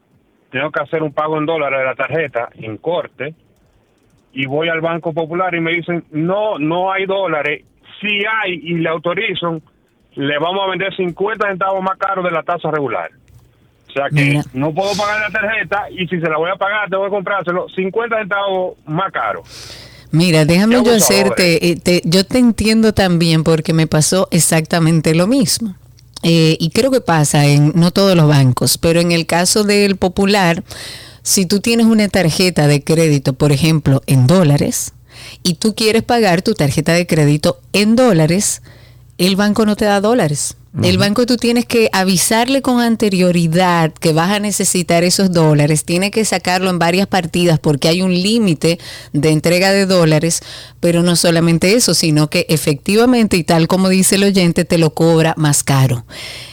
[0.51, 3.35] tengo que hacer un pago en dólares de la tarjeta en corte
[4.31, 7.65] y voy al Banco Popular y me dicen, no, no hay dólares.
[7.99, 9.61] Si hay y le autorizan,
[10.15, 13.11] le vamos a vender 50 centavos más caro de la tasa regular.
[13.91, 14.43] O sea que Mira.
[14.53, 17.67] no puedo pagar la tarjeta y si se la voy a pagar tengo que comprárselo
[17.75, 19.43] 50 centavos más caro.
[20.11, 25.27] Mira, déjame yo hacerte, eh, te- yo te entiendo también porque me pasó exactamente lo
[25.27, 25.75] mismo.
[26.23, 29.95] Eh, y creo que pasa en no todos los bancos, pero en el caso del
[29.97, 30.63] popular,
[31.23, 34.93] si tú tienes una tarjeta de crédito, por ejemplo, en dólares,
[35.43, 38.61] y tú quieres pagar tu tarjeta de crédito en dólares,
[39.27, 40.55] el banco no te da dólares.
[40.81, 46.11] El banco tú tienes que avisarle con anterioridad que vas a necesitar esos dólares, tiene
[46.11, 48.79] que sacarlo en varias partidas porque hay un límite
[49.11, 50.39] de entrega de dólares,
[50.79, 54.93] pero no solamente eso, sino que efectivamente, y tal como dice el oyente, te lo
[54.93, 56.05] cobra más caro.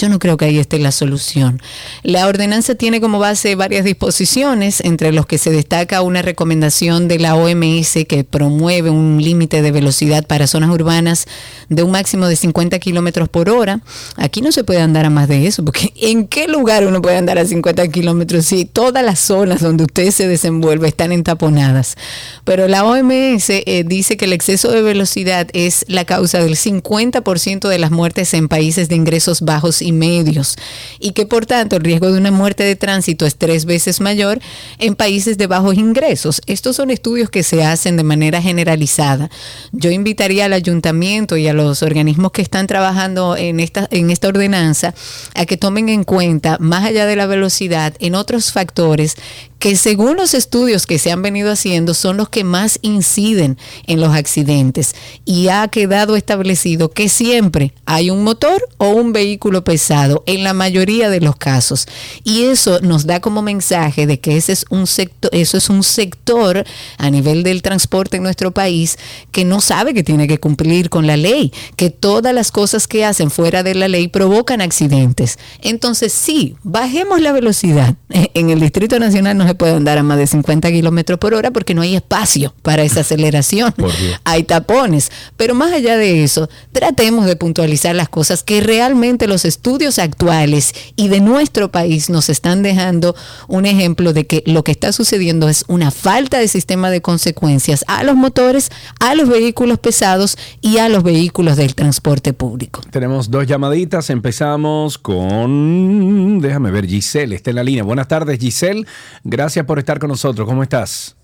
[0.00, 1.60] Yo no creo que ahí esté la solución.
[2.02, 7.18] La ordenanza tiene como base varias disposiciones, entre los que se destaca una recomendación de
[7.18, 11.26] la OMS que promueve un límite de velocidad para zonas urbanas
[11.68, 13.80] de un máximo de 50 kilómetros por hora.
[14.16, 17.18] Aquí no se puede andar a más de eso, porque ¿en qué lugar uno puede
[17.18, 21.96] andar a 50 kilómetros si todas las zonas donde usted se desenvuelve están entaponadas?
[22.44, 27.68] Pero la OMS eh, dice que el exceso de velocidad es la causa del 50%
[27.68, 30.56] de las muertes en países de ingresos bajos y medios
[30.98, 34.40] y que por tanto el riesgo de una muerte de tránsito es tres veces mayor
[34.78, 36.40] en países de bajos ingresos.
[36.46, 39.30] Estos son estudios que se hacen de manera generalizada.
[39.72, 44.28] Yo invitaría al ayuntamiento y a los organismos que están trabajando en esta, en esta
[44.28, 44.94] ordenanza
[45.34, 49.16] a que tomen en cuenta, más allá de la velocidad, en otros factores
[49.60, 54.00] que según los estudios que se han venido haciendo son los que más inciden en
[54.00, 54.94] los accidentes
[55.26, 59.79] y ha quedado establecido que siempre hay un motor o un vehículo pesado
[60.26, 61.86] en la mayoría de los casos
[62.24, 65.82] y eso nos da como mensaje de que ese es un sector eso es un
[65.82, 66.64] sector
[66.98, 68.98] a nivel del transporte en nuestro país
[69.32, 73.04] que no sabe que tiene que cumplir con la ley que todas las cosas que
[73.04, 77.94] hacen fuera de la ley provocan accidentes entonces sí bajemos la velocidad
[78.34, 81.50] en el Distrito Nacional no se puede andar a más de 50 kilómetros por hora
[81.50, 83.74] porque no hay espacio para esa aceleración.
[84.24, 85.10] Hay tapones.
[85.36, 90.74] Pero más allá de eso, tratemos de puntualizar las cosas que realmente los estudios actuales
[90.96, 93.14] y de nuestro país nos están dejando
[93.46, 97.84] un ejemplo de que lo que está sucediendo es una falta de sistema de consecuencias
[97.86, 102.80] a los motores, a los vehículos pesados y a los vehículos del transporte público.
[102.90, 104.10] Tenemos dos llamaditas.
[104.10, 106.40] Empezamos con.
[106.40, 107.84] Déjame ver, Giselle está en la línea.
[107.84, 108.84] Buenas tardes, Giselle.
[109.22, 110.48] Gracias por estar con nosotros.
[110.48, 111.16] ¿Cómo estás?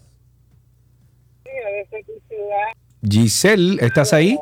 [3.09, 4.39] Giselle, ¿estás ahí?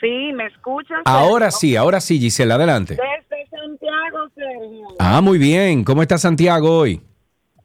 [0.00, 0.98] Sí, ¿me escuchas?
[1.04, 2.94] Ahora sí, ahora sí, Giselle, adelante.
[2.94, 4.88] Desde Santiago, Sergio.
[4.98, 5.84] Ah, muy bien.
[5.84, 7.02] ¿Cómo está Santiago hoy?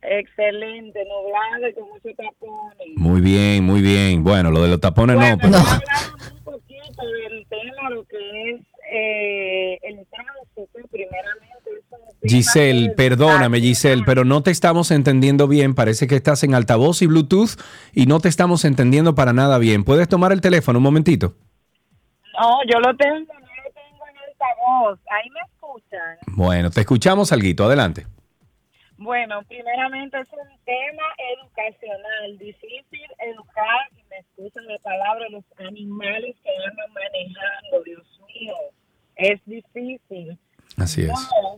[0.01, 2.87] Excelente, nublado y con mucho tapones.
[2.97, 4.23] Muy bien, muy bien.
[4.23, 5.57] Bueno, lo de los tapones no, pero.
[6.35, 11.55] Un poquito del tema, lo que es eh, el tránsito, primeramente.
[12.23, 15.73] Giselle, perdóname, Giselle, pero no te estamos entendiendo bien.
[15.73, 17.59] Parece que estás en altavoz y Bluetooth
[17.93, 19.83] y no te estamos entendiendo para nada bien.
[19.83, 21.35] ¿Puedes tomar el teléfono un momentito?
[22.39, 24.99] No, yo lo tengo, no lo tengo en altavoz.
[25.09, 26.17] Ahí me escuchan.
[26.35, 27.65] Bueno, te escuchamos, Alguito.
[27.65, 28.05] Adelante.
[28.97, 31.03] Bueno, primeramente es un tema
[31.35, 38.55] educacional, difícil educar y me excusan la palabra, los animales que andan manejando, Dios mío,
[39.17, 40.39] es difícil.
[40.77, 41.09] Así es.
[41.09, 41.57] No,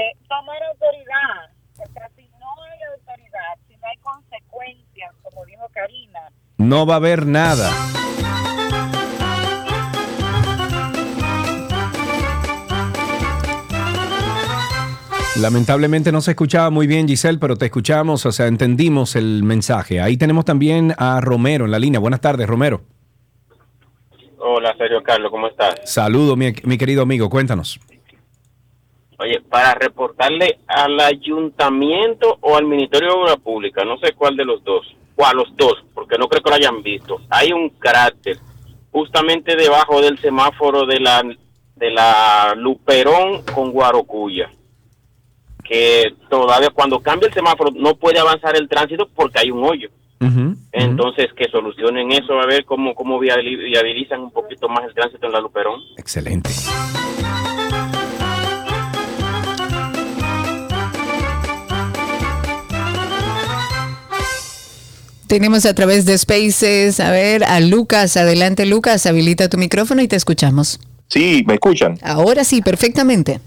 [0.00, 6.32] eh, tomar autoridad, porque si no hay autoridad, si no hay consecuencias, como dijo Karina,
[6.56, 7.70] No va a haber nada.
[15.40, 20.00] Lamentablemente no se escuchaba muy bien, Giselle, pero te escuchamos, o sea, entendimos el mensaje.
[20.00, 22.00] Ahí tenemos también a Romero en la línea.
[22.00, 22.80] Buenas tardes, Romero.
[24.38, 25.76] Hola, Sergio Carlos, ¿cómo estás?
[25.84, 27.78] Saludo, mi, mi querido amigo, cuéntanos.
[29.20, 34.44] Oye, para reportarle al ayuntamiento o al Ministerio de Obra Pública, no sé cuál de
[34.44, 37.20] los dos, o a los dos, porque no creo que lo hayan visto.
[37.30, 38.38] Hay un cráter
[38.90, 41.22] justamente debajo del semáforo de la
[41.76, 44.50] de la Luperón con Guarocuya,
[45.68, 49.90] que todavía cuando cambia el semáforo no puede avanzar el tránsito porque hay un hoyo.
[50.72, 55.26] Entonces, que solucionen eso, a ver cómo, cómo viabili- viabilizan un poquito más el tránsito
[55.26, 55.80] en la Luperón.
[55.96, 56.50] Excelente.
[65.26, 68.16] Tenemos a través de Spaces, a ver, a Lucas.
[68.16, 70.80] Adelante, Lucas, habilita tu micrófono y te escuchamos.
[71.08, 71.98] Sí, ¿me escuchan?
[72.02, 73.40] Ahora sí, perfectamente.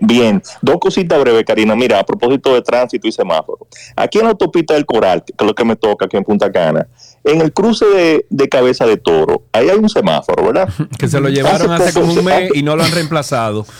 [0.00, 1.76] Bien, dos cositas breves, Karina.
[1.76, 3.66] Mira, a propósito de tránsito y semáforo.
[3.94, 6.50] Aquí en la autopista del Coral, que es lo que me toca aquí en Punta
[6.50, 6.88] Cana,
[7.24, 10.68] en el cruce de, de Cabeza de Toro, ahí hay un semáforo, ¿verdad?
[10.98, 13.64] Que se lo llevaron hace poco como un mes y no lo han reemplazado.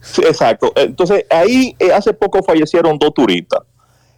[0.00, 0.72] Sí, exacto.
[0.74, 3.60] Entonces, ahí eh, hace poco fallecieron dos turistas.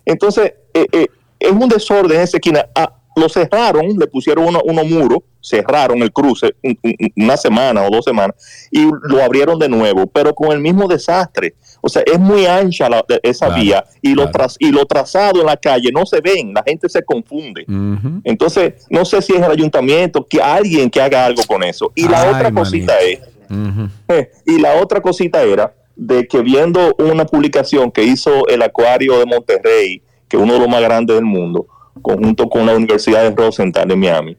[0.06, 1.06] Entonces, eh, eh,
[1.38, 2.66] es un desorden en esa esquina.
[2.74, 7.82] Ah, lo cerraron, le pusieron uno- unos muros, cerraron el cruce un- un- una semana
[7.82, 8.36] o dos semanas
[8.70, 11.54] y lo abrieron de nuevo, pero con el mismo desastre.
[11.80, 15.46] O sea, es muy ancha la- esa vía y lo, traz- y lo trazado en
[15.46, 17.64] la calle no se ven, la gente se confunde.
[18.24, 21.90] Entonces, no sé si es el ayuntamiento, que alguien que haga algo con eso.
[21.94, 23.18] Y la Ay, otra cosita es,
[24.08, 29.18] eh, y la otra cosita era de que viendo una publicación que hizo el Acuario
[29.18, 31.66] de Monterrey, que es uno de los más grandes del mundo,
[32.00, 34.36] conjunto con la Universidad de Rosenthal de Miami,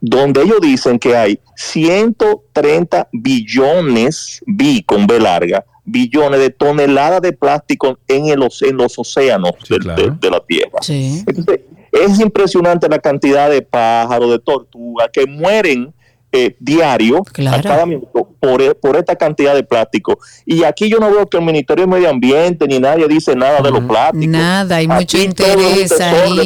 [0.00, 7.32] donde ellos dicen que hay 130 billones, bi con B larga, billones de toneladas de
[7.32, 10.78] plástico en, el, en los océanos de la Tierra.
[10.88, 11.60] Entonces,
[11.92, 15.92] es impresionante la cantidad de pájaros, de tortugas que mueren
[16.32, 20.18] eh, diario, a cada minuto, por, e- por esta cantidad de plástico.
[20.46, 23.60] Y aquí yo no veo que el Ministerio de Medio Ambiente ni nadie dice nada
[23.60, 24.26] de los plásticos.
[24.28, 25.90] Nada, hay mucho Aquí todo interés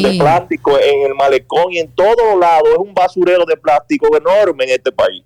[0.03, 2.69] de plástico en el malecón y en todos lados.
[2.73, 5.23] Es un basurero de plástico enorme en este país.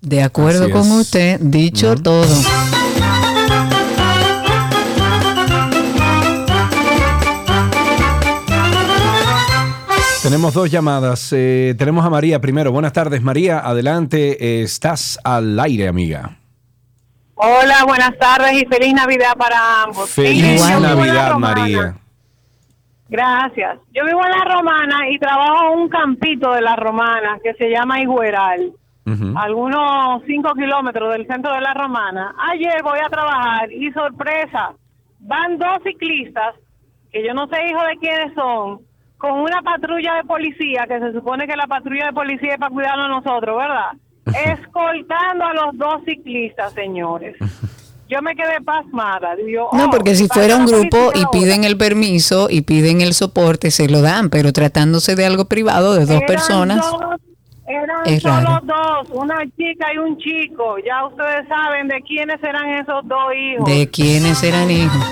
[0.00, 0.92] De acuerdo Así con es.
[0.92, 2.26] usted, dicho todo.
[10.22, 11.32] Tenemos dos llamadas.
[11.34, 12.72] Eh, tenemos a María primero.
[12.72, 13.60] Buenas tardes, María.
[13.60, 14.36] Adelante.
[14.38, 16.36] eh, estás al aire, amiga.
[17.34, 20.10] Hola, buenas tardes y feliz Navidad para ambos.
[20.10, 21.36] Feliz Navidad.
[21.36, 21.94] María.
[23.08, 23.78] Gracias.
[23.94, 27.70] Yo vivo en La Romana y trabajo en un campito de La Romana que se
[27.70, 28.72] llama Igueral,
[29.36, 32.34] algunos cinco kilómetros del centro de La Romana.
[32.52, 34.74] Ayer voy a trabajar y sorpresa,
[35.18, 36.54] van dos ciclistas,
[37.10, 38.82] que yo no sé hijo de quiénes son,
[39.20, 42.70] con una patrulla de policía, que se supone que la patrulla de policía es para
[42.72, 43.90] cuidarnos a nosotros, ¿verdad?
[44.58, 47.36] Escoltando a los dos ciclistas, señores.
[48.08, 49.36] Yo me quedé pasmada.
[49.36, 53.02] Digo, No, oh, porque si ¿para fuera un grupo y piden el permiso y piden
[53.02, 57.20] el soporte, se lo dan, pero tratándose de algo privado de dos Eran personas, dos-
[57.68, 58.60] eran es solo raro.
[58.64, 60.76] dos, una chica y un chico.
[60.84, 63.64] Ya ustedes saben de quiénes eran esos dos hijos.
[63.70, 65.04] ¿de quiénes eran hijos?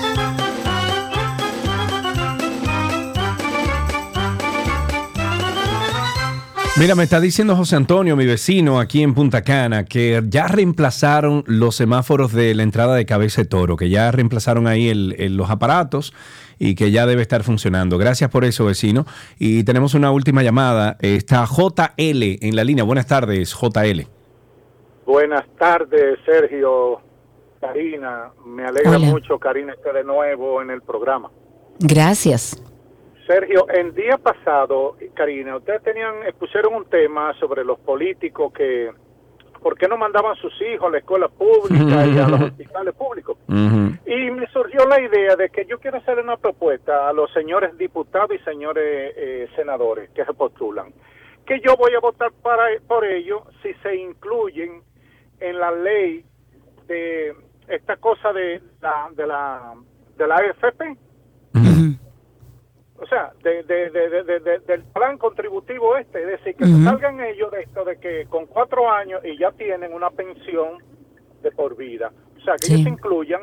[6.79, 11.43] Mira, me está diciendo José Antonio, mi vecino aquí en Punta Cana, que ya reemplazaron
[11.45, 15.35] los semáforos de la entrada de Cabeza de Toro, que ya reemplazaron ahí el- el-
[15.35, 16.13] los aparatos
[16.57, 17.97] y que ya debe estar funcionando.
[17.97, 19.05] Gracias por eso, vecino.
[19.37, 20.95] Y tenemos una última llamada.
[21.01, 22.85] Está JL en la línea.
[22.85, 24.07] Buenas tardes, JL.
[25.05, 27.01] Buenas tardes, Sergio,
[27.59, 28.29] Karina.
[28.45, 29.07] Me alegra Hola.
[29.07, 31.29] mucho, Karina, esté de nuevo en el programa.
[31.79, 32.55] Gracias.
[33.29, 38.91] Sergio, el día pasado, Karina, ustedes tenían, pusieron un tema sobre los políticos que,
[39.61, 43.37] ¿por qué no mandaban sus hijos a la escuela pública y a los hospitales públicos?
[43.47, 47.77] Y me surgió la idea de que yo quiero hacer una propuesta a los señores
[47.77, 50.91] diputados y señores eh, senadores que se postulan,
[51.45, 54.81] que yo voy a votar para, por ello si se incluyen
[55.39, 56.25] en la ley
[56.87, 57.35] de
[57.67, 59.75] esta cosa de la, de la,
[60.17, 60.97] de la AFP.
[63.01, 66.65] O sea, de, de- de- de- de- de- del plan contributivo este, es decir, que
[66.83, 70.83] salgan ellos de esto de que con cuatro años y ya tienen una pensión
[71.41, 72.11] de por vida.
[72.37, 72.73] O sea, que Sí.
[72.73, 73.41] ellos se incluyan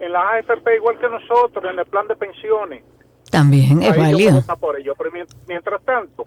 [0.00, 2.84] en la AFP igual que nosotros, en el plan de pensiones.
[3.30, 4.40] También es válido.
[4.60, 4.94] por ello.
[4.96, 6.24] Pero mien- mientras tanto,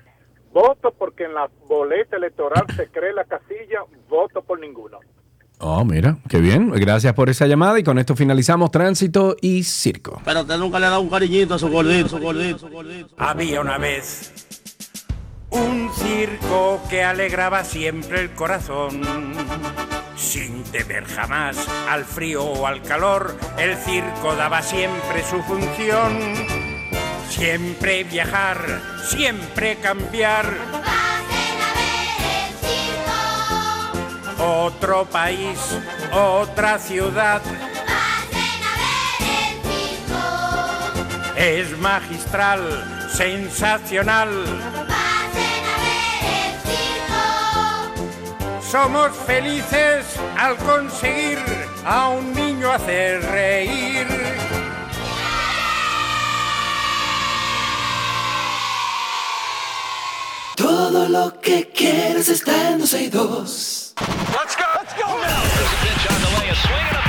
[0.52, 5.00] voto porque en la boleta electoral se cree la casilla, voto por ninguno.
[5.64, 6.72] Oh, mira, qué bien.
[6.72, 10.20] Gracias por esa llamada y con esto finalizamos tránsito y circo.
[10.26, 13.14] Pero usted nunca le ha dado un cariñito a su gordito, su gordito, su gordito.
[13.18, 14.34] Había una vez
[15.52, 19.02] un circo que alegraba siempre el corazón.
[20.16, 21.58] Sin temer jamás
[21.88, 26.18] al frío o al calor, el circo daba siempre su función.
[27.30, 31.11] Siempre viajar, siempre cambiar.
[34.44, 35.60] Otro país,
[36.12, 37.42] otra ciudad.
[41.36, 44.30] Es magistral, sensacional.
[48.72, 50.06] Somos felices
[50.38, 51.38] al conseguir
[51.86, 54.08] a un niño hacer reír.
[60.56, 63.81] Todo lo que quieres está en 12 y 2.
[64.36, 64.66] Let's go.
[64.76, 65.42] Let's go now.
[65.56, 67.01] There's a pitch on a swing and a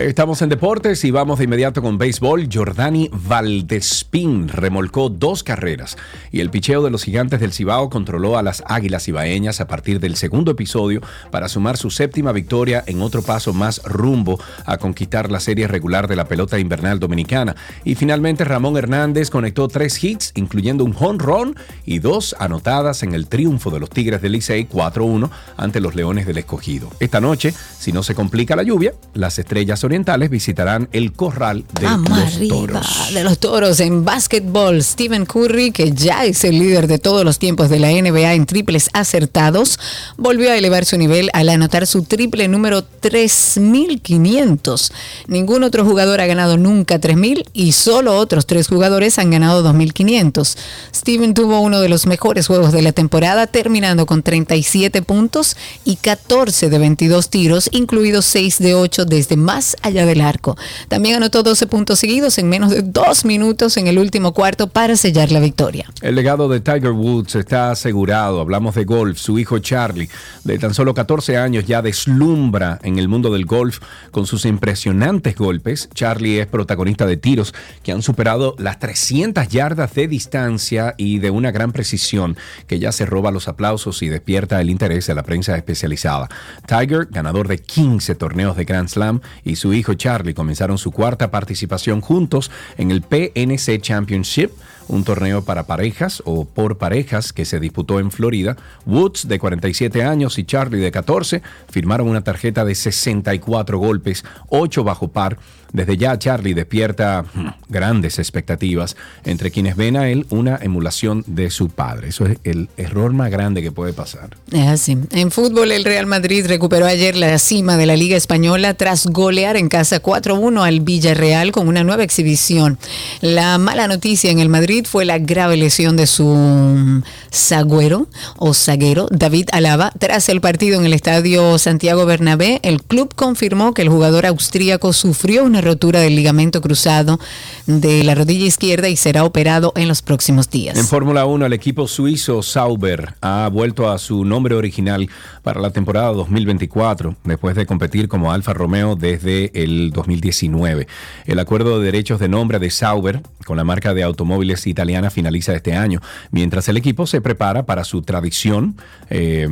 [0.00, 2.48] Estamos en deportes y vamos de inmediato con béisbol.
[2.52, 5.96] Jordani Valdespín remolcó dos carreras
[6.30, 9.98] y el picheo de los gigantes del Cibao controló a las águilas ibaeñas a partir
[9.98, 11.00] del segundo episodio
[11.32, 16.06] para sumar su séptima victoria en otro paso más rumbo a conquistar la serie regular
[16.06, 17.56] de la pelota invernal dominicana.
[17.82, 23.14] Y finalmente Ramón Hernández conectó tres hits, incluyendo un home run y dos anotadas en
[23.14, 26.88] el triunfo de los Tigres del Licey 4-1 ante los Leones del Escogido.
[27.00, 31.86] Esta noche, si no se complica la lluvia, las estrellas orientales visitarán el corral de
[31.86, 33.10] Vamos los arriba toros.
[33.14, 34.82] de los toros en básquetbol.
[34.82, 38.44] Stephen Curry, que ya es el líder de todos los tiempos de la NBA en
[38.44, 39.78] triples acertados,
[40.18, 44.92] volvió a elevar su nivel al anotar su triple número 3500.
[45.26, 50.58] Ningún otro jugador ha ganado nunca 3000 y solo otros tres jugadores han ganado 2500.
[50.94, 55.96] Stephen tuvo uno de los mejores juegos de la temporada, terminando con 37 puntos y
[55.96, 60.56] 14 de 22 tiros, incluidos 6 de 8 desde más allá del arco.
[60.88, 64.96] También anotó 12 puntos seguidos en menos de dos minutos en el último cuarto para
[64.96, 65.90] sellar la victoria.
[66.02, 68.40] El legado de Tiger Woods está asegurado.
[68.40, 69.18] Hablamos de golf.
[69.18, 70.08] Su hijo Charlie,
[70.44, 73.80] de tan solo 14 años, ya deslumbra en el mundo del golf
[74.10, 75.88] con sus impresionantes golpes.
[75.94, 81.30] Charlie es protagonista de tiros que han superado las 300 yardas de distancia y de
[81.30, 82.36] una gran precisión
[82.66, 86.28] que ya se roba los aplausos y despierta el interés de la prensa especializada.
[86.66, 91.30] Tiger, ganador de 15 torneos de Grand Slam, y su hijo Charlie comenzaron su cuarta
[91.30, 94.50] participación juntos en el PNC Championship,
[94.88, 98.56] un torneo para parejas o por parejas que se disputó en Florida.
[98.86, 104.84] Woods, de 47 años, y Charlie, de 14, firmaron una tarjeta de 64 golpes, 8
[104.84, 105.38] bajo par.
[105.72, 107.24] Desde ya Charlie despierta
[107.68, 112.08] grandes expectativas entre quienes ven a él una emulación de su padre.
[112.08, 114.30] Eso es el error más grande que puede pasar.
[114.50, 114.96] Es así.
[115.10, 119.56] En fútbol, el Real Madrid recuperó ayer la cima de la Liga Española tras golear
[119.56, 122.78] en casa 4-1 al Villarreal con una nueva exhibición.
[123.20, 128.54] La mala noticia en el Madrid fue la grave lesión de su mm, sagüero o
[128.54, 129.92] zaguero, David Alaba.
[129.98, 134.92] Tras el partido en el estadio Santiago Bernabé, el club confirmó que el jugador austríaco
[134.92, 137.18] sufrió una rotura del ligamento cruzado
[137.66, 140.78] de la rodilla izquierda y será operado en los próximos días.
[140.78, 145.08] En Fórmula 1, el equipo suizo Sauber ha vuelto a su nombre original
[145.42, 150.86] para la temporada 2024, después de competir como Alfa Romeo desde el 2019.
[151.26, 155.54] El acuerdo de derechos de nombre de Sauber con la marca de automóviles italiana finaliza
[155.54, 158.76] este año, mientras el equipo se prepara para su tradición
[159.10, 159.48] eh,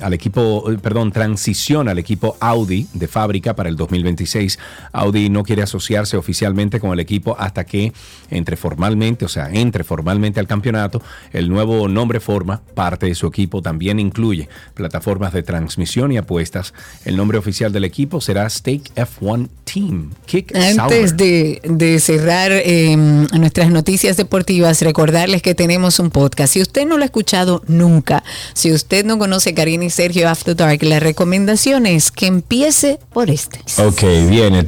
[0.00, 4.58] al equipo, eh, perdón, transición al equipo Audi de fábrica para el 2026.
[4.92, 7.92] Audi no quiere asociarse oficialmente con el equipo hasta que
[8.30, 11.02] entre formalmente, o sea, entre formalmente al campeonato.
[11.32, 13.62] El nuevo nombre forma parte de su equipo.
[13.62, 16.74] También incluye plataformas de transmisión y apuestas.
[17.04, 20.10] El nombre oficial del equipo será Stake F1 One Team.
[20.26, 21.14] Kick Antes Sauber.
[21.14, 26.54] de, de cerrar eh, nuestras noticias deportivas, recordarles que tenemos un podcast.
[26.54, 28.22] Si usted no lo ha escuchado nunca,
[28.54, 33.30] si usted no conoce Karina y Sergio After Dark, la recomendación es que empiece por
[33.30, 33.60] este.
[33.82, 34.62] Ok, viene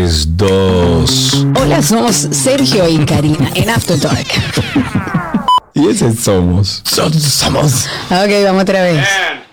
[0.00, 1.46] 3, 2.
[1.60, 4.26] Hola, somos Sergio y Karina en After Dark.
[5.74, 6.82] Y ese somos.
[6.84, 7.86] somos.
[8.10, 9.06] Ok, vamos otra vez.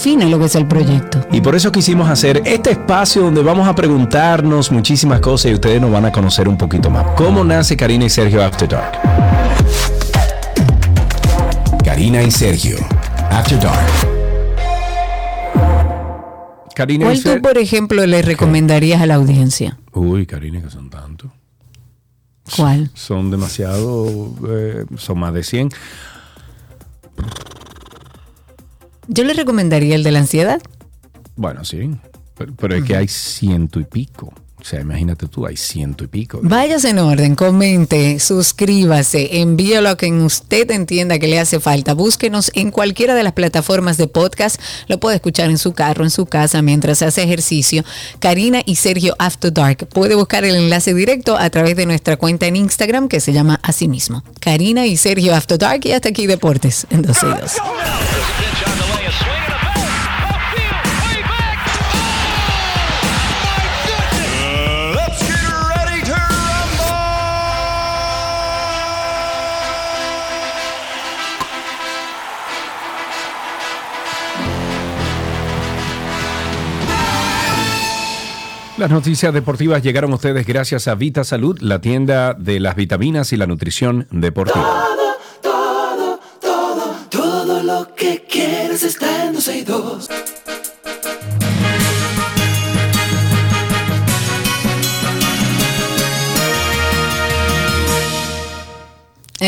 [0.00, 1.26] define lo que es el proyecto.
[1.30, 5.78] Y por eso quisimos hacer este espacio donde vamos a preguntarnos muchísimas cosas y ustedes
[5.78, 7.04] nos van a conocer un poquito más.
[7.18, 8.98] ¿Cómo nace Karina y Sergio After Dark?
[11.84, 12.78] Karina y Sergio
[13.30, 13.90] After Dark.
[16.74, 19.76] Karina y ¿Cuál tú, por ejemplo, le recomendarías a la audiencia?
[19.92, 21.30] Uy, Karina, que son tantos.
[22.56, 22.90] ¿Cuál?
[22.94, 25.68] Son demasiado, eh, son más de 100.
[29.12, 30.62] Yo le recomendaría el de la ansiedad.
[31.34, 31.90] Bueno, sí,
[32.38, 34.32] pero, pero es que hay ciento y pico.
[34.60, 36.40] O sea, imagínate tú, hay ciento y pico.
[36.42, 41.94] Váyase en orden, comente, suscríbase, envíelo a quien usted entienda que le hace falta.
[41.94, 44.60] Búsquenos en cualquiera de las plataformas de podcast.
[44.86, 47.84] Lo puede escuchar en su carro, en su casa, mientras hace ejercicio.
[48.18, 49.88] Karina y Sergio After Dark.
[49.88, 53.58] Puede buscar el enlace directo a través de nuestra cuenta en Instagram que se llama
[53.62, 54.22] así mismo.
[54.40, 57.52] Karina y Sergio After Dark y hasta aquí Deportes en 12 y 2.
[78.80, 83.30] Las noticias deportivas llegaron a ustedes gracias a Vita Salud, la tienda de las vitaminas
[83.34, 84.86] y la nutrición deportiva.
[85.42, 88.24] Todo, todo, todo lo que
[88.82, 90.08] está en 12 y 2.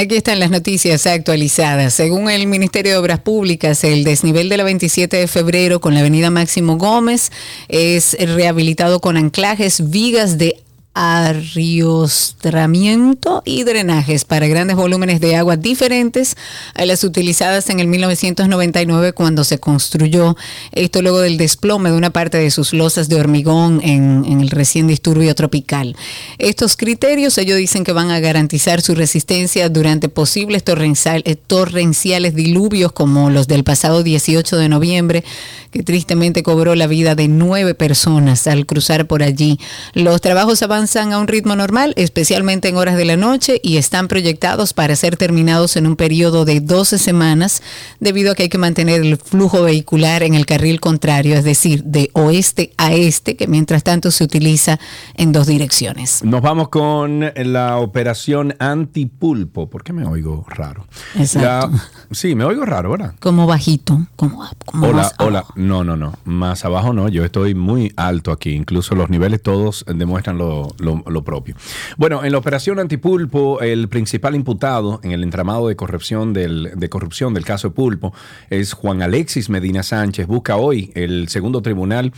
[0.03, 1.95] Aquí están las noticias actualizadas.
[1.95, 6.01] Según el Ministerio de Obras Públicas, el desnivel de la 27 de febrero con la
[6.01, 7.31] avenida Máximo Gómez
[7.69, 10.57] es rehabilitado con anclajes, vigas de
[10.95, 16.37] arriostramiento y drenajes para grandes volúmenes de agua diferentes
[16.75, 20.37] a las utilizadas en el 1999 cuando se construyó
[20.73, 24.87] esto luego del desplome de una parte de sus losas de hormigón en, el recién
[24.87, 25.97] disturbio tropical.
[26.39, 32.93] Estos criterios ellos dicen que van a garantizar su resistencia durante posibles eh, torrenciales diluvios
[32.93, 35.25] como los del pasado 18 de noviembre
[35.73, 39.59] que tristemente cobró la vida de nueve personas al cruzar por allí.
[39.95, 44.09] Los trabajos avanzan a un ritmo normal, especialmente en horas de la noche, y están
[44.09, 47.63] proyectados para ser terminados en un periodo de 12 semanas,
[48.01, 51.85] debido a que hay que mantener el flujo vehicular en el carril contrario, es decir,
[51.85, 54.81] de oeste a este, que mientras tanto se utiliza
[55.15, 56.25] en dos direcciones.
[56.25, 59.71] Nos vamos con la operación antipulpo.
[59.71, 60.89] ¿Por qué me oigo raro?
[61.17, 61.71] Exacto.
[61.77, 63.15] La- sí, me oigo raro, ¿verdad?
[63.21, 65.45] Como bajito, como, como Hola, más hola.
[65.55, 66.15] No, no, no.
[66.25, 67.09] Más abajo no.
[67.09, 68.51] Yo estoy muy alto aquí.
[68.51, 71.55] Incluso los niveles todos demuestran lo, lo- propio.
[71.97, 76.89] Bueno, en la operación Antipulpo, el principal imputado en el entramado de corrupción del, de
[76.89, 78.13] corrupción del caso Pulpo
[78.51, 80.27] es Juan Alexis Medina Sánchez.
[80.27, 82.13] Busca hoy el segundo tribunal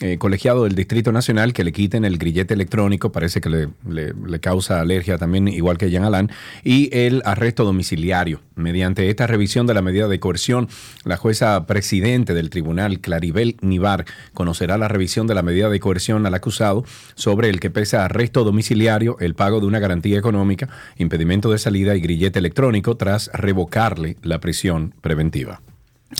[0.00, 4.80] eh, colegiado del Distrito Nacional que le quiten el grillete electrónico, parece que le, causa
[4.80, 6.30] alergia también, igual que Jean Alain,
[6.64, 8.40] y el arresto domiciliario.
[8.54, 10.68] Mediante esta revisión de la medida de coerción,
[11.04, 16.26] la jueza presidente del tribunal, Claribel Nivar, conocerá la revisión de la medida de coerción
[16.26, 21.50] al acusado sobre el que pesa arresto domiciliario, el pago de una garantía económica, impedimento
[21.50, 25.60] de salida y grillete electrónico tras revocarle la prisión preventiva.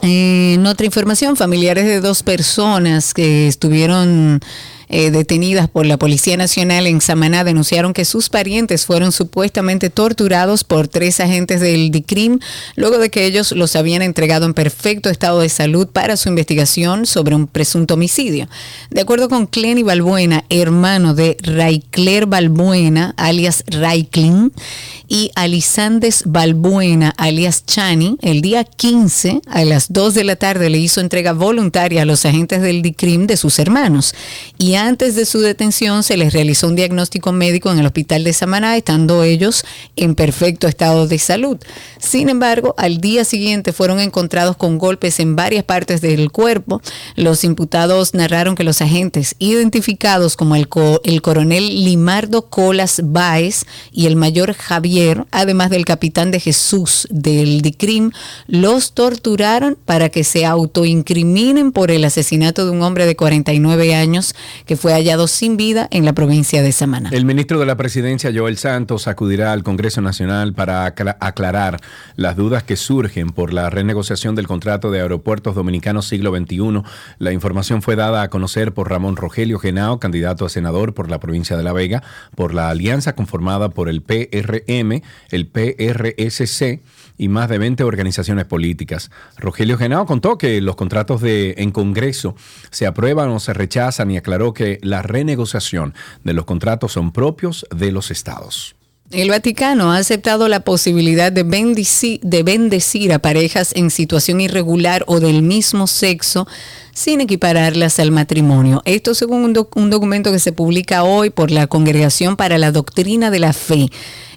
[0.02, 4.40] En otra información, familiares de dos personas que estuvieron
[4.92, 10.64] eh, detenidas por la Policía Nacional en Samaná denunciaron que sus parientes fueron supuestamente torturados
[10.64, 12.40] por tres agentes del DICRIM
[12.74, 17.06] luego de que ellos los habían entregado en perfecto estado de salud para su investigación
[17.06, 18.48] sobre un presunto homicidio.
[18.90, 24.52] De acuerdo con Clenny Balbuena, hermano de Raicler Balbuena, alias Raiklin,
[25.10, 30.78] y Alisandes Balbuena, alias Chani, el día 15 a las 2 de la tarde le
[30.78, 34.14] hizo entrega voluntaria a los agentes del DICRIM de sus hermanos.
[34.56, 38.32] Y antes de su detención se les realizó un diagnóstico médico en el hospital de
[38.32, 39.64] Samaná, estando ellos
[39.96, 41.58] en perfecto estado de salud.
[41.98, 46.80] Sin embargo, al día siguiente fueron encontrados con golpes en varias partes del cuerpo.
[47.16, 53.64] Los imputados narraron que los agentes identificados como el, co- el coronel Limardo Colas Báez
[53.92, 58.10] y el mayor Javier, además del capitán de Jesús del DICRIM,
[58.46, 64.34] los torturaron para que se autoincriminen por el asesinato de un hombre de 49 años
[64.70, 67.08] que fue hallado sin vida en la provincia de Samaná.
[67.10, 71.80] El ministro de la Presidencia, Joel Santos, acudirá al Congreso Nacional para acla- aclarar
[72.14, 76.82] las dudas que surgen por la renegociación del contrato de Aeropuertos Dominicanos siglo XXI.
[77.18, 81.18] La información fue dada a conocer por Ramón Rogelio Genao, candidato a senador por la
[81.18, 82.04] provincia de La Vega,
[82.36, 86.78] por la alianza conformada por el PRM, el PRSC
[87.20, 89.10] y más de 20 organizaciones políticas.
[89.36, 92.34] Rogelio Genao contó que los contratos de, en Congreso
[92.70, 95.92] se aprueban o se rechazan y aclaró que la renegociación
[96.24, 98.74] de los contratos son propios de los estados.
[99.10, 105.04] El Vaticano ha aceptado la posibilidad de bendecir, de bendecir a parejas en situación irregular
[105.06, 106.46] o del mismo sexo
[106.94, 108.82] sin equipararlas al matrimonio.
[108.84, 113.40] Esto según un documento que se publica hoy por la Congregación para la Doctrina de
[113.40, 113.88] la Fe.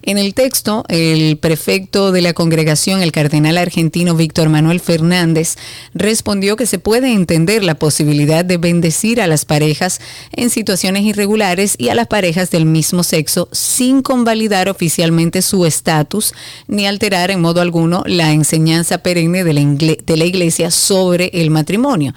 [0.06, 5.56] En el texto, el prefecto de la congregación, el cardenal argentino Víctor Manuel Fernández,
[5.94, 10.02] respondió que se puede entender la posibilidad de bendecir a las parejas
[10.34, 16.34] en situaciones irregulares y a las parejas del mismo sexo sin convalidar oficialmente su estatus
[16.68, 21.50] ni alterar en modo alguno la enseñanza perenne de la, de la Iglesia sobre el
[21.50, 22.14] matrimonio.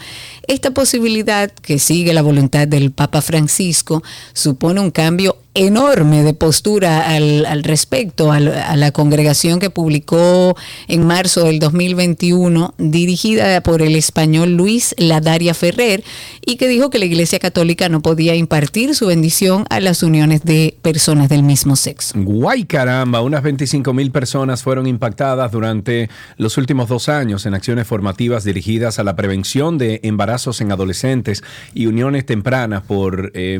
[0.48, 4.02] Esta posibilidad, que sigue la voluntad del Papa Francisco,
[4.32, 10.54] supone un cambio enorme de postura al, al respecto al- a la congregación que publicó
[10.88, 16.04] en marzo del 2021, dirigida por el español Luis Ladaria Ferrer,
[16.44, 20.42] y que dijo que la Iglesia Católica no podía impartir su bendición a las uniones
[20.44, 22.14] de personas del mismo sexo.
[22.18, 27.86] Guay caramba, unas 25 mil personas fueron impactadas durante los últimos dos años en acciones
[27.86, 31.42] formativas dirigidas a la prevención de embarazos en adolescentes
[31.74, 33.54] y uniones tempranas por eh,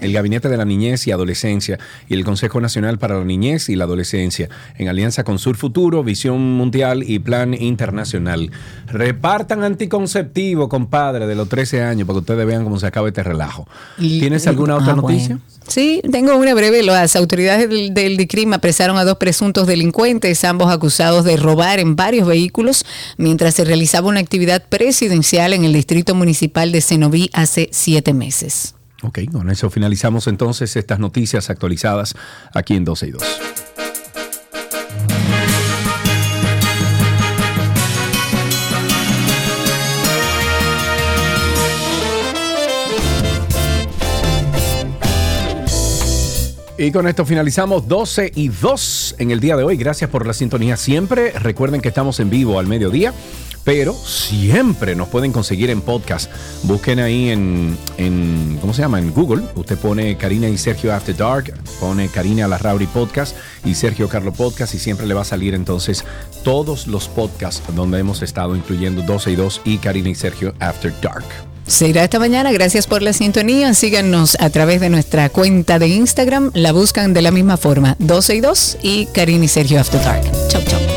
[0.00, 3.76] el Gabinete de la Niñez y Adolescencia y el Consejo Nacional para la Niñez y
[3.76, 4.48] la Adolescencia,
[4.78, 8.50] en alianza con Sur Futuro, Visión Mundial y Plan Internacional.
[8.86, 13.22] Repartan anticonceptivo, compadre, de los 13 años, para que ustedes vean cómo se acaba este
[13.22, 13.66] relajo.
[13.98, 15.28] ¿Tienes alguna otra Ah, noticia?
[15.36, 15.42] bueno.
[15.68, 16.82] Sí, tengo una breve.
[16.82, 21.94] Las autoridades del, del DICRIM apresaron a dos presuntos delincuentes, ambos acusados de robar en
[21.96, 22.84] varios vehículos
[23.16, 28.74] mientras se realizaba una actividad presidencial en el distrito municipal de Cenoví hace siete meses.
[29.02, 32.14] Ok, con eso finalizamos entonces estas noticias actualizadas
[32.54, 33.22] aquí en 12 y 2.
[46.78, 49.76] Y con esto finalizamos 12 y 2 en el día de hoy.
[49.76, 51.30] Gracias por la sintonía siempre.
[51.30, 53.14] Recuerden que estamos en vivo al mediodía,
[53.64, 56.30] pero siempre nos pueden conseguir en podcast.
[56.64, 57.78] Busquen ahí en,
[58.60, 58.98] ¿cómo se llama?
[58.98, 59.44] En Google.
[59.54, 64.74] Usted pone Karina y Sergio After Dark, pone Karina Larrauri Podcast y Sergio Carlo Podcast
[64.74, 66.04] y siempre le va a salir entonces
[66.42, 70.92] todos los podcasts donde hemos estado incluyendo 12 y 2 y Karina y Sergio After
[71.00, 71.24] Dark.
[71.66, 72.50] Se irá esta mañana.
[72.52, 73.72] Gracias por la sintonía.
[73.74, 76.50] Síganos a través de nuestra cuenta de Instagram.
[76.54, 77.96] La buscan de la misma forma.
[78.00, 80.24] 12 y 2 y Karina y Sergio After Dark.
[80.48, 80.91] Chau, chau.